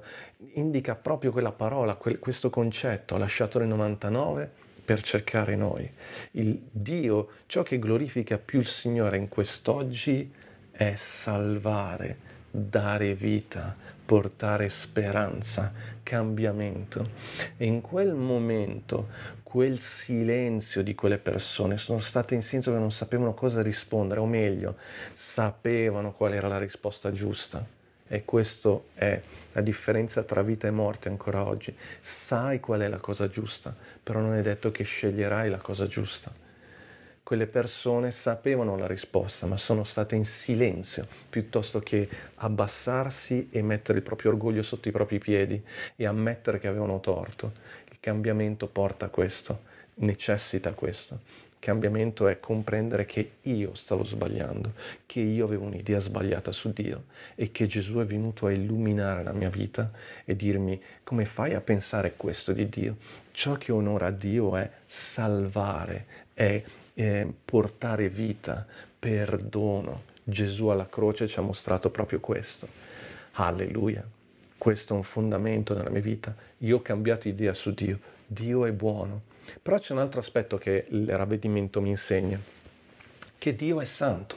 indica 0.54 0.96
proprio 0.96 1.34
quella 1.34 1.52
parola, 1.52 1.96
quel, 1.96 2.18
questo 2.20 2.50
concetto, 2.50 3.16
ha 3.16 3.18
lasciato 3.18 3.60
le 3.60 3.66
99 3.66 4.50
per 4.86 5.02
cercare 5.02 5.58
noi. 5.58 5.92
Il 6.32 6.62
Dio, 6.72 7.28
ciò 7.46 7.62
che 7.62 7.78
glorifica 7.78 8.38
più 8.38 8.60
il 8.60 8.68
Signore 8.68 9.18
in 9.18 9.28
quest'oggi 9.28 10.32
è 10.72 10.96
salvare, 10.96 12.18
dare 12.52 13.16
vita, 13.16 13.76
portare 14.06 14.70
speranza, 14.70 15.74
cambiamento. 16.04 17.10
E 17.58 17.66
in 17.66 17.82
quel 17.82 18.14
momento, 18.14 19.08
quel 19.56 19.80
silenzio 19.80 20.84
di 20.84 20.96
quelle 20.96 21.18
persone 21.18 21.78
sono 21.78 22.00
state 22.00 22.36
in 22.36 22.42
senso 22.42 22.74
che 22.74 22.78
non 22.78 22.92
sapevano 22.92 23.34
cosa 23.34 23.62
rispondere, 23.62 24.20
o 24.20 24.26
meglio, 24.26 24.76
sapevano 25.14 26.12
qual 26.12 26.34
era 26.34 26.50
la 26.50 26.58
risposta 26.58 27.14
giusta. 27.14 27.66
E 28.06 28.26
questa 28.26 28.78
è 28.96 29.18
la 29.54 29.62
differenza 29.62 30.24
tra 30.24 30.42
vita 30.42 30.68
e 30.68 30.72
morte 30.72 31.08
ancora 31.08 31.46
oggi. 31.46 31.74
Sai 32.02 32.60
qual 32.60 32.82
è 32.82 32.90
la 32.90 32.98
cosa 32.98 33.30
giusta, 33.30 33.74
però 34.04 34.20
non 34.20 34.36
è 34.36 34.42
detto 34.42 34.72
che 34.72 34.84
sceglierai 34.84 35.50
la 35.50 35.60
cosa 35.60 35.88
giusta 35.88 36.44
quelle 37.26 37.48
persone 37.48 38.12
sapevano 38.12 38.78
la 38.78 38.86
risposta, 38.86 39.48
ma 39.48 39.58
sono 39.58 39.84
state 39.84 40.14
in 40.14 40.26
silenzio 40.26 41.08
piuttosto 41.28 41.80
che 41.80 42.08
abbassarsi 42.36 43.50
e 43.50 43.64
mettere 43.64 43.98
il 43.98 44.04
proprio 44.04 44.30
orgoglio 44.30 44.62
sotto 44.62 44.90
i 44.90 44.92
propri 44.92 45.18
piedi 45.18 45.60
e 45.96 46.06
ammettere 46.06 46.60
che 46.60 46.68
avevano 46.68 47.00
torto. 47.00 47.54
Cambiamento 48.06 48.68
porta 48.68 49.06
a 49.06 49.10
questo, 49.10 49.62
necessita 49.96 50.74
questo. 50.74 51.22
Cambiamento 51.58 52.28
è 52.28 52.40
comprendere 52.40 53.08
che 53.08 53.38
io 53.42 53.74
stavo 53.74 54.04
sbagliando, 54.04 54.74
che 55.08 55.22
io 55.22 55.44
avevo 55.44 55.66
un'idea 55.66 55.98
sbagliata 55.98 56.52
su 56.52 56.72
Dio 56.72 57.06
e 57.34 57.52
che 57.52 57.66
Gesù 57.66 57.96
è 57.96 58.06
venuto 58.06 58.46
a 58.46 58.52
illuminare 58.52 59.24
la 59.24 59.32
mia 59.32 59.50
vita 59.50 59.90
e 60.24 60.36
dirmi 60.36 60.80
come 61.04 61.26
fai 61.26 61.56
a 61.56 61.62
pensare 61.62 62.14
questo 62.16 62.54
di 62.54 62.70
Dio? 62.70 62.98
Ciò 63.32 63.54
che 63.54 63.72
onora 63.72 64.12
Dio 64.12 64.56
è 64.56 64.70
salvare, 64.86 66.06
è 66.36 66.62
eh, 66.94 67.34
portare 67.44 68.08
vita, 68.08 68.68
perdono. 69.00 70.04
Gesù 70.24 70.68
alla 70.68 70.88
croce 70.88 71.28
ci 71.28 71.40
ha 71.40 71.42
mostrato 71.42 71.90
proprio 71.90 72.20
questo. 72.20 72.68
Alleluia. 73.32 74.08
Questo 74.58 74.94
è 74.94 74.96
un 74.96 75.04
fondamento 75.04 75.76
nella 75.76 75.90
mia 75.90 76.02
vita. 76.02 76.54
Io 76.66 76.78
ho 76.78 76.82
cambiato 76.82 77.28
idea 77.28 77.54
su 77.54 77.74
Dio. 77.74 78.00
Dio 78.26 78.66
è 78.66 78.72
buono. 78.72 79.22
Però 79.62 79.78
c'è 79.78 79.94
un 79.94 80.00
altro 80.00 80.20
aspetto 80.20 80.58
che 80.58 80.86
il 80.90 81.08
ravvedimento 81.16 81.80
mi 81.80 81.90
insegna, 81.90 82.40
che 83.38 83.56
Dio 83.56 83.80
è 83.80 83.86
santo. 83.86 84.36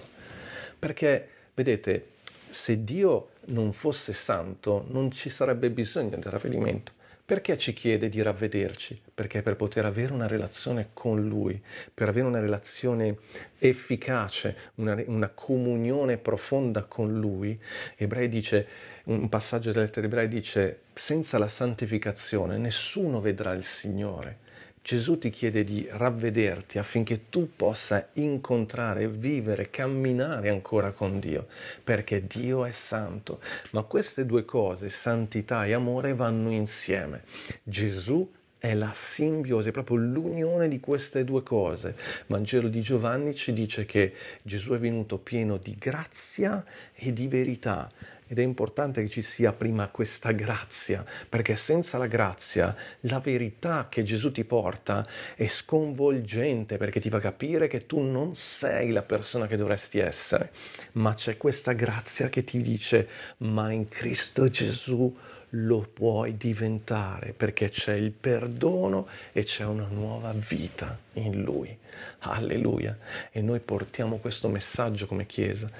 Perché, 0.79 1.29
vedete, 1.55 2.09
se 2.51 2.85
Dio 2.85 3.31
non 3.47 3.73
fosse 3.73 4.12
santo, 4.12 4.85
non 4.91 5.11
ci 5.11 5.31
sarebbe 5.31 5.71
bisogno 5.71 6.11
del 6.11 6.23
ravvedimento. 6.31 6.93
Perché 7.25 7.59
ci 7.59 7.75
chiede 7.75 8.09
di 8.09 8.23
ravvederci? 8.23 8.99
Perché 9.12 9.43
per 9.43 9.57
poter 9.57 9.85
avere 9.85 10.14
una 10.14 10.27
relazione 10.27 10.91
con 10.95 11.27
Lui, 11.29 11.61
per 11.93 12.09
avere 12.09 12.27
una 12.27 12.41
relazione 12.41 13.19
efficace, 13.59 14.57
una, 14.77 15.03
una 15.07 15.29
comunione 15.29 16.17
profonda 16.17 16.85
con 16.85 17.19
Lui, 17.19 17.59
Ebrei 17.97 18.31
dice, 18.31 18.67
un 19.09 19.29
passaggio 19.29 19.73
delle 19.73 19.87
lettere 19.87 20.07
ebrei 20.07 20.29
dice, 20.29 20.81
senza 20.92 21.38
la 21.38 21.49
santificazione 21.49 22.59
nessuno 22.59 23.21
vedrà 23.21 23.53
il 23.53 23.64
Signore. 23.64 24.47
Gesù 24.83 25.18
ti 25.18 25.31
chiede 25.31 25.64
di 25.64 25.87
ravvederti 25.90 26.79
affinché 26.79 27.29
tu 27.29 27.51
possa 27.57 28.09
incontrare, 28.14 29.09
vivere, 29.09 29.71
camminare 29.71 30.49
ancora 30.49 30.92
con 30.92 31.21
Dio, 31.21 31.47
perché 31.83 32.27
Dio 32.27 32.64
è 32.64 32.71
santo. 32.71 33.40
Ma 33.71 33.83
queste 33.83 34.25
due 34.25 34.44
cose, 34.44 34.88
santità 34.88 35.66
e 35.66 35.73
amore, 35.73 36.14
vanno 36.14 36.51
insieme. 36.51 37.23
Gesù 37.62 38.31
è 38.59 38.75
la 38.75 38.90
simbiosi, 38.94 39.68
è 39.68 39.73
proprio 39.73 39.99
l'unione 39.99 40.68
di 40.68 40.81
queste 40.81 41.25
due 41.25 41.42
cose. 41.42 41.97
Vangelo 42.27 42.68
di 42.68 42.81
Giovanni 42.81 43.35
ci 43.35 43.53
dice 43.53 43.85
che 43.85 44.14
Gesù 44.42 44.73
è 44.73 44.79
venuto 44.79 45.18
pieno 45.18 45.57
di 45.57 45.77
grazia 45.79 46.62
e 46.94 47.12
di 47.12 47.29
verità. 47.29 47.90
Ed 48.29 48.38
è 48.38 48.43
importante 48.43 49.03
che 49.03 49.09
ci 49.09 49.23
sia 49.23 49.53
prima 49.53 49.88
questa 49.88 50.31
grazia, 50.33 51.05
perché 51.29 51.57
senza 51.57 51.99
la 51.99 52.07
grazia 52.07 52.77
la 53.01 53.19
verità 53.19 53.88
che 53.88 54.03
Gesù 54.05 54.31
ti 54.31 54.45
porta 54.45 55.05
è 55.35 55.49
sconvolgente, 55.49 56.77
perché 56.77 57.01
ti 57.01 57.09
fa 57.09 57.19
capire 57.19 57.67
che 57.67 57.87
tu 57.87 58.01
non 58.01 58.37
sei 58.37 58.91
la 58.91 59.03
persona 59.03 59.47
che 59.47 59.57
dovresti 59.57 59.99
essere, 59.99 60.53
ma 60.93 61.14
c'è 61.14 61.37
questa 61.37 61.73
grazia 61.73 62.29
che 62.29 62.45
ti 62.45 62.59
dice, 62.59 63.09
ma 63.38 63.73
in 63.73 63.88
Cristo 63.88 64.49
Gesù 64.49 65.17
lo 65.53 65.81
puoi 65.81 66.37
diventare 66.37 67.33
perché 67.33 67.71
c'è 67.71 67.95
il 67.95 68.11
perdono 68.11 69.09
e 69.33 69.45
c'è 69.45 69.64
una 69.64 69.87
nuova 69.87 70.33
vita 70.33 70.99
in 71.14 71.43
lui. 71.43 71.77
Alleluia. 72.21 72.97
E 73.31 73.41
noi 73.41 73.61
portiamo 73.61 74.19
questo 74.19 74.49
messaggio 74.49 75.07
come 75.07 75.27
Chiesa. 75.27 75.71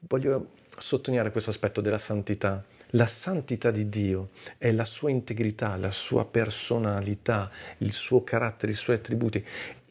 Voglio 0.00 0.58
sottolineare 0.80 1.30
questo 1.30 1.50
aspetto 1.50 1.80
della 1.80 1.98
santità. 1.98 2.64
La 2.94 3.06
santità 3.06 3.70
di 3.70 3.88
Dio 3.88 4.30
è 4.58 4.72
la 4.72 4.84
sua 4.84 5.10
integrità, 5.10 5.76
la 5.76 5.90
sua 5.90 6.24
personalità, 6.24 7.50
il 7.78 7.92
suo 7.92 8.24
carattere, 8.24 8.72
i 8.72 8.76
suoi 8.76 8.96
attributi. 8.96 9.44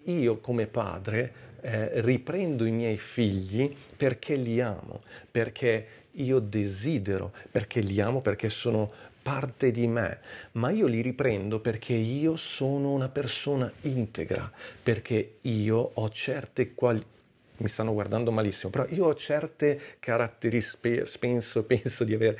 Io 0.06 0.40
come 0.40 0.68
padre 0.68 1.48
eh, 1.62 2.02
riprendo 2.02 2.66
i 2.66 2.72
miei 2.72 2.98
figli 2.98 3.74
perché 3.96 4.36
li 4.36 4.60
amo, 4.60 5.00
perché 5.30 5.88
io 6.14 6.40
desidero, 6.40 7.32
perché 7.52 7.80
li 7.82 8.02
amo, 8.02 8.22
perché 8.22 8.50
sono 8.50 8.92
parte 9.22 9.72
di 9.72 9.88
me, 9.88 10.20
ma 10.54 10.72
io 10.72 10.88
li 10.88 11.02
riprendo 11.02 11.60
perché 11.60 11.94
io 11.94 12.36
sono 12.36 12.92
una 12.92 13.10
persona 13.10 13.72
integra, 13.82 14.52
perché 14.82 15.38
io 15.42 15.92
ho 15.94 16.10
certe 16.10 16.74
qualità 16.74 17.18
mi 17.60 17.70
stanno 17.70 17.94
guardando 17.94 18.32
malissimo, 18.32 18.72
però 18.72 18.86
io 18.90 19.06
ho 19.06 19.16
certe 19.16 19.98
caratteristiche, 20.00 21.06
penso, 21.20 21.64
penso 21.64 22.04
di 22.04 22.14
avere, 22.14 22.40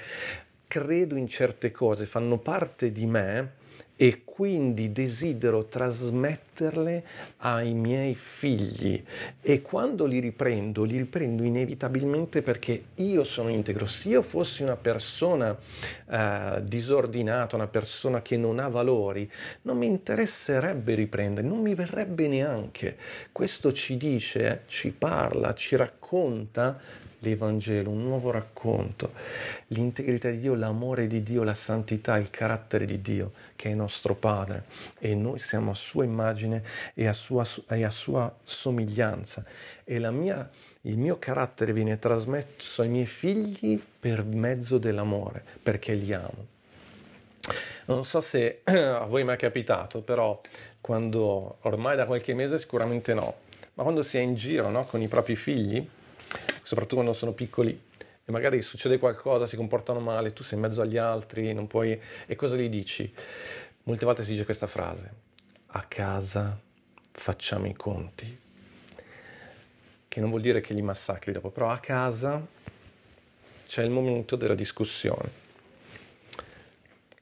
credo 0.68 1.16
in 1.16 1.28
certe 1.28 1.72
cose, 1.72 2.06
fanno 2.06 2.38
parte 2.38 2.92
di 2.92 3.06
me 3.06 3.54
e 3.96 4.24
quindi 4.40 4.94
desidero 4.94 5.66
trasmetterle 5.66 7.04
ai 7.40 7.74
miei 7.74 8.16
figli 8.16 9.04
e 9.42 9.62
quando 9.62 10.06
li 10.06 10.20
riprendo, 10.20 10.86
li 10.86 10.96
riprendo 10.96 11.44
inevitabilmente 11.44 12.42
perché 12.42 12.84
io 12.96 13.26
sono 13.26 13.50
integro. 13.50 13.86
Se 13.86 14.08
io 14.08 14.22
fossi 14.22 14.64
una 14.64 14.78
persona 14.78 15.52
uh, 15.52 16.62
disordinata, 16.62 17.58
una 17.58 17.68
persona 17.68 18.22
che 18.22 18.38
non 18.38 18.60
ha 18.60 18.70
valori, 18.70 19.30
non 19.64 19.78
mi 19.78 19.88
interesserebbe 19.88 20.96
riprendere, 20.96 21.46
non 21.46 21.60
mi 21.60 21.76
verrebbe 21.76 22.30
neanche. 22.30 22.96
Questo 23.34 23.74
ci 23.74 23.98
dice, 23.98 24.62
ci 24.68 24.92
parla, 24.92 25.54
ci 25.54 25.76
racconta 25.76 26.80
l'Evangelo, 27.20 27.90
un 27.90 28.04
nuovo 28.04 28.32
racconto, 28.32 29.12
l'integrità 29.68 30.30
di 30.30 30.40
Dio, 30.40 30.56
l'amore 30.56 31.08
di 31.08 31.24
Dio, 31.24 31.44
la 31.44 31.54
santità, 31.54 32.18
il 32.18 32.30
carattere 32.30 32.86
di 32.86 33.02
Dio, 33.02 33.32
che 33.56 33.70
è 33.70 33.74
nostro 33.74 34.16
Padre, 34.16 34.29
e 35.00 35.16
noi 35.16 35.40
siamo 35.40 35.72
a 35.72 35.76
sua 35.76 36.04
immagine 36.04 36.64
e 36.94 37.08
a 37.08 37.14
sua, 37.14 37.46
e 37.70 37.84
a 37.84 37.90
sua 37.90 38.34
somiglianza. 38.44 39.44
E 39.84 40.00
mia, 40.12 40.50
il 40.82 40.98
mio 40.98 41.18
carattere 41.18 41.74
viene 41.74 42.00
trasmesso 42.00 42.82
ai 42.82 42.90
miei 42.90 43.06
figli 43.06 43.82
per 44.00 44.24
mezzo 44.24 44.78
dell'amore, 44.78 45.44
perché 45.62 45.94
li 45.94 46.14
amo. 46.14 46.48
Non 47.86 48.06
so 48.06 48.22
se 48.22 48.62
a 48.66 49.06
voi 49.06 49.24
mi 49.24 49.34
è 49.34 49.36
capitato, 49.36 50.02
però 50.02 50.40
quando 50.80 51.58
ormai 51.62 51.96
da 51.96 52.06
qualche 52.06 52.34
mese 52.34 52.60
sicuramente 52.60 53.14
no, 53.14 53.36
ma 53.74 53.84
quando 53.84 54.04
si 54.04 54.18
è 54.18 54.22
in 54.22 54.36
giro 54.36 54.70
no, 54.70 54.86
con 54.86 55.02
i 55.02 55.08
propri 55.08 55.36
figli, 55.36 55.88
soprattutto 56.64 56.96
quando 56.96 57.14
sono 57.14 57.32
piccoli 57.32 57.88
e 58.30 58.32
magari 58.32 58.62
succede 58.62 59.00
qualcosa, 59.00 59.48
si 59.48 59.56
comportano 59.56 60.00
male, 60.00 60.34
tu 60.34 60.44
sei 60.44 60.60
in 60.60 60.66
mezzo 60.66 60.82
agli 60.82 60.98
altri, 60.98 61.52
non 61.52 61.66
puoi... 61.66 62.00
E 62.28 62.36
cosa 62.36 62.56
gli 62.56 62.70
dici? 62.70 63.12
Molte 63.90 64.06
volte 64.06 64.24
si 64.24 64.34
dice 64.34 64.46
questa 64.46 64.68
frase, 64.68 65.12
a 65.66 65.82
casa 65.82 66.62
facciamo 67.12 67.66
i 67.66 67.74
conti, 67.74 68.40
che 70.08 70.20
non 70.20 70.30
vuol 70.30 70.44
dire 70.44 70.62
che 70.62 70.76
li 70.76 70.84
massacri 70.84 71.32
dopo, 71.32 71.50
però 71.50 71.70
a 71.70 71.80
casa 71.80 72.46
c'è 73.66 73.84
il 73.84 73.90
momento 73.90 74.36
della 74.36 74.54
discussione. 74.54 75.32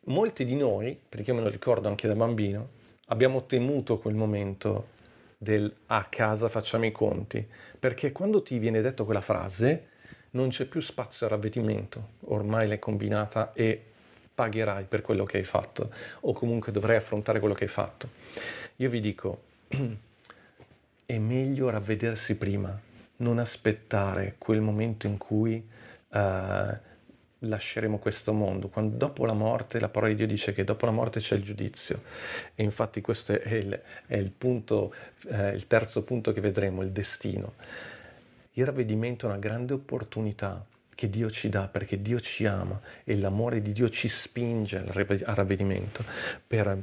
Molti 0.08 0.44
di 0.44 0.58
noi, 0.58 1.00
perché 1.08 1.32
io 1.32 1.38
me 1.38 1.44
lo 1.44 1.50
ricordo 1.50 1.88
anche 1.88 2.06
da 2.06 2.16
bambino, 2.16 2.68
abbiamo 3.06 3.46
temuto 3.46 3.98
quel 3.98 4.16
momento 4.16 4.90
del 5.38 5.74
a 5.86 6.04
casa 6.10 6.50
facciamo 6.50 6.86
i 6.86 6.92
conti, 6.92 7.48
perché 7.80 8.12
quando 8.12 8.42
ti 8.42 8.58
viene 8.58 8.82
detto 8.82 9.06
quella 9.06 9.22
frase 9.22 9.88
non 10.32 10.50
c'è 10.50 10.66
più 10.66 10.82
spazio 10.82 11.28
al 11.28 11.32
ravvedimento, 11.32 12.10
ormai 12.26 12.68
l'hai 12.68 12.78
combinata 12.78 13.54
e 13.54 13.94
pagherai 14.38 14.84
per 14.84 15.02
quello 15.02 15.24
che 15.26 15.38
hai 15.38 15.44
fatto 15.44 15.90
o 16.20 16.32
comunque 16.32 16.72
dovrai 16.72 16.98
affrontare 16.98 17.40
quello 17.40 17.56
che 17.56 17.64
hai 17.64 17.70
fatto. 17.72 18.08
Io 18.76 18.88
vi 18.88 19.00
dico, 19.00 19.42
è 21.08 21.18
meglio 21.18 21.72
ravvedersi 21.72 22.38
prima, 22.38 22.80
non 23.18 23.40
aspettare 23.40 24.36
quel 24.38 24.62
momento 24.62 25.08
in 25.08 25.18
cui 25.18 25.56
uh, 25.56 26.78
lasceremo 27.40 27.98
questo 27.98 28.32
mondo. 28.32 28.68
Quando, 28.68 28.96
dopo 28.96 29.26
la 29.26 29.34
morte, 29.34 29.80
la 29.80 29.90
parola 29.90 30.12
di 30.12 30.18
Dio 30.20 30.28
dice 30.28 30.54
che 30.54 30.64
dopo 30.64 30.86
la 30.86 30.92
morte 30.92 31.20
c'è 31.20 31.34
il 31.34 31.42
giudizio. 31.42 32.04
E 32.54 32.62
infatti 32.62 33.02
questo 33.02 33.42
è 33.42 33.56
il, 33.56 33.82
è 34.06 34.18
il, 34.18 34.30
punto, 34.30 34.94
eh, 35.30 35.50
il 35.50 35.66
terzo 35.66 36.04
punto 36.04 36.32
che 36.32 36.42
vedremo, 36.42 36.84
il 36.84 36.92
destino. 36.92 37.56
Il 38.52 38.68
ravvedimento 38.68 39.26
è 39.26 39.30
una 39.30 39.40
grande 39.40 39.74
opportunità 39.74 40.64
che 40.98 41.12
Dio 41.12 41.30
ci 41.30 41.48
dà 41.48 41.68
perché 41.68 42.02
Dio 42.02 42.20
ci 42.20 42.48
ama 42.48 42.82
e 43.04 43.16
l'amore 43.18 43.62
di 43.62 43.72
Dio 43.72 43.88
ci 43.88 44.08
spinge 44.08 44.78
al 44.80 44.88
ravvedimento 45.36 46.04
per 46.48 46.76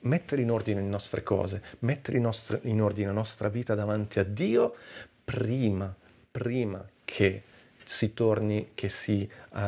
mettere 0.00 0.40
in 0.40 0.50
ordine 0.50 0.80
le 0.80 0.86
nostre 0.86 1.22
cose, 1.22 1.62
mettere 1.80 2.16
in, 2.16 2.22
nostre, 2.22 2.60
in 2.62 2.80
ordine 2.80 3.08
la 3.08 3.12
nostra 3.12 3.50
vita 3.50 3.74
davanti 3.74 4.18
a 4.18 4.24
Dio 4.24 4.74
prima, 5.22 5.94
prima 6.30 6.82
che 7.04 7.42
si 7.84 8.14
torni, 8.14 8.70
che 8.72 8.88
si 8.88 9.28
uh, 9.50 9.58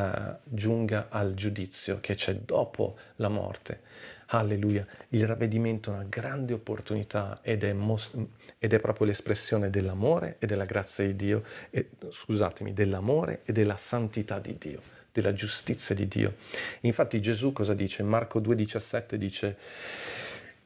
giunga 0.43 1.09
al 1.09 1.35
giudizio 1.35 1.99
che 1.99 2.15
c'è 2.15 2.33
dopo 2.33 2.97
la 3.17 3.29
morte. 3.29 3.81
Alleluia, 4.27 4.85
il 5.09 5.25
ravvedimento 5.27 5.91
è 5.91 5.93
una 5.95 6.05
grande 6.07 6.53
opportunità 6.53 7.39
ed 7.41 7.63
è, 7.63 7.73
most- 7.73 8.17
ed 8.57 8.73
è 8.73 8.79
proprio 8.79 9.07
l'espressione 9.07 9.69
dell'amore 9.69 10.37
e 10.39 10.45
della 10.45 10.65
grazia 10.65 11.05
di 11.05 11.15
Dio, 11.15 11.43
e, 11.69 11.89
scusatemi, 12.09 12.73
dell'amore 12.73 13.41
e 13.45 13.51
della 13.51 13.77
santità 13.77 14.39
di 14.39 14.57
Dio, 14.57 14.81
della 15.11 15.33
giustizia 15.33 15.93
di 15.93 16.07
Dio. 16.07 16.35
Infatti 16.81 17.21
Gesù 17.21 17.51
cosa 17.51 17.73
dice? 17.73 18.03
Marco 18.03 18.39
2,17 18.39 19.15
dice... 19.15 19.57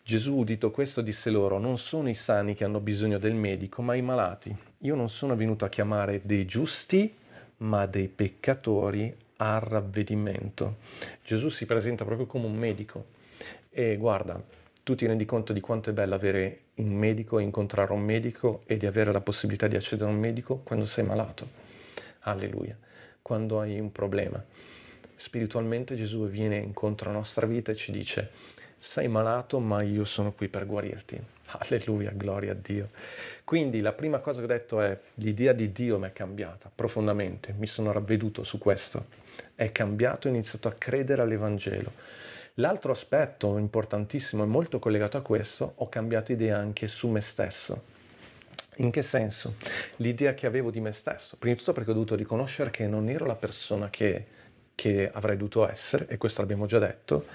Gesù, 0.08 0.36
udito 0.36 0.72
questo, 0.72 1.02
disse 1.02 1.30
loro, 1.30 1.60
non 1.60 1.78
sono 1.78 2.08
i 2.08 2.14
sani 2.14 2.54
che 2.54 2.64
hanno 2.64 2.80
bisogno 2.80 3.18
del 3.18 3.34
medico, 3.34 3.82
ma 3.82 3.94
i 3.94 4.02
malati. 4.02 4.56
Io 4.78 4.96
non 4.96 5.10
sono 5.10 5.36
venuto 5.36 5.66
a 5.66 5.70
chiamare 5.70 6.22
dei 6.24 6.46
giusti, 6.46 7.14
ma 7.58 7.86
dei 7.88 8.08
peccatori 8.08 9.14
al 9.36 9.60
ravvedimento. 9.60 10.78
Gesù 11.24 11.50
si 11.50 11.66
presenta 11.66 12.06
proprio 12.06 12.26
come 12.26 12.46
un 12.46 12.56
medico 12.56 13.16
e 13.78 13.96
guarda, 13.96 14.42
tu 14.82 14.96
ti 14.96 15.06
rendi 15.06 15.24
conto 15.26 15.54
di 15.54 15.60
quanto 15.60 15.92
è 15.92 15.94
bello 15.94 16.16
avere 16.16 16.62
un 16.78 16.96
medico, 16.96 17.38
incontrare 17.38 17.94
un 17.94 18.02
medico 18.02 18.64
e 18.66 18.76
di 18.76 18.88
avere 18.88 19.12
la 19.12 19.22
possibilità 19.22 19.68
di 19.68 19.76
accedere 19.76 20.10
a 20.10 20.14
un 20.14 20.20
medico 20.20 20.62
quando 20.64 20.88
sei 20.88 21.04
malato. 21.04 21.48
Alleluia. 22.22 22.76
Quando 23.22 23.60
hai 23.60 23.80
un 23.80 23.92
problema. 23.92 24.44
Spiritualmente 25.14 25.94
Gesù 25.94 26.28
viene 26.28 26.56
incontro 26.58 27.10
alla 27.10 27.20
nostra 27.20 27.46
vita 27.46 27.72
e 27.72 27.76
ci 27.76 27.92
dice, 27.92 28.32
sei 28.76 29.08
malato 29.08 29.60
ma 29.60 29.84
io 29.84 30.06
sono 30.06 30.32
qui 30.32 30.48
per 30.48 30.66
guarirti. 30.66 31.22
Alleluia, 31.60 32.10
gloria 32.16 32.54
a 32.54 32.58
Dio. 32.60 32.90
Quindi 33.44 33.80
la 33.80 33.94
prima 33.94 34.18
cosa 34.18 34.40
che 34.40 34.46
ho 34.46 34.48
detto 34.48 34.82
è 34.82 35.00
l'idea 35.16 35.54
di 35.54 35.72
Dio 35.72 36.00
mi 36.00 36.08
è 36.08 36.14
cambiata 36.14 36.72
profondamente, 36.74 37.54
mi 37.56 37.68
sono 37.68 37.92
ravveduto 37.92 38.42
su 38.42 38.58
questo, 38.58 39.06
è 39.54 39.72
cambiato, 39.72 40.28
ho 40.28 40.32
iniziato 40.32 40.68
a 40.68 40.72
credere 40.72 41.22
all'Evangelo. 41.22 42.26
L'altro 42.60 42.92
aspetto 42.92 43.60
importantissimo 43.60 44.42
e 44.42 44.48
molto 44.48 44.80
collegato 44.80 45.16
a 45.18 45.22
questo, 45.22 45.74
ho 45.76 45.90
cambiato 45.90 46.32
idea 46.32 46.58
anche 46.58 46.88
su 46.88 47.08
me 47.08 47.22
stesso. 47.22 47.84
In 48.78 48.90
che 48.90 49.04
senso? 49.04 49.58
L'idea 49.98 50.34
che 50.34 50.48
avevo 50.48 50.72
di 50.72 50.80
me 50.80 50.92
stesso. 50.92 51.36
Prima 51.38 51.54
di 51.54 51.60
tutto 51.60 51.74
perché 51.74 51.92
ho 51.92 51.94
dovuto 51.94 52.16
riconoscere 52.16 52.72
che 52.72 52.88
non 52.88 53.10
ero 53.10 53.28
la 53.28 53.36
persona 53.36 53.92
che, 53.92 54.26
che 54.74 55.08
avrei 55.12 55.38
dovuto 55.38 55.70
essere, 55.70 56.08
e 56.08 56.18
questo 56.18 56.42
l'abbiamo 56.42 56.66
già 56.66 56.80
detto, 56.80 57.26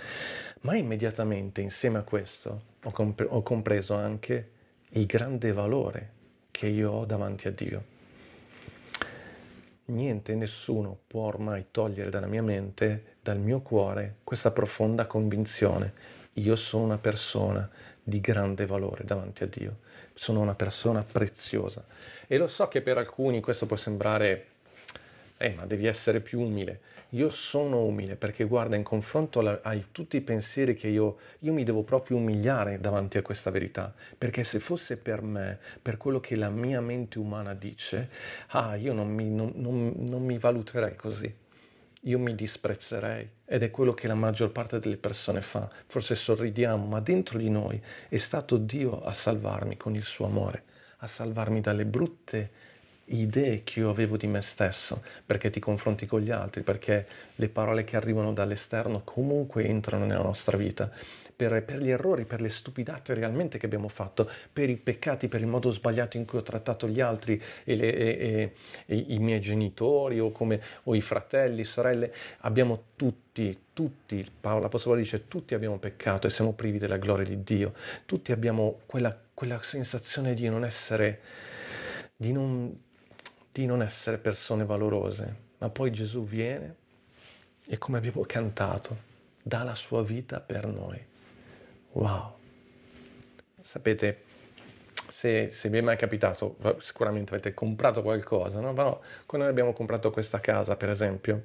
ma 0.62 0.74
immediatamente 0.74 1.60
insieme 1.60 1.98
a 1.98 2.02
questo 2.02 2.62
ho, 2.82 2.90
compre- 2.90 3.28
ho 3.28 3.42
compreso 3.44 3.94
anche 3.94 4.50
il 4.90 5.06
grande 5.06 5.52
valore 5.52 6.10
che 6.50 6.66
io 6.66 6.90
ho 6.90 7.04
davanti 7.04 7.46
a 7.46 7.52
Dio. 7.52 7.84
Niente, 9.84 10.34
nessuno 10.34 10.98
può 11.06 11.26
ormai 11.26 11.66
togliere 11.70 12.10
dalla 12.10 12.26
mia 12.26 12.42
mente, 12.42 13.11
dal 13.22 13.38
mio 13.38 13.60
cuore, 13.60 14.16
questa 14.24 14.50
profonda 14.50 15.06
convinzione. 15.06 15.92
Io 16.34 16.56
sono 16.56 16.82
una 16.84 16.98
persona 16.98 17.68
di 18.02 18.20
grande 18.20 18.66
valore 18.66 19.04
davanti 19.04 19.44
a 19.44 19.46
Dio, 19.46 19.78
sono 20.12 20.40
una 20.40 20.56
persona 20.56 21.04
preziosa. 21.04 21.84
E 22.26 22.36
lo 22.36 22.48
so 22.48 22.66
che 22.66 22.82
per 22.82 22.98
alcuni 22.98 23.40
questo 23.40 23.66
può 23.66 23.76
sembrare, 23.76 24.46
eh, 25.36 25.54
ma 25.56 25.66
devi 25.66 25.86
essere 25.86 26.20
più 26.20 26.40
umile. 26.40 26.80
Io 27.10 27.30
sono 27.30 27.84
umile 27.84 28.16
perché 28.16 28.42
guarda, 28.42 28.74
in 28.74 28.82
confronto 28.82 29.38
a 29.40 29.78
tutti 29.92 30.16
i 30.16 30.22
pensieri 30.22 30.74
che 30.74 30.88
io, 30.88 31.18
io 31.40 31.52
mi 31.52 31.62
devo 31.62 31.82
proprio 31.82 32.16
umiliare 32.16 32.80
davanti 32.80 33.18
a 33.18 33.22
questa 33.22 33.50
verità, 33.50 33.94
perché 34.18 34.42
se 34.42 34.58
fosse 34.58 34.96
per 34.96 35.22
me, 35.22 35.58
per 35.80 35.96
quello 35.96 36.18
che 36.18 36.34
la 36.34 36.48
mia 36.48 36.80
mente 36.80 37.18
umana 37.20 37.54
dice, 37.54 38.08
ah, 38.48 38.74
io 38.74 38.92
non 38.94 39.08
mi, 39.12 39.28
non, 39.28 39.52
non, 39.56 39.92
non 39.96 40.24
mi 40.24 40.38
valuterei 40.38 40.96
così 40.96 41.41
io 42.04 42.18
mi 42.18 42.34
disprezzerei 42.34 43.28
ed 43.44 43.62
è 43.62 43.70
quello 43.70 43.94
che 43.94 44.06
la 44.06 44.14
maggior 44.14 44.50
parte 44.50 44.78
delle 44.78 44.96
persone 44.96 45.42
fa. 45.42 45.70
Forse 45.86 46.14
sorridiamo, 46.14 46.86
ma 46.86 47.00
dentro 47.00 47.38
di 47.38 47.48
noi 47.48 47.80
è 48.08 48.18
stato 48.18 48.56
Dio 48.56 49.02
a 49.02 49.12
salvarmi 49.12 49.76
con 49.76 49.94
il 49.94 50.02
suo 50.02 50.26
amore, 50.26 50.64
a 50.98 51.06
salvarmi 51.06 51.60
dalle 51.60 51.84
brutte 51.84 52.50
idee 53.20 53.62
che 53.64 53.80
io 53.80 53.90
avevo 53.90 54.16
di 54.16 54.26
me 54.26 54.40
stesso, 54.40 55.02
perché 55.24 55.50
ti 55.50 55.60
confronti 55.60 56.06
con 56.06 56.20
gli 56.20 56.30
altri, 56.30 56.62
perché 56.62 57.06
le 57.36 57.48
parole 57.48 57.84
che 57.84 57.96
arrivano 57.96 58.32
dall'esterno 58.32 59.02
comunque 59.04 59.64
entrano 59.64 60.06
nella 60.06 60.22
nostra 60.22 60.56
vita, 60.56 60.90
per, 61.34 61.64
per, 61.64 61.78
gli 61.80 61.90
errori, 61.90 62.24
per 62.24 62.40
le 62.40 62.48
stupidate 62.48 63.14
realmente 63.14 63.58
che 63.58 63.66
abbiamo 63.66 63.88
fatto, 63.88 64.30
per 64.52 64.70
i 64.70 64.76
peccati, 64.76 65.28
per 65.28 65.40
il 65.40 65.46
modo 65.46 65.70
sbagliato 65.70 66.16
in 66.16 66.24
cui 66.24 66.38
ho 66.38 66.42
trattato 66.42 66.88
gli 66.88 67.00
altri 67.00 67.40
e, 67.64 67.76
le, 67.76 67.94
e, 67.94 68.52
e, 68.86 68.96
i 68.96 69.18
miei 69.18 69.40
genitori 69.40 70.20
o, 70.20 70.30
come, 70.30 70.60
o 70.84 70.94
i 70.94 71.00
fratelli, 71.00 71.64
sorelle, 71.64 72.12
abbiamo 72.40 72.84
tutti, 72.96 73.58
tutti, 73.72 74.24
Paolo, 74.40 74.62
l'Apostolo 74.62 74.96
dice, 74.96 75.26
tutti 75.26 75.54
abbiamo 75.54 75.78
peccato 75.78 76.26
e 76.26 76.30
siamo 76.30 76.52
privi 76.52 76.78
della 76.78 76.98
gloria 76.98 77.24
di 77.24 77.42
Dio, 77.42 77.74
tutti 78.06 78.32
abbiamo 78.32 78.80
quella, 78.86 79.16
quella 79.34 79.60
sensazione 79.62 80.34
di 80.34 80.48
non 80.48 80.64
essere, 80.64 81.20
di 82.16 82.32
non 82.32 82.90
di 83.52 83.66
non 83.66 83.82
essere 83.82 84.16
persone 84.16 84.64
valorose, 84.64 85.36
ma 85.58 85.68
poi 85.68 85.92
Gesù 85.92 86.24
viene 86.24 86.76
e 87.66 87.76
come 87.78 87.98
abbiamo 87.98 88.24
cantato, 88.26 88.96
dà 89.42 89.62
la 89.62 89.74
sua 89.74 90.02
vita 90.02 90.40
per 90.40 90.66
noi. 90.66 90.98
Wow! 91.92 92.34
Sapete, 93.60 94.22
se, 95.08 95.50
se 95.52 95.68
vi 95.68 95.78
è 95.78 95.80
mai 95.82 95.96
capitato, 95.96 96.56
sicuramente 96.78 97.34
avete 97.34 97.52
comprato 97.52 98.02
qualcosa, 98.02 98.60
no? 98.60 98.72
Però 98.72 98.98
quando 99.26 99.46
noi 99.46 99.48
abbiamo 99.48 99.74
comprato 99.74 100.10
questa 100.10 100.40
casa, 100.40 100.74
per 100.76 100.88
esempio, 100.88 101.42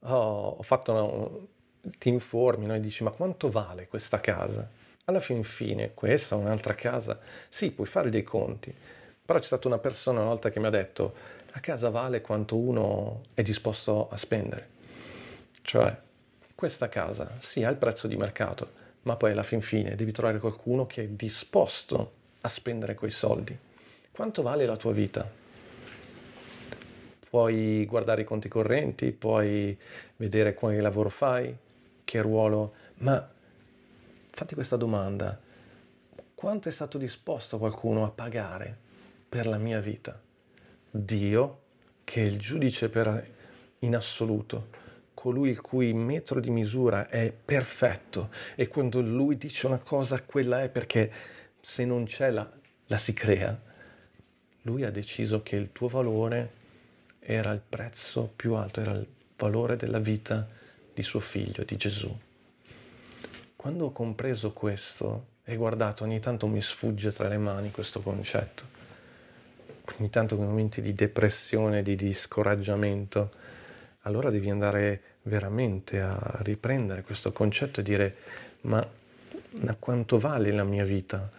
oh, 0.00 0.56
ho 0.58 0.62
fatto 0.62 0.92
una, 0.92 1.90
ti 1.98 2.08
informi 2.08 2.66
no? 2.66 2.74
e 2.74 2.80
dici 2.80 3.04
ma 3.04 3.10
quanto 3.10 3.48
vale 3.48 3.86
questa 3.86 4.18
casa? 4.18 4.68
Alla 5.04 5.20
fin 5.20 5.44
fine, 5.44 5.94
questa 5.94 6.34
o 6.34 6.40
un'altra 6.40 6.74
casa, 6.74 7.20
sì, 7.48 7.70
puoi 7.70 7.86
fare 7.86 8.10
dei 8.10 8.24
conti, 8.24 8.74
però 9.26 9.40
c'è 9.40 9.44
stata 9.44 9.66
una 9.66 9.78
persona 9.78 10.20
una 10.20 10.28
volta 10.28 10.50
che 10.50 10.60
mi 10.60 10.66
ha 10.66 10.70
detto 10.70 11.14
la 11.52 11.58
casa 11.58 11.90
vale 11.90 12.20
quanto 12.20 12.56
uno 12.56 13.22
è 13.34 13.42
disposto 13.42 14.08
a 14.08 14.16
spendere. 14.16 14.68
Cioè, 15.62 15.96
questa 16.54 16.88
casa 16.88 17.32
sì 17.38 17.64
ha 17.64 17.70
il 17.70 17.76
prezzo 17.76 18.06
di 18.06 18.16
mercato, 18.16 18.70
ma 19.02 19.16
poi 19.16 19.32
alla 19.32 19.42
fin 19.42 19.60
fine 19.60 19.96
devi 19.96 20.12
trovare 20.12 20.38
qualcuno 20.38 20.86
che 20.86 21.02
è 21.02 21.08
disposto 21.08 22.12
a 22.42 22.48
spendere 22.48 22.94
quei 22.94 23.10
soldi. 23.10 23.58
Quanto 24.12 24.42
vale 24.42 24.64
la 24.64 24.76
tua 24.76 24.92
vita? 24.92 25.28
Puoi 27.28 27.84
guardare 27.84 28.22
i 28.22 28.24
conti 28.24 28.48
correnti, 28.48 29.10
puoi 29.10 29.76
vedere 30.16 30.54
quale 30.54 30.80
lavoro 30.80 31.08
fai, 31.08 31.54
che 32.04 32.20
ruolo, 32.20 32.74
ma 32.98 33.28
fatti 34.30 34.54
questa 34.54 34.76
domanda. 34.76 35.36
Quanto 36.34 36.68
è 36.68 36.72
stato 36.72 36.96
disposto 36.96 37.58
qualcuno 37.58 38.04
a 38.04 38.10
pagare 38.10 38.84
per 39.28 39.46
la 39.46 39.58
mia 39.58 39.80
vita. 39.80 40.20
Dio, 40.90 41.62
che 42.04 42.22
è 42.22 42.24
il 42.24 42.38
giudice 42.38 42.88
per, 42.88 43.30
in 43.80 43.94
assoluto, 43.94 44.68
colui 45.14 45.50
il 45.50 45.60
cui 45.60 45.92
metro 45.92 46.40
di 46.40 46.50
misura 46.50 47.08
è 47.08 47.32
perfetto 47.32 48.30
e 48.54 48.68
quando 48.68 49.00
lui 49.00 49.36
dice 49.36 49.66
una 49.66 49.78
cosa 49.78 50.22
quella 50.22 50.62
è 50.62 50.68
perché 50.68 51.10
se 51.60 51.84
non 51.84 52.04
c'è 52.04 52.30
la, 52.30 52.48
la 52.86 52.98
si 52.98 53.12
crea. 53.12 53.60
Lui 54.62 54.84
ha 54.84 54.90
deciso 54.90 55.42
che 55.42 55.56
il 55.56 55.72
tuo 55.72 55.88
valore 55.88 56.64
era 57.18 57.50
il 57.52 57.62
prezzo 57.66 58.30
più 58.34 58.54
alto, 58.54 58.80
era 58.80 58.92
il 58.92 59.06
valore 59.36 59.76
della 59.76 59.98
vita 59.98 60.48
di 60.94 61.02
suo 61.02 61.20
figlio, 61.20 61.64
di 61.64 61.76
Gesù. 61.76 62.16
Quando 63.56 63.86
ho 63.86 63.92
compreso 63.92 64.52
questo 64.52 65.34
e 65.42 65.56
guardato, 65.56 66.04
ogni 66.04 66.20
tanto 66.20 66.46
mi 66.46 66.62
sfugge 66.62 67.12
tra 67.12 67.28
le 67.28 67.38
mani 67.38 67.70
questo 67.70 68.00
concetto 68.00 68.75
ogni 69.98 70.10
tanto 70.10 70.36
con 70.36 70.46
momenti 70.46 70.80
di 70.80 70.92
depressione, 70.92 71.82
di, 71.82 71.96
di 71.96 72.12
scoraggiamento, 72.12 73.30
allora 74.02 74.30
devi 74.30 74.50
andare 74.50 75.00
veramente 75.22 76.00
a 76.00 76.38
riprendere 76.42 77.02
questo 77.02 77.32
concetto 77.32 77.80
e 77.80 77.82
dire 77.82 78.16
ma, 78.62 78.86
ma 79.62 79.76
quanto 79.78 80.18
vale 80.18 80.52
la 80.52 80.64
mia 80.64 80.84
vita? 80.84 81.30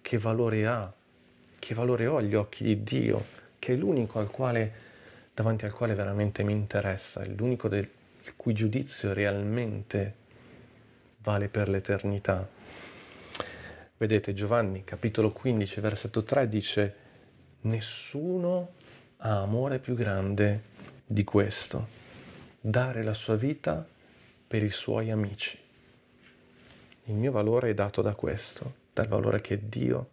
Che 0.00 0.18
valore 0.18 0.66
ha? 0.66 0.92
Che 1.58 1.74
valore 1.74 2.06
ho 2.06 2.16
agli 2.16 2.34
occhi 2.34 2.64
di 2.64 2.82
Dio? 2.82 3.24
Che 3.58 3.74
è 3.74 3.76
l'unico 3.76 4.18
al 4.18 4.30
quale, 4.30 4.72
davanti 5.34 5.66
al 5.66 5.72
quale 5.72 5.94
veramente 5.94 6.42
mi 6.42 6.52
interessa, 6.52 7.22
è 7.22 7.26
l'unico 7.26 7.68
del, 7.68 7.88
il 8.22 8.32
cui 8.36 8.54
giudizio 8.54 9.12
realmente 9.12 10.14
vale 11.18 11.48
per 11.48 11.68
l'eternità. 11.68 12.48
Vedete 13.96 14.32
Giovanni 14.32 14.82
capitolo 14.82 15.30
15 15.30 15.80
versetto 15.80 16.24
3 16.24 16.48
dice 16.48 16.94
Nessuno 17.62 18.70
ha 19.18 19.42
amore 19.42 19.80
più 19.80 19.94
grande 19.94 20.62
di 21.04 21.24
questo, 21.24 21.88
dare 22.58 23.02
la 23.02 23.12
sua 23.12 23.36
vita 23.36 23.86
per 24.46 24.62
i 24.62 24.70
suoi 24.70 25.10
amici. 25.10 25.58
Il 27.04 27.14
mio 27.14 27.30
valore 27.30 27.68
è 27.68 27.74
dato 27.74 28.00
da 28.00 28.14
questo, 28.14 28.74
dal 28.94 29.08
valore 29.08 29.42
che 29.42 29.68
Dio, 29.68 30.08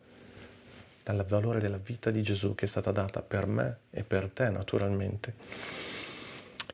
dal 1.04 1.26
valore 1.26 1.62
della 1.62 1.78
vita 1.78 2.12
di 2.12 2.22
Gesù 2.22 2.54
che 2.54 2.66
è 2.66 2.68
stata 2.68 2.92
data 2.92 3.22
per 3.22 3.46
me 3.46 3.78
e 3.92 4.04
per 4.04 4.30
te 4.30 4.50
naturalmente. 4.50 5.34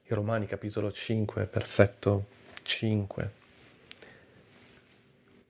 I 0.05 0.13
Romani 0.15 0.47
capitolo 0.47 0.91
5, 0.91 1.49
versetto 1.51 2.25
5. 2.63 3.31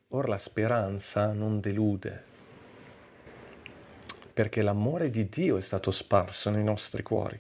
Or 0.09 0.27
la 0.27 0.37
speranza 0.37 1.31
non 1.31 1.61
delude 1.61 2.31
perché 4.33 4.63
l'amore 4.63 5.11
di 5.11 5.29
Dio 5.29 5.57
è 5.57 5.61
stato 5.61 5.91
sparso 5.91 6.49
nei 6.49 6.63
nostri 6.63 7.03
cuori, 7.03 7.39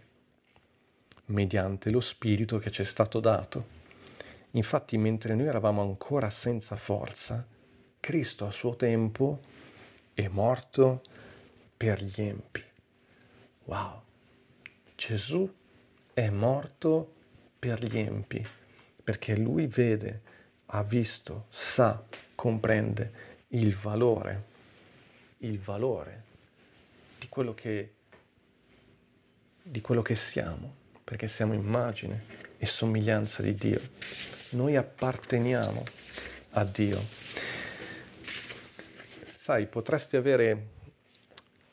mediante 1.25 1.89
lo 1.89 1.99
Spirito 1.99 2.59
che 2.59 2.69
ci 2.69 2.81
è 2.81 2.85
stato 2.85 3.19
dato. 3.19 3.81
Infatti, 4.51 4.99
mentre 4.99 5.33
noi 5.33 5.47
eravamo 5.47 5.81
ancora 5.81 6.29
senza 6.29 6.75
forza, 6.75 7.43
Cristo 7.99 8.45
a 8.45 8.51
suo 8.51 8.75
tempo 8.75 9.39
è 10.13 10.27
morto 10.27 11.01
per 11.75 12.03
gli 12.03 12.21
empi. 12.21 12.63
Wow! 13.63 14.01
Gesù 14.95 15.51
è 16.13 16.29
morto 16.29 17.13
per 17.57 17.83
gli 17.83 17.97
empi, 17.97 18.45
perché 19.03 19.35
lui 19.35 19.65
vede, 19.65 20.21
ha 20.67 20.83
visto, 20.83 21.47
sa, 21.49 22.03
comprende 22.35 23.11
il 23.47 23.73
valore, 23.75 24.43
il 25.39 25.59
valore 25.59 26.31
di 27.23 27.29
quello 27.29 27.53
che, 27.53 27.93
di 29.61 29.79
quello 29.79 30.01
che 30.01 30.15
siamo, 30.15 30.75
perché 31.05 31.29
siamo 31.29 31.53
immagine 31.53 32.25
e 32.57 32.65
somiglianza 32.65 33.41
di 33.41 33.55
Dio. 33.55 33.79
Noi 34.49 34.75
apparteniamo 34.75 35.83
a 36.51 36.65
Dio. 36.65 37.01
Sai, 39.35 39.67
potresti 39.67 40.17
avere 40.17 40.67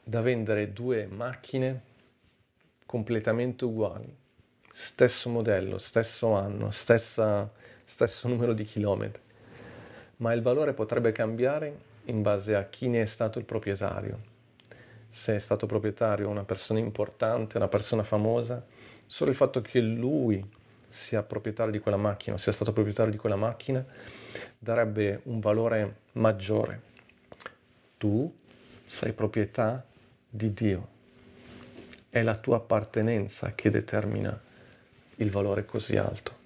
da 0.04 0.20
vendere 0.20 0.72
due 0.72 1.06
macchine 1.06 1.82
completamente 2.86 3.64
uguali, 3.64 4.16
stesso 4.72 5.30
modello, 5.30 5.78
stesso 5.78 6.32
anno, 6.34 6.70
stessa, 6.70 7.50
stesso 7.82 8.28
numero 8.28 8.52
di 8.52 8.62
chilometri, 8.62 9.22
ma 10.18 10.32
il 10.32 10.42
valore 10.42 10.74
potrebbe 10.74 11.10
cambiare 11.10 11.88
in 12.04 12.22
base 12.22 12.54
a 12.54 12.64
chi 12.64 12.86
ne 12.86 13.02
è 13.02 13.06
stato 13.06 13.40
il 13.40 13.44
proprietario. 13.44 14.29
Se 15.11 15.35
è 15.35 15.38
stato 15.38 15.66
proprietario 15.66 16.29
una 16.29 16.44
persona 16.44 16.79
importante, 16.79 17.57
una 17.57 17.68
persona 17.68 18.05
famosa, 18.05 18.64
solo 19.07 19.31
il 19.31 19.37
fatto 19.37 19.61
che 19.61 19.81
lui 19.81 20.42
sia 20.87 21.23
proprietario 21.23 21.73
di 21.73 21.81
quella 21.81 21.96
macchina, 21.96 22.38
sia 22.38 22.53
stato 22.53 22.73
proprietario 22.73 23.12
di 23.12 23.18
quella 23.18 23.37
macchina, 23.37 23.85
darebbe 24.59 25.20
un 25.25 25.40
valore 25.40 25.96
maggiore. 26.12 26.81
Tu 27.99 28.33
sei 28.85 29.12
proprietà 29.12 29.85
di 30.29 30.53
Dio. 30.53 30.88
È 32.09 32.23
la 32.23 32.37
tua 32.37 32.57
appartenenza 32.57 33.53
che 33.55 33.70
determina 33.70 34.38
il 35.16 35.31
valore 35.31 35.64
così 35.64 35.96
alto. 35.96 36.38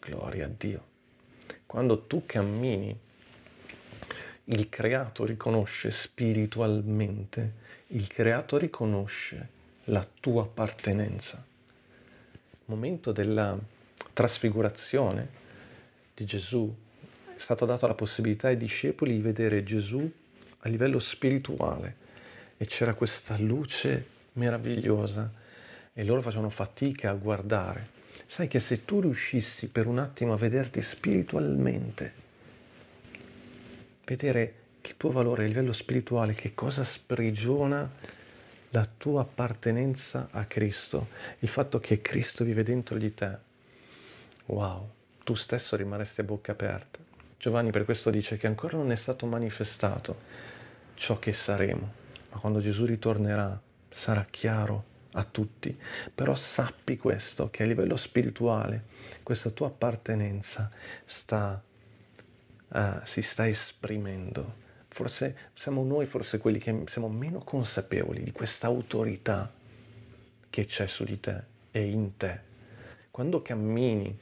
Gloria 0.00 0.46
a 0.46 0.50
Dio. 0.54 0.92
Quando 1.64 2.02
tu 2.02 2.24
cammini, 2.26 2.98
il 4.44 4.68
creato 4.68 5.24
riconosce 5.24 5.90
spiritualmente, 5.90 7.62
il 7.94 8.08
creato 8.08 8.58
riconosce 8.58 9.48
la 9.84 10.06
tua 10.20 10.42
appartenenza. 10.42 11.44
Momento 12.66 13.12
della 13.12 13.56
trasfigurazione 14.12 15.28
di 16.12 16.24
Gesù 16.24 16.74
è 17.34 17.38
stata 17.38 17.64
data 17.64 17.86
la 17.86 17.94
possibilità 17.94 18.48
ai 18.48 18.56
discepoli 18.56 19.12
di 19.12 19.20
vedere 19.20 19.62
Gesù 19.62 20.10
a 20.58 20.68
livello 20.68 20.98
spirituale 20.98 21.96
e 22.56 22.66
c'era 22.66 22.94
questa 22.94 23.36
luce 23.38 24.06
meravigliosa 24.32 25.30
e 25.92 26.04
loro 26.04 26.22
facevano 26.22 26.50
fatica 26.50 27.10
a 27.10 27.14
guardare. 27.14 27.92
Sai 28.26 28.48
che 28.48 28.58
se 28.58 28.84
tu 28.84 29.00
riuscissi 29.00 29.68
per 29.68 29.86
un 29.86 29.98
attimo 29.98 30.32
a 30.32 30.36
vederti 30.36 30.82
spiritualmente, 30.82 32.12
vedere 34.04 34.54
il 34.88 34.96
tuo 34.96 35.10
valore 35.10 35.44
a 35.44 35.46
livello 35.46 35.72
spirituale, 35.72 36.34
che 36.34 36.54
cosa 36.54 36.84
sprigiona 36.84 37.90
la 38.70 38.88
tua 38.98 39.22
appartenenza 39.22 40.28
a 40.30 40.44
Cristo, 40.44 41.08
il 41.40 41.48
fatto 41.48 41.78
che 41.78 42.00
Cristo 42.00 42.44
vive 42.44 42.62
dentro 42.62 42.98
di 42.98 43.14
te, 43.14 43.36
wow, 44.46 44.88
tu 45.22 45.34
stesso 45.34 45.76
rimarresti 45.76 46.20
a 46.20 46.24
bocca 46.24 46.52
aperta. 46.52 46.98
Giovanni 47.38 47.70
per 47.70 47.84
questo 47.84 48.10
dice 48.10 48.36
che 48.36 48.46
ancora 48.46 48.76
non 48.76 48.90
è 48.90 48.96
stato 48.96 49.26
manifestato 49.26 50.42
ciò 50.94 51.18
che 51.18 51.32
saremo 51.32 52.02
ma 52.34 52.40
quando 52.40 52.58
Gesù 52.58 52.84
ritornerà 52.84 53.58
sarà 53.88 54.26
chiaro 54.28 54.92
a 55.12 55.22
tutti. 55.22 55.76
Però 56.12 56.34
sappi 56.34 56.96
questo, 56.96 57.48
che 57.48 57.62
a 57.62 57.66
livello 57.66 57.96
spirituale 57.96 58.82
questa 59.22 59.50
tua 59.50 59.68
appartenenza 59.68 60.68
sta, 61.04 61.62
uh, 62.68 62.80
si 63.04 63.22
sta 63.22 63.46
esprimendo. 63.46 64.62
Forse 64.94 65.36
siamo 65.54 65.82
noi, 65.82 66.06
forse 66.06 66.38
quelli 66.38 66.60
che 66.60 66.82
siamo 66.84 67.08
meno 67.08 67.40
consapevoli 67.40 68.22
di 68.22 68.30
questa 68.30 68.68
autorità 68.68 69.52
che 70.48 70.66
c'è 70.66 70.86
su 70.86 71.02
di 71.02 71.18
te 71.18 71.42
e 71.72 71.84
in 71.84 72.16
te. 72.16 72.38
Quando 73.10 73.42
cammini 73.42 74.16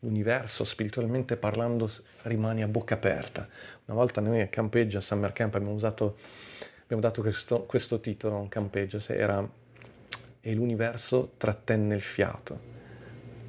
l'universo, 0.00 0.64
spiritualmente 0.64 1.38
parlando, 1.38 1.90
rimani 2.24 2.62
a 2.62 2.68
bocca 2.68 2.96
aperta. 2.96 3.48
Una 3.86 3.96
volta 3.96 4.20
noi 4.20 4.42
a 4.42 4.48
campeggio 4.48 4.98
a 4.98 5.00
Summer 5.00 5.32
Camp 5.32 5.54
abbiamo 5.54 5.72
usato 5.72 6.18
abbiamo 6.82 7.00
dato 7.00 7.22
questo, 7.22 7.62
questo 7.62 7.98
titolo 7.98 8.36
a 8.36 8.40
un 8.40 8.48
campeggio, 8.48 9.02
era 9.08 9.48
E 10.42 10.54
l'universo 10.54 11.32
trattenne 11.38 11.94
il 11.94 12.02
fiato. 12.02 12.60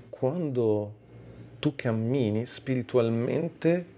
Quando 0.10 0.94
tu 1.60 1.76
cammini 1.76 2.46
spiritualmente, 2.46 3.98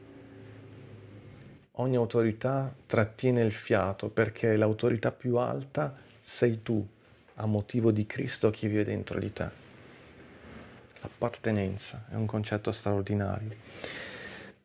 ogni 1.82 1.96
autorità 1.96 2.74
trattiene 2.86 3.42
il 3.42 3.52
fiato 3.52 4.10
perché 4.10 4.56
l'autorità 4.56 5.12
più 5.12 5.38
alta 5.38 5.94
sei 6.22 6.62
tu, 6.62 6.86
a 7.36 7.46
motivo 7.46 7.92
di 7.92 8.06
Cristo 8.06 8.52
che 8.52 8.68
vive 8.68 8.84
dentro 8.84 9.20
di 9.20 9.34
te. 9.34 9.50
L'appartenenza 11.02 12.06
è 12.10 12.16
un 12.16 12.28
concetto 12.28 12.72
straordinario. 12.72 13.50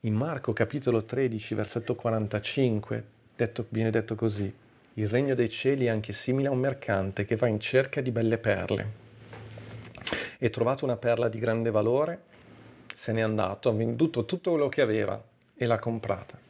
In 0.01 0.15
Marco 0.15 0.53
capitolo 0.53 1.05
13, 1.05 1.55
versetto 1.55 1.95
45, 1.95 3.05
detto, 3.35 3.67
viene 3.71 3.91
detto 3.91 4.15
così, 4.15 4.55
il 4.95 5.09
regno 5.09 5.35
dei 5.35 5.49
cieli 5.49 5.87
è 5.87 5.89
anche 5.89 6.13
simile 6.13 6.49
a 6.49 6.53
un 6.53 6.59
mercante 6.59 7.25
che 7.25 7.37
va 7.37 7.47
in 7.47 7.59
cerca 7.59 8.01
di 8.03 8.11
belle 8.11 8.39
perle. 8.39 9.05
E 10.39 10.51
trovato 10.51 10.85
una 10.85 10.97
perla 10.97 11.29
di 11.29 11.39
grande 11.39 11.71
valore, 11.71 12.23
se 12.93 13.13
n'è 13.13 13.23
andato, 13.23 13.71
ha 13.71 13.73
venduto 13.73 14.27
tutto 14.27 14.51
quello 14.51 14.69
che 14.69 14.83
aveva 14.83 15.21
e 15.55 15.67
l'ha 15.67 15.79
comprata. 15.79 16.46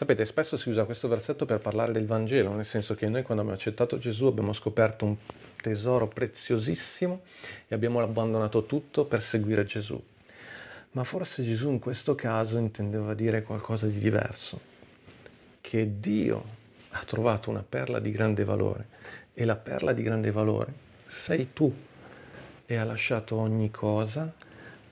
Sapete, 0.00 0.24
spesso 0.24 0.56
si 0.56 0.70
usa 0.70 0.84
questo 0.84 1.08
versetto 1.08 1.44
per 1.44 1.58
parlare 1.58 1.92
del 1.92 2.06
Vangelo, 2.06 2.54
nel 2.54 2.64
senso 2.64 2.94
che 2.94 3.06
noi 3.06 3.22
quando 3.22 3.42
abbiamo 3.42 3.60
accettato 3.60 3.98
Gesù 3.98 4.24
abbiamo 4.24 4.54
scoperto 4.54 5.04
un 5.04 5.14
tesoro 5.60 6.08
preziosissimo 6.08 7.20
e 7.68 7.74
abbiamo 7.74 8.00
abbandonato 8.00 8.64
tutto 8.64 9.04
per 9.04 9.22
seguire 9.22 9.66
Gesù. 9.66 10.02
Ma 10.92 11.04
forse 11.04 11.42
Gesù 11.42 11.68
in 11.68 11.80
questo 11.80 12.14
caso 12.14 12.56
intendeva 12.56 13.12
dire 13.12 13.42
qualcosa 13.42 13.88
di 13.88 13.98
diverso, 13.98 14.58
che 15.60 15.98
Dio 15.98 16.44
ha 16.92 17.04
trovato 17.04 17.50
una 17.50 17.62
perla 17.68 17.98
di 17.98 18.10
grande 18.10 18.42
valore 18.42 18.86
e 19.34 19.44
la 19.44 19.56
perla 19.56 19.92
di 19.92 20.02
grande 20.02 20.30
valore 20.30 20.72
sei 21.08 21.52
tu 21.52 21.70
e 22.64 22.74
ha 22.74 22.84
lasciato 22.84 23.36
ogni 23.36 23.70
cosa 23.70 24.32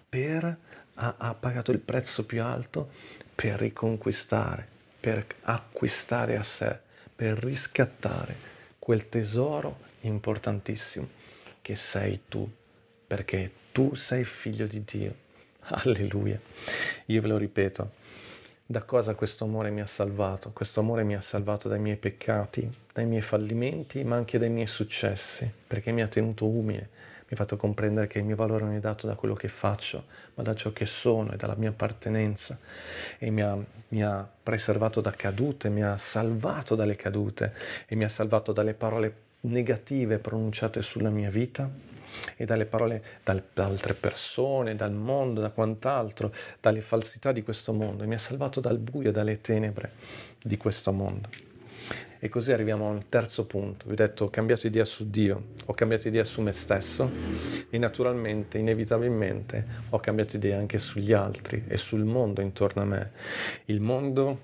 per, 0.07 0.55
ha, 0.97 1.15
ha 1.17 1.33
pagato 1.33 1.73
il 1.73 1.79
prezzo 1.79 2.27
più 2.27 2.43
alto 2.43 2.91
per 3.35 3.59
riconquistare, 3.59 4.77
per 5.09 5.25
acquistare 5.45 6.37
a 6.37 6.43
sé, 6.43 6.79
per 7.17 7.39
riscattare 7.39 8.37
quel 8.79 9.09
tesoro 9.09 9.79
importantissimo 10.01 11.09
che 11.63 11.77
sei 11.77 12.25
tu, 12.29 12.47
perché 13.07 13.51
tu 13.73 13.95
sei 13.95 14.25
figlio 14.25 14.67
di 14.67 14.85
Dio. 14.85 15.15
Alleluia. 15.81 16.39
Io 17.07 17.23
ve 17.23 17.27
lo 17.27 17.39
ripeto, 17.39 17.93
da 18.67 18.83
cosa 18.83 19.15
questo 19.15 19.45
amore 19.45 19.71
mi 19.71 19.81
ha 19.81 19.87
salvato. 19.87 20.51
Questo 20.51 20.81
amore 20.81 21.05
mi 21.05 21.15
ha 21.15 21.23
salvato 21.23 21.71
dai 21.71 21.81
miei 21.81 21.97
peccati, 21.97 22.69
dai 22.93 23.07
miei 23.07 23.23
fallimenti, 23.23 24.05
ma 24.05 24.17
anche 24.17 24.37
dai 24.37 24.51
miei 24.51 24.67
successi, 24.67 25.51
perché 25.67 25.91
mi 25.91 26.03
ha 26.03 26.09
tenuto 26.09 26.47
umile, 26.47 26.91
mi 27.29 27.35
ha 27.35 27.37
fatto 27.37 27.59
comprendere 27.59 28.07
che 28.07 28.21
il 28.21 28.25
mio 28.25 28.37
valore 28.37 28.65
non 28.65 28.75
è 28.75 28.81
dato 28.81 29.07
da 29.07 29.15
quello 29.15 29.35
che 29.35 29.49
faccio, 29.49 30.07
ma 30.35 30.43
da 30.43 30.55
ciò 30.55 30.73
che 30.73 30.87
sono 30.87 31.33
e 31.33 31.37
dalla 31.37 31.57
mia 31.57 31.69
appartenenza. 31.69 32.59
E 33.19 33.31
mi 33.31 33.43
ha, 33.43 33.55
mi 33.89 34.03
ha 34.03 34.27
preservato 34.43 35.03
da 35.03 35.11
cadute, 35.11 35.69
mi 35.69 35.83
ha 35.83 35.99
salvato 35.99 36.75
dalle 36.75 36.97
cadute 36.97 37.53
e 37.87 37.95
mi 37.97 38.05
ha 38.05 38.09
salvato 38.09 38.53
dalle 38.53 38.73
parole 38.73 39.27
negative 39.41 40.19
pronunciate 40.19 40.81
sulla 40.81 41.11
mia 41.11 41.31
vita 41.31 41.71
e 42.35 42.47
dalle 42.47 42.65
parole 42.65 43.05
da 43.23 43.43
altre 43.57 43.93
persone, 43.93 44.75
dal 44.75 44.93
mondo, 44.93 45.43
da 45.43 45.51
quant'altro, 45.51 46.33
dalle 46.61 46.81
falsità 46.81 47.31
di 47.31 47.43
questo 47.43 47.75
mondo 47.75 48.05
e 48.05 48.07
mi 48.07 48.15
ha 48.15 48.19
salvato 48.19 48.61
dal 48.61 48.79
buio, 48.79 49.13
dalle 49.13 49.41
tenebre 49.43 49.93
di 50.43 50.57
questo 50.57 50.93
mondo. 50.93 51.48
E 52.21 52.29
così 52.29 52.53
arriviamo 52.53 52.91
al 52.91 53.09
terzo 53.09 53.47
punto. 53.47 53.87
Vi 53.87 53.93
ho 53.93 53.97
detto 53.97 54.25
ho 54.25 54.31
cambiato 54.31 54.67
idea 54.67 54.85
su 54.85 55.09
Dio, 55.09 55.49
ho 55.67 55.75
cambiato 55.75 56.09
idea 56.09 56.25
su 56.25 56.41
me 56.41 56.53
stesso 56.53 57.11
e 57.71 57.79
naturalmente, 57.79 58.59
inevitabilmente, 58.59 59.67
ho 59.91 60.01
cambiato 60.01 60.37
idea 60.37 60.59
anche 60.59 60.79
sugli 60.79 61.13
altri 61.13 61.65
e 61.69 61.77
sul 61.77 62.05
mondo 62.05 62.41
intorno 62.41 62.83
a 62.83 62.85
me. 62.85 63.13
Il 63.67 63.81
mondo, 63.81 64.41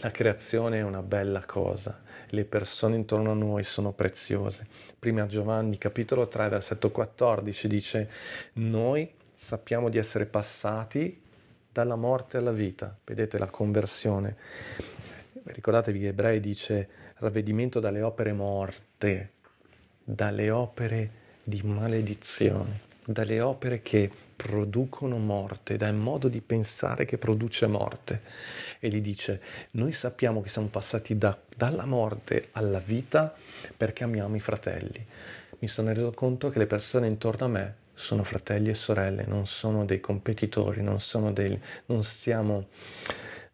la 0.00 0.10
creazione 0.10 0.78
è 0.78 0.82
una 0.82 1.02
bella 1.02 1.44
cosa, 1.46 2.02
le 2.30 2.44
persone 2.44 2.96
intorno 2.96 3.30
a 3.30 3.34
noi 3.34 3.62
sono 3.62 3.92
preziose. 3.92 4.66
Prima 4.98 5.26
Giovanni 5.26 5.78
capitolo 5.78 6.28
3 6.28 6.48
versetto 6.48 6.90
14 6.90 7.68
dice 7.68 8.10
noi 8.54 9.10
sappiamo 9.34 9.88
di 9.88 9.98
essere 9.98 10.26
passati 10.26 11.22
dalla 11.72 11.96
morte 11.96 12.36
alla 12.36 12.52
vita. 12.52 12.96
Vedete 13.04 13.38
la 13.38 13.46
conversione. 13.46 14.36
Ricordatevi 15.52 15.98
che 15.98 16.08
Ebrei 16.08 16.40
dice 16.40 16.88
ravvedimento 17.16 17.80
dalle 17.80 18.02
opere 18.02 18.32
morte, 18.32 19.32
dalle 20.04 20.50
opere 20.50 21.10
di 21.42 21.60
maledizione, 21.64 22.80
dalle 23.04 23.40
opere 23.40 23.82
che 23.82 24.10
producono 24.38 25.18
morte, 25.18 25.74
il 25.74 25.94
modo 25.94 26.28
di 26.28 26.40
pensare 26.40 27.04
che 27.04 27.18
produce 27.18 27.66
morte. 27.66 28.22
E 28.78 28.88
gli 28.88 29.00
dice, 29.00 29.40
noi 29.72 29.90
sappiamo 29.90 30.40
che 30.40 30.48
siamo 30.48 30.68
passati 30.68 31.18
da, 31.18 31.36
dalla 31.56 31.86
morte 31.86 32.48
alla 32.52 32.78
vita 32.78 33.34
perché 33.76 34.04
amiamo 34.04 34.36
i 34.36 34.40
fratelli. 34.40 35.04
Mi 35.58 35.66
sono 35.66 35.92
reso 35.92 36.12
conto 36.12 36.50
che 36.50 36.58
le 36.58 36.66
persone 36.66 37.08
intorno 37.08 37.46
a 37.46 37.48
me 37.48 37.74
sono 37.94 38.22
fratelli 38.22 38.68
e 38.68 38.74
sorelle, 38.74 39.24
non 39.26 39.48
sono 39.48 39.84
dei 39.84 39.98
competitori, 39.98 40.82
non 40.82 41.00
dei, 41.32 41.60
non 41.86 42.04
siamo, 42.04 42.68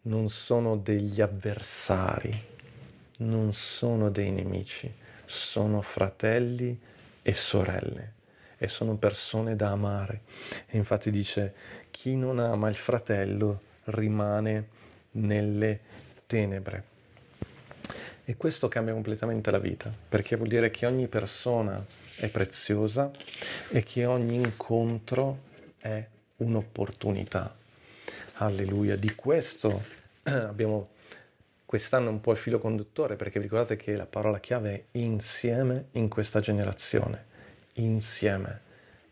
non 0.05 0.29
sono 0.29 0.75
degli 0.77 1.21
avversari, 1.21 2.53
non 3.17 3.53
sono 3.53 4.09
dei 4.09 4.31
nemici, 4.31 4.91
sono 5.25 5.81
fratelli 5.81 6.79
e 7.21 7.33
sorelle 7.33 8.13
e 8.57 8.67
sono 8.67 8.95
persone 8.95 9.55
da 9.55 9.71
amare. 9.71 10.21
E 10.67 10.77
infatti 10.77 11.11
dice, 11.11 11.53
chi 11.91 12.15
non 12.15 12.39
ama 12.39 12.69
il 12.69 12.75
fratello 12.75 13.61
rimane 13.85 14.67
nelle 15.11 15.79
tenebre. 16.25 16.93
E 18.25 18.37
questo 18.37 18.67
cambia 18.67 18.93
completamente 18.93 19.51
la 19.51 19.59
vita, 19.59 19.91
perché 20.09 20.35
vuol 20.35 20.49
dire 20.49 20.71
che 20.71 20.85
ogni 20.85 21.07
persona 21.07 21.83
è 22.15 22.27
preziosa 22.29 23.11
e 23.69 23.83
che 23.83 24.05
ogni 24.05 24.35
incontro 24.35 25.41
è 25.77 26.03
un'opportunità. 26.37 27.63
Alleluia. 28.37 28.95
Di 28.95 29.13
questo 29.15 29.83
abbiamo 30.23 30.89
quest'anno 31.65 32.09
un 32.09 32.21
po' 32.21 32.31
il 32.31 32.37
filo 32.37 32.59
conduttore, 32.59 33.15
perché 33.15 33.39
ricordate 33.39 33.75
che 33.75 33.95
la 33.95 34.05
parola 34.05 34.39
chiave 34.39 34.73
è 34.73 34.97
insieme 34.97 35.87
in 35.91 36.07
questa 36.09 36.39
generazione 36.39 37.33
insieme. 37.75 38.61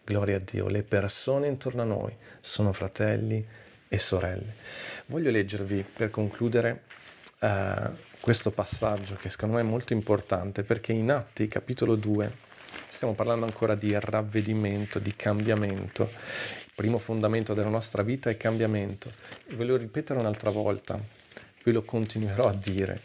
Gloria 0.04 0.38
a 0.38 0.40
Dio, 0.40 0.68
le 0.68 0.84
persone 0.84 1.48
intorno 1.48 1.82
a 1.82 1.86
noi 1.86 2.16
sono 2.42 2.74
fratelli 2.74 3.46
e 3.88 3.98
sorelle. 3.98 4.54
Voglio 5.06 5.32
leggervi 5.32 5.84
per 5.84 6.10
concludere 6.10 6.84
uh, 7.40 7.92
questo 8.20 8.52
passaggio 8.52 9.16
che 9.16 9.30
secondo 9.30 9.56
me 9.56 9.62
è 9.62 9.66
molto 9.66 9.94
importante 9.94 10.64
perché 10.64 10.92
in 10.92 11.10
Atti 11.10 11.48
capitolo 11.48 11.96
2 11.96 12.32
stiamo 12.88 13.14
parlando 13.14 13.46
ancora 13.46 13.76
di 13.76 13.98
ravvedimento, 13.98 15.00
di 15.00 15.16
cambiamento. 15.16 16.10
Primo 16.76 16.98
fondamento 16.98 17.54
della 17.54 17.70
nostra 17.70 18.04
vita 18.04 18.30
è 18.30 18.38
cambiamento. 18.38 19.12
E 19.48 19.56
ve 19.56 19.64
lo 19.64 19.78
ripetere 19.78 20.20
un'altra 20.20 20.50
volta, 20.50 21.00
ve 21.64 21.72
lo 21.72 21.84
continuerò 21.84 22.48
a 22.48 22.54
dire 22.54 23.02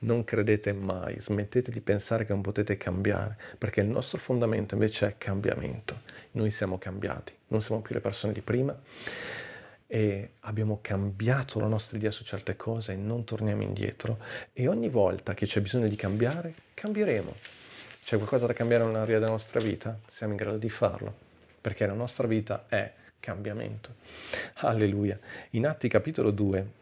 non 0.00 0.24
credete 0.24 0.72
mai, 0.72 1.20
smettete 1.20 1.70
di 1.70 1.80
pensare 1.80 2.24
che 2.24 2.32
non 2.32 2.42
potete 2.42 2.76
cambiare, 2.76 3.36
perché 3.58 3.80
il 3.80 3.88
nostro 3.88 4.18
fondamento 4.18 4.74
invece 4.74 5.08
è 5.08 5.14
cambiamento. 5.18 6.00
Noi 6.32 6.50
siamo 6.50 6.78
cambiati, 6.78 7.32
non 7.48 7.60
siamo 7.60 7.80
più 7.80 7.94
le 7.94 8.00
persone 8.00 8.32
di 8.32 8.40
prima 8.40 8.78
e 9.86 10.30
abbiamo 10.40 10.78
cambiato 10.80 11.58
la 11.58 11.66
nostra 11.66 11.98
idea 11.98 12.12
su 12.12 12.24
certe 12.24 12.54
cose 12.54 12.92
e 12.92 12.96
non 12.96 13.24
torniamo 13.24 13.62
indietro 13.62 14.18
e 14.52 14.68
ogni 14.68 14.88
volta 14.88 15.34
che 15.34 15.46
c'è 15.46 15.60
bisogno 15.60 15.88
di 15.88 15.96
cambiare, 15.96 16.54
cambieremo. 16.74 17.34
C'è 18.02 18.16
qualcosa 18.16 18.46
da 18.46 18.52
cambiare 18.52 18.84
nell'area 18.84 19.18
della 19.18 19.30
nostra 19.30 19.60
vita? 19.60 19.98
Siamo 20.08 20.32
in 20.32 20.38
grado 20.38 20.56
di 20.56 20.70
farlo, 20.70 21.14
perché 21.60 21.86
la 21.86 21.94
nostra 21.94 22.26
vita 22.26 22.64
è 22.68 22.92
cambiamento. 23.20 23.96
Alleluia. 24.56 25.18
In 25.50 25.66
Atti 25.66 25.88
capitolo 25.88 26.30
2 26.30 26.78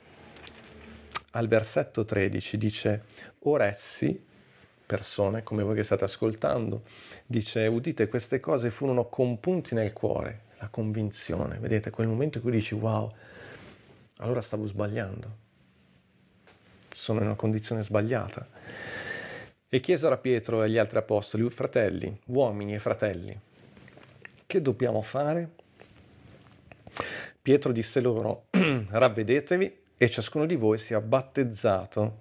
al 1.32 1.48
versetto 1.48 2.04
13 2.04 2.56
dice, 2.56 3.02
ora 3.40 3.66
essi, 3.66 4.26
persone 4.86 5.42
come 5.42 5.62
voi 5.62 5.74
che 5.74 5.82
state 5.82 6.04
ascoltando, 6.04 6.84
dice, 7.26 7.66
udite 7.66 8.08
queste 8.08 8.40
cose 8.40 8.70
furono 8.70 9.08
compunti 9.08 9.74
nel 9.74 9.92
cuore, 9.92 10.44
la 10.58 10.68
convinzione, 10.68 11.58
vedete, 11.58 11.90
quel 11.90 12.08
momento 12.08 12.38
in 12.38 12.44
cui 12.44 12.52
dici, 12.52 12.74
wow, 12.74 13.12
allora 14.18 14.40
stavo 14.40 14.66
sbagliando, 14.66 15.36
sono 16.88 17.20
in 17.20 17.26
una 17.26 17.36
condizione 17.36 17.82
sbagliata. 17.82 18.48
E 19.70 19.80
chiesero 19.80 20.14
a 20.14 20.18
Pietro 20.18 20.62
e 20.62 20.64
agli 20.64 20.78
altri 20.78 20.96
apostoli, 20.96 21.48
fratelli, 21.50 22.18
uomini 22.28 22.74
e 22.74 22.78
fratelli, 22.78 23.38
che 24.48 24.62
dobbiamo 24.62 25.02
fare? 25.02 25.50
Pietro 27.42 27.70
disse 27.70 28.00
loro, 28.00 28.46
ravvedetevi 28.88 29.76
e 29.98 30.08
ciascuno 30.08 30.46
di 30.46 30.56
voi 30.56 30.78
sia 30.78 31.02
battezzato 31.02 32.16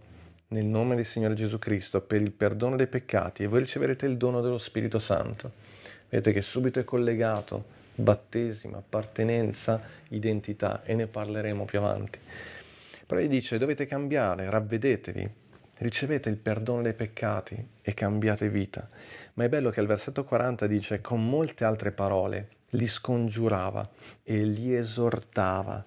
nel 0.49 0.65
nome 0.65 0.97
del 0.97 1.05
Signore 1.05 1.35
Gesù 1.35 1.57
Cristo 1.57 2.01
per 2.01 2.21
il 2.21 2.33
perdono 2.33 2.75
dei 2.75 2.87
peccati 2.87 3.43
e 3.43 3.47
voi 3.47 3.59
riceverete 3.59 4.05
il 4.05 4.17
dono 4.17 4.41
dello 4.41 4.57
Spirito 4.57 4.99
Santo. 4.99 5.53
Vedete 6.09 6.33
che 6.33 6.41
subito 6.41 6.81
è 6.81 6.83
collegato 6.83 7.63
battesimo, 7.95 8.75
appartenenza, 8.75 9.79
identità 10.09 10.83
e 10.83 10.95
ne 10.95 11.07
parleremo 11.07 11.63
più 11.63 11.79
avanti. 11.79 12.19
Però 13.05 13.21
gli 13.21 13.29
dice 13.29 13.57
dovete 13.57 13.85
cambiare, 13.85 14.49
ravvedetevi, 14.49 15.29
ricevete 15.77 16.27
il 16.27 16.35
perdono 16.35 16.81
dei 16.81 16.93
peccati 16.93 17.67
e 17.81 17.93
cambiate 17.93 18.49
vita. 18.49 18.85
Ma 19.37 19.43
è 19.43 19.49
bello 19.49 19.69
che 19.69 19.79
al 19.79 19.85
versetto 19.85 20.23
40 20.23 20.65
dice 20.65 20.99
con 20.99 21.23
molte 21.29 21.63
altre 21.63 21.91
parole 21.91 22.47
li 22.71 22.87
scongiurava 22.87 23.87
e 24.23 24.43
li 24.43 24.75
esortava 24.75 25.85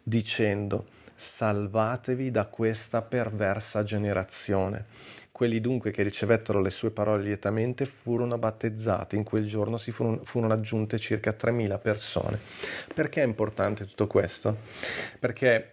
dicendo 0.00 0.86
salvatevi 1.12 2.30
da 2.30 2.46
questa 2.46 3.02
perversa 3.02 3.82
generazione. 3.82 4.86
Quelli 5.32 5.60
dunque 5.60 5.90
che 5.90 6.04
ricevettero 6.04 6.60
le 6.60 6.70
sue 6.70 6.92
parole 6.92 7.24
lietamente 7.24 7.84
furono 7.84 8.38
battezzati. 8.38 9.16
In 9.16 9.24
quel 9.24 9.44
giorno 9.44 9.76
si 9.76 9.90
furono, 9.90 10.20
furono 10.22 10.52
aggiunte 10.52 10.96
circa 10.96 11.32
3.000 11.32 11.80
persone. 11.80 12.38
Perché 12.94 13.22
è 13.22 13.26
importante 13.26 13.86
tutto 13.86 14.06
questo? 14.06 14.58
Perché 15.18 15.72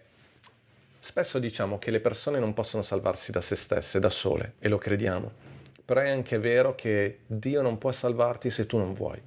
spesso 0.98 1.38
diciamo 1.38 1.78
che 1.78 1.92
le 1.92 2.00
persone 2.00 2.40
non 2.40 2.52
possono 2.52 2.82
salvarsi 2.82 3.30
da 3.30 3.40
se 3.40 3.54
stesse, 3.54 4.00
da 4.00 4.10
sole, 4.10 4.54
e 4.58 4.68
lo 4.68 4.78
crediamo. 4.78 5.51
Però 5.92 6.06
è 6.06 6.08
anche 6.08 6.38
vero 6.38 6.74
che 6.74 7.18
Dio 7.26 7.60
non 7.60 7.76
può 7.76 7.92
salvarti 7.92 8.48
se 8.48 8.64
tu 8.64 8.78
non 8.78 8.94
vuoi. 8.94 9.20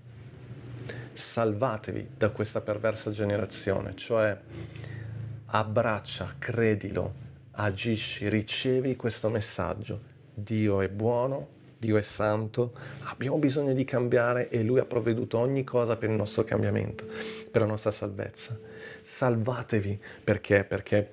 Salvatevi 1.14 2.14
da 2.18 2.32
questa 2.32 2.60
perversa 2.60 3.12
generazione, 3.12 3.96
cioè 3.96 4.36
abbraccia, 5.46 6.34
credilo, 6.40 7.14
agisci, 7.52 8.28
ricevi 8.30 8.96
questo 8.96 9.30
messaggio. 9.30 10.02
Dio 10.34 10.82
è 10.82 10.90
buono, 10.90 11.50
Dio 11.78 11.98
è 11.98 12.02
santo, 12.02 12.74
abbiamo 13.04 13.38
bisogno 13.38 13.74
di 13.74 13.84
cambiare 13.84 14.50
e 14.50 14.64
Lui 14.64 14.80
ha 14.80 14.86
provveduto 14.86 15.38
ogni 15.38 15.64
cosa 15.64 15.98
per 15.98 16.10
il 16.10 16.16
nostro 16.16 16.44
cambiamento, 16.46 17.06
per 17.52 17.62
la 17.62 17.68
nostra 17.68 17.92
salvezza. 17.92 18.58
Salvatevi 19.04 20.02
perché? 20.24 20.64
Perché 20.64 21.12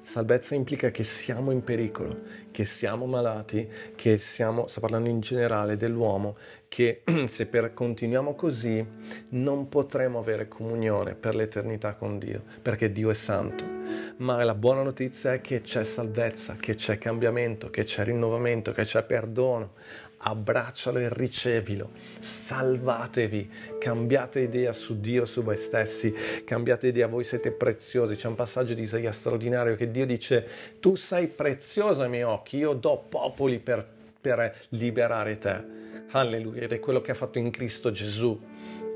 salvezza 0.00 0.54
implica 0.54 0.90
che 0.90 1.04
siamo 1.04 1.50
in 1.50 1.62
pericolo, 1.62 2.18
che 2.56 2.64
siamo 2.64 3.04
malati, 3.04 3.68
che 3.94 4.16
siamo, 4.16 4.66
sto 4.66 4.80
parlando 4.80 5.10
in 5.10 5.20
generale 5.20 5.76
dell'uomo, 5.76 6.38
che 6.68 7.02
se 7.28 7.44
per, 7.44 7.74
continuiamo 7.74 8.34
così 8.34 8.82
non 9.30 9.68
potremo 9.68 10.20
avere 10.20 10.48
comunione 10.48 11.14
per 11.14 11.34
l'eternità 11.34 11.96
con 11.96 12.18
Dio, 12.18 12.42
perché 12.62 12.90
Dio 12.90 13.10
è 13.10 13.14
santo. 13.14 13.62
Ma 14.16 14.42
la 14.42 14.54
buona 14.54 14.82
notizia 14.82 15.34
è 15.34 15.42
che 15.42 15.60
c'è 15.60 15.84
salvezza, 15.84 16.56
che 16.58 16.74
c'è 16.74 16.96
cambiamento, 16.96 17.68
che 17.68 17.84
c'è 17.84 18.04
rinnovamento, 18.04 18.72
che 18.72 18.84
c'è 18.84 19.02
perdono. 19.02 19.74
Abbraccialo 20.18 20.98
e 20.98 21.08
ricevilo. 21.12 21.90
Salvatevi, 22.18 23.50
cambiate 23.78 24.40
idea 24.40 24.72
su 24.72 24.98
Dio, 24.98 25.24
su 25.24 25.42
voi 25.42 25.56
stessi, 25.56 26.14
cambiate 26.44 26.88
idea, 26.88 27.06
voi 27.06 27.24
siete 27.24 27.52
preziosi. 27.52 28.16
C'è 28.16 28.28
un 28.28 28.34
passaggio 28.34 28.74
di 28.74 28.82
Isaia 28.82 29.12
straordinario 29.12 29.76
che 29.76 29.90
Dio 29.90 30.06
dice, 30.06 30.46
tu 30.80 30.94
sei 30.94 31.26
prezioso 31.26 32.02
ai 32.02 32.08
miei 32.08 32.22
occhi, 32.22 32.56
io 32.56 32.72
do 32.72 33.04
popoli 33.08 33.58
per, 33.58 33.86
per 34.20 34.54
liberare 34.70 35.38
te 35.38 35.76
Alleluia, 36.10 36.62
ed 36.62 36.72
è 36.72 36.80
quello 36.80 37.00
che 37.00 37.10
ha 37.10 37.14
fatto 37.14 37.38
in 37.38 37.50
Cristo 37.50 37.90
Gesù. 37.90 38.40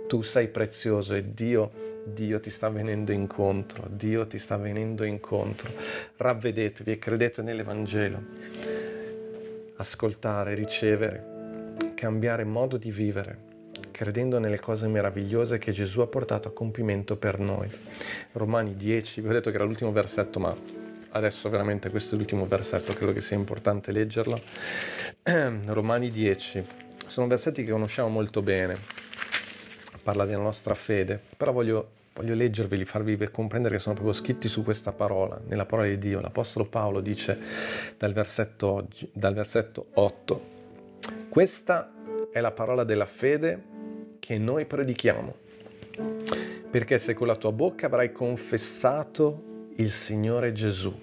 Tu 0.07 0.23
sei 0.23 0.49
prezioso 0.49 1.15
e 1.15 1.33
Dio, 1.35 1.71
Dio 2.05 2.41
ti 2.41 2.51
sta 2.51 2.69
venendo 2.69 3.13
incontro, 3.13 3.87
Dio 3.89 4.27
ti 4.27 4.39
sta 4.39 4.57
venendo 4.57 5.05
incontro. 5.05 5.71
Ravvedetevi 6.17 6.93
e 6.93 6.99
credete 6.99 7.43
nell'Evangelo. 7.43 8.70
Ascoltare, 9.81 10.55
ricevere, 10.55 11.73
cambiare 11.95 12.45
modo 12.45 12.77
di 12.77 12.91
vivere, 12.91 13.39
credendo 13.91 14.39
nelle 14.39 14.61
cose 14.61 14.87
meravigliose 14.89 15.57
che 15.57 15.73
Gesù 15.73 16.01
ha 16.01 16.07
portato 16.07 16.49
a 16.49 16.53
compimento 16.53 17.17
per 17.17 17.39
noi. 17.39 17.67
Romani 18.33 18.77
10, 18.77 19.23
vi 19.23 19.29
ho 19.29 19.33
detto 19.33 19.49
che 19.49 19.57
era 19.57 19.65
l'ultimo 19.65 19.91
versetto, 19.91 20.39
ma 20.39 20.55
adesso 21.13 21.49
veramente 21.49 21.89
questo 21.89 22.15
è 22.15 22.19
l'ultimo 22.19 22.47
versetto, 22.47 22.93
credo 22.93 23.15
che 23.15 23.23
sia 23.23 23.39
importante 23.39 23.91
leggerlo. 23.91 24.39
Romani 25.23 26.11
10, 26.11 26.63
sono 27.07 27.27
versetti 27.27 27.65
che 27.65 27.71
conosciamo 27.71 28.11
molto 28.11 28.43
bene, 28.43 28.77
parla 30.03 30.27
della 30.27 30.43
nostra 30.43 30.75
fede, 30.75 31.19
però 31.39 31.53
voglio, 31.53 31.93
voglio 32.21 32.35
leggerveli, 32.35 32.85
farvi 32.85 33.17
comprendere 33.31 33.77
che 33.77 33.81
sono 33.81 33.95
proprio 33.95 34.15
scritti 34.15 34.47
su 34.47 34.63
questa 34.63 34.93
parola, 34.93 35.41
nella 35.47 35.65
parola 35.65 35.89
di 35.89 35.97
Dio. 35.97 36.21
L'Apostolo 36.21 36.67
Paolo 36.67 37.01
dice 37.01 37.39
dal 37.97 38.13
versetto, 38.13 38.87
dal 39.13 39.33
versetto 39.33 39.87
8, 39.95 40.45
questa 41.31 41.91
è 42.31 42.41
la 42.41 42.51
parola 42.51 42.85
della 42.85 43.07
fede 43.07 43.63
che 44.19 44.37
noi 44.37 44.67
predichiamo. 44.67 45.35
Perché 46.71 46.99
se 46.99 47.15
con 47.15 47.27
la 47.27 47.37
tua 47.37 47.53
bocca 47.53 47.87
avrai 47.87 48.13
confessato 48.13 49.69
il 49.77 49.91
Signore 49.91 50.53
Gesù 50.53 50.95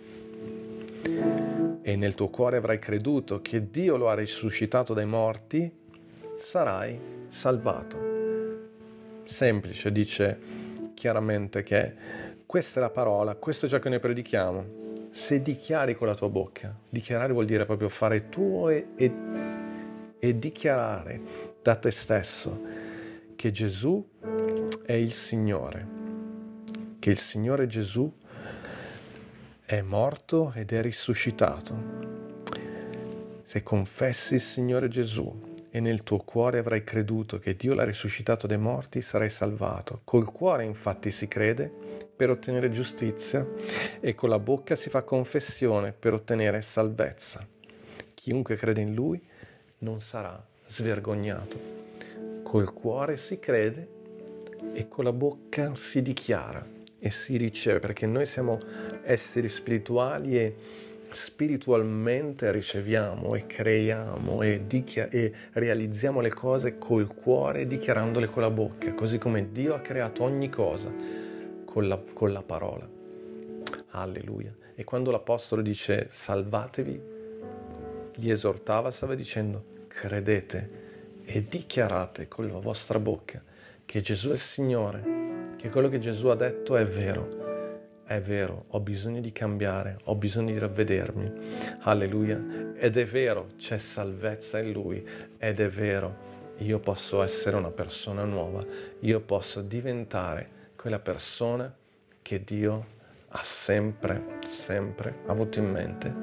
e 1.82 1.96
nel 1.96 2.14
tuo 2.14 2.30
cuore 2.30 2.58
avrai 2.58 2.78
creduto 2.78 3.42
che 3.42 3.72
Dio 3.72 3.98
lo 3.98 4.08
ha 4.08 4.14
risuscitato 4.14 4.94
dai 4.94 5.08
morti, 5.08 5.70
sarai 6.36 7.00
salvato. 7.28 8.16
Semplice, 9.26 9.92
dice 9.92 10.67
chiaramente 10.98 11.62
che 11.62 11.94
questa 12.48 12.80
è 12.80 12.82
la 12.82 12.90
parola, 12.90 13.36
questo 13.36 13.68
è 13.68 13.70
ciò 13.70 13.78
che 13.78 13.90
noi 13.90 14.00
predichiamo. 14.00 14.86
Se 15.12 15.44
dichiari 15.44 15.96
con 15.96 16.08
la 16.08 16.16
tua 16.16 16.30
bocca, 16.30 16.76
dichiarare 16.90 17.34
vuol 17.34 17.46
dire 17.46 17.66
proprio 17.66 17.88
fare 17.88 18.30
tuo 18.30 18.70
e, 18.70 18.88
e, 18.96 19.12
e 20.18 20.40
dichiarare 20.40 21.22
da 21.62 21.76
te 21.76 21.92
stesso 21.92 22.60
che 23.36 23.52
Gesù 23.52 24.04
è 24.84 24.94
il 24.94 25.14
Signore, 25.14 25.88
che 26.98 27.12
il 27.12 27.20
Signore 27.20 27.68
Gesù 27.68 28.12
è 29.64 29.82
morto 29.82 30.52
ed 30.56 30.72
è 30.72 30.82
risuscitato. 30.82 31.76
Se 33.44 33.62
confessi 33.62 34.34
il 34.36 34.42
Signore 34.42 34.88
Gesù 34.88 35.56
e 35.70 35.80
nel 35.80 36.04
tuo 36.04 36.20
cuore 36.20 36.60
avrai 36.60 36.84
creduto 36.84 37.40
che 37.40 37.56
Dio 37.56 37.74
l'ha 37.74 37.84
risuscitato 37.84 38.48
dai 38.48 38.58
morti, 38.58 39.02
sarai 39.02 39.30
salvato. 39.30 40.02
Col 40.04 40.32
cuore 40.32 40.64
infatti 40.64 41.12
si 41.12 41.28
crede 41.28 41.72
per 42.16 42.30
ottenere 42.30 42.70
giustizia 42.70 43.46
e 44.00 44.16
con 44.16 44.30
la 44.30 44.40
bocca 44.40 44.76
si 44.76 44.90
fa 44.90 45.04
confessione 45.04 45.92
per 45.92 46.14
ottenere 46.14 46.62
salvezza. 46.62 47.46
Chiunque 48.14 48.56
crede 48.56 48.82
in 48.82 48.94
Lui 48.94 49.22
non 49.80 50.02
sarà 50.02 50.44
svergognato. 50.66 51.58
Col 52.44 52.74
cuore 52.74 53.18
si 53.18 53.40
crede 53.40 53.96
e 54.74 54.88
con 54.88 55.04
la 55.04 55.14
bocca 55.14 55.76
si 55.76 56.02
dichiara 56.02 56.66
e 57.00 57.12
si 57.12 57.38
riceve, 57.38 57.80
perché 57.80 58.08
noi 58.08 58.26
siamo 58.26 58.58
esseri 59.04 59.50
spirituali 59.50 60.38
e 60.38 60.56
spiritualmente 61.18 62.52
riceviamo 62.52 63.34
e 63.34 63.48
creiamo 63.48 64.44
e, 64.44 64.62
dichia- 64.68 65.10
e, 65.10 65.34
realizziamo 65.54 66.22
le 66.22 66.30
cose 66.30 66.78
col 66.78 67.12
cuore 67.14 67.66
dichiarandole 67.66 68.28
con 68.28 68.44
la 68.44 68.52
bocca, 68.52 68.94
così 68.94 69.18
come 69.18 69.52
Dio 69.52 69.74
ha 69.74 69.80
creato 69.80 70.24
ogni 70.24 70.50
cosa 70.50 70.94
con 71.66 71.88
la, 71.88 72.00
con 72.14 72.32
la 72.32 72.44
parola. 72.44 72.88
Alleluia. 73.90 74.56
E 74.76 74.84
quando 74.84 75.10
l'Apostolo 75.10 75.64
dice 75.64 76.06
salvatevi, 76.08 77.02
gli 78.14 78.30
esortava, 78.30 78.92
stava 78.92 79.16
dicendo 79.16 79.76
credete 79.88 80.86
e 81.26 81.46
dichiarate 81.50 82.28
con 82.28 82.48
la 82.48 82.60
vostra 82.60 83.00
bocca 83.00 83.44
che 83.86 84.02
Gesù 84.02 84.30
è 84.30 84.38
Signore, 84.38 85.56
che 85.58 85.70
quello 85.70 85.90
che 85.90 85.98
Gesù 85.98 86.28
ha 86.28 86.36
detto 86.36 86.78
è 86.78 86.86
vero 86.86 87.47
è 88.08 88.22
vero, 88.22 88.64
ho 88.70 88.80
bisogno 88.80 89.20
di 89.20 89.34
cambiare, 89.34 90.00
ho 90.06 90.16
bisogno 90.16 90.54
di 90.54 90.58
ravvedermi. 90.58 91.32
Alleluia. 91.82 92.42
Ed 92.78 92.96
è 92.96 93.06
vero, 93.06 93.50
c'è 93.58 93.78
salvezza 93.78 94.60
in 94.60 94.72
Lui. 94.72 95.06
Ed 95.38 95.60
è 95.60 95.68
vero, 95.68 96.16
io 96.60 96.80
posso 96.80 97.22
essere 97.22 97.58
una 97.58 97.70
persona 97.70 98.24
nuova. 98.24 98.66
Io 99.02 99.20
posso 99.20 99.62
diventare 99.62 100.48
quella 100.78 101.00
persona 101.00 101.72
che 102.22 102.44
Dio 102.46 102.96
ha 103.28 103.44
sempre, 103.44 104.40
sempre 104.48 105.16
avuto 105.26 105.60
in 105.60 105.70
mente. 105.70 106.14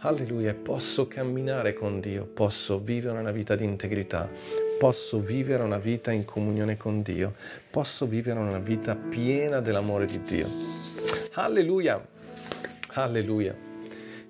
Alleluia. 0.00 0.52
Posso 0.52 1.08
camminare 1.08 1.72
con 1.72 2.00
Dio, 2.00 2.26
posso 2.26 2.78
vivere 2.78 3.18
una 3.18 3.30
vita 3.30 3.56
di 3.56 3.64
integrità, 3.64 4.28
posso 4.78 5.18
vivere 5.20 5.62
una 5.62 5.78
vita 5.78 6.12
in 6.12 6.26
comunione 6.26 6.76
con 6.76 7.00
Dio, 7.00 7.34
posso 7.70 8.04
vivere 8.04 8.38
una 8.38 8.58
vita 8.58 8.94
piena 8.94 9.60
dell'amore 9.60 10.04
di 10.04 10.20
Dio. 10.22 10.91
Alleluia, 11.34 12.06
alleluia. 12.88 13.56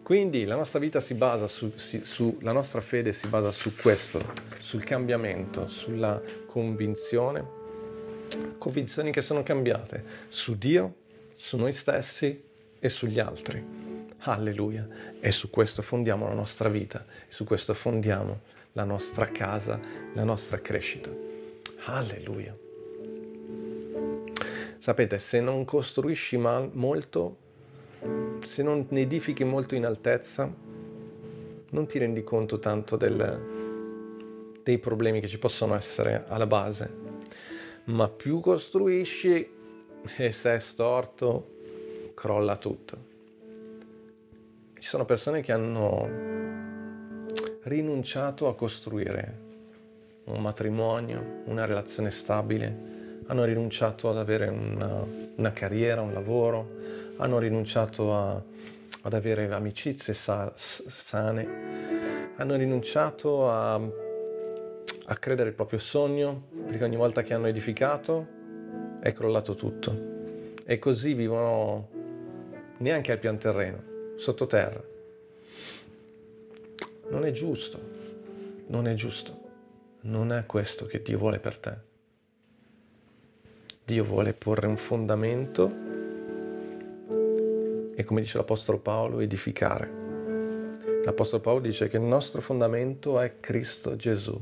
Quindi 0.05 0.45
la 0.45 0.55
nostra 0.55 0.79
vita 0.79 1.01
si 1.01 1.15
basa 1.15 1.49
su, 1.49 1.73
su, 1.77 2.39
la 2.43 2.53
nostra 2.53 2.81
fede 2.81 3.13
si 3.13 3.27
basa 3.27 3.51
su 3.51 3.75
questo, 3.75 4.21
sul 4.61 4.85
cambiamento, 4.85 5.67
sulla 5.67 6.23
convinzione, 6.47 7.45
convinzioni 8.57 9.11
che 9.11 9.21
sono 9.21 9.43
cambiate 9.43 10.05
su 10.29 10.57
Dio, 10.57 10.95
su 11.35 11.57
noi 11.57 11.73
stessi 11.73 12.41
e 12.79 12.89
sugli 12.89 13.19
altri. 13.19 13.65
Alleluia. 14.19 14.87
E 15.19 15.33
su 15.33 15.51
questo 15.51 15.83
fondiamo 15.83 16.29
la 16.29 16.35
nostra 16.35 16.69
vita, 16.69 17.05
su 17.27 17.43
questo 17.43 17.75
fondiamo 17.75 18.43
la 18.75 18.85
nostra 18.85 19.27
casa, 19.27 19.81
la 20.15 20.23
nostra 20.23 20.61
crescita. 20.61 21.11
Alleluia. 21.87 22.62
Sapete, 24.83 25.21
se 25.21 25.41
non 25.41 25.65
costruisci 25.65 26.37
mal- 26.37 26.71
molto, 26.73 27.37
se 28.41 28.65
non 28.65 28.85
edifichi 28.91 29.45
molto 29.45 29.77
in 29.77 29.87
altezza, 29.87 30.53
non 31.71 31.87
ti 31.87 31.99
rendi 31.99 32.25
conto 32.25 32.59
tanto 32.59 32.97
del, 32.97 34.57
dei 34.61 34.79
problemi 34.79 35.21
che 35.21 35.29
ci 35.29 35.39
possono 35.39 35.77
essere 35.77 36.25
alla 36.27 36.49
base. 36.49 36.91
Ma 37.85 38.09
più 38.09 38.41
costruisci 38.41 39.49
e 40.17 40.33
se 40.33 40.55
è 40.57 40.59
storto, 40.59 42.11
crolla 42.15 42.57
tutto. 42.57 42.97
Ci 44.81 44.89
sono 44.89 45.05
persone 45.05 45.43
che 45.43 45.53
hanno 45.53 46.09
rinunciato 47.63 48.49
a 48.49 48.57
costruire 48.57 49.39
un 50.25 50.43
matrimonio, 50.43 51.43
una 51.45 51.67
relazione 51.67 52.11
stabile, 52.11 53.02
hanno 53.27 53.45
rinunciato 53.45 54.11
ad 54.11 54.19
avere 54.19 54.49
una, 54.49 55.05
una 55.37 55.53
carriera, 55.53 56.01
un 56.01 56.13
lavoro, 56.13 56.69
hanno 57.17 57.39
rinunciato 57.39 58.15
a, 58.15 58.43
ad 59.03 59.13
avere 59.13 59.51
amicizie 59.53 60.15
sa, 60.15 60.53
sane, 60.57 62.33
hanno 62.37 62.57
rinunciato 62.57 63.51
a, 63.51 63.75
a 63.75 65.17
credere 65.17 65.51
il 65.51 65.55
proprio 65.55 65.79
sogno, 65.79 66.49
perché 66.67 66.85
ogni 66.85 66.97
volta 66.97 67.23
che 67.23 67.35
hanno 67.35 67.47
edificato 67.47 68.27
è 69.01 69.13
crollato 69.13 69.55
tutto. 69.55 70.11
E 70.65 70.79
così 70.79 71.15
vivono 71.15 71.89
neanche 72.79 73.13
al 73.13 73.19
pian 73.19 73.39
terreno, 73.39 73.83
sottoterra. 74.17 74.83
Non 77.11 77.25
è 77.25 77.31
giusto, 77.31 77.79
non 78.69 78.87
è 78.87 78.95
giusto, 78.95 79.41
non 80.03 80.33
è 80.33 80.47
questo 80.47 80.87
che 80.87 81.03
Dio 81.03 81.19
vuole 81.19 81.39
per 81.39 81.59
te. 81.59 81.91
Dio 83.85 84.05
vuole 84.05 84.33
porre 84.33 84.69
un 84.69 84.77
fondamento 84.77 85.69
e 87.95 88.05
come 88.05 88.21
dice 88.21 88.39
l'Apostolo 88.39 88.79
Paolo, 88.79 89.19
edificare. 89.21 89.91
L'Apostolo 91.05 91.43
Paolo 91.43 91.61
dice 91.61 91.89
che 91.89 91.97
il 91.97 92.05
nostro 92.05 92.41
fondamento 92.41 93.19
è 93.19 93.35
Cristo 93.41 93.97
Gesù, 93.97 94.41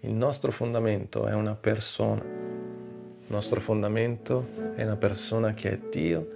il 0.00 0.12
nostro 0.12 0.50
fondamento 0.50 1.26
è 1.26 1.34
una 1.34 1.54
persona, 1.54 2.22
il 2.22 3.26
nostro 3.26 3.60
fondamento 3.60 4.48
è 4.74 4.82
una 4.82 4.96
persona 4.96 5.54
che 5.54 5.70
è 5.70 5.78
Dio, 5.88 6.28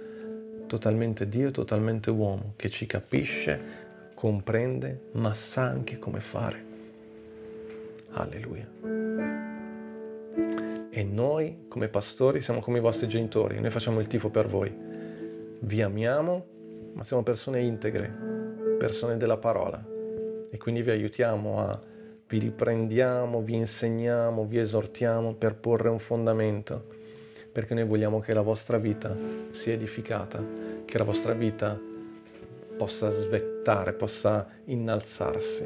totalmente 0.65 1.27
Dio, 1.27 1.51
totalmente 1.51 2.09
uomo, 2.09 2.53
che 2.55 2.69
ci 2.69 2.85
capisce, 2.85 3.59
comprende, 4.13 5.09
ma 5.11 5.33
sa 5.33 5.63
anche 5.63 5.99
come 5.99 6.21
fare. 6.21 6.63
Alleluia. 8.11 8.65
E 10.97 11.03
noi, 11.03 11.65
come 11.67 11.89
pastori, 11.89 12.39
siamo 12.39 12.61
come 12.61 12.77
i 12.77 12.81
vostri 12.81 13.09
genitori, 13.09 13.59
noi 13.59 13.69
facciamo 13.69 13.99
il 13.99 14.07
tifo 14.07 14.29
per 14.29 14.47
voi. 14.47 14.73
Vi 15.59 15.81
amiamo, 15.81 16.45
ma 16.93 17.03
siamo 17.03 17.21
persone 17.21 17.61
integre, 17.61 18.07
persone 18.79 19.17
della 19.17 19.35
parola. 19.35 19.85
E 20.49 20.57
quindi 20.57 20.83
vi 20.83 20.91
aiutiamo 20.91 21.59
a, 21.59 21.77
vi 22.29 22.39
riprendiamo, 22.39 23.41
vi 23.41 23.55
insegniamo, 23.55 24.45
vi 24.45 24.57
esortiamo 24.57 25.33
per 25.33 25.55
porre 25.55 25.89
un 25.89 25.99
fondamento, 25.99 26.85
perché 27.51 27.73
noi 27.73 27.83
vogliamo 27.83 28.21
che 28.21 28.33
la 28.33 28.39
vostra 28.39 28.77
vita 28.77 29.13
sia 29.51 29.73
edificata, 29.73 30.41
che 30.85 30.97
la 30.97 31.03
vostra 31.03 31.33
vita 31.33 31.77
possa 32.77 33.09
svettare, 33.09 33.91
possa 33.91 34.47
innalzarsi. 34.63 35.65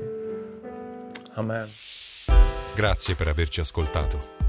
Amen. 1.33 1.67
Grazie 2.75 3.13
per 3.13 3.27
averci 3.27 3.59
ascoltato. 3.59 4.48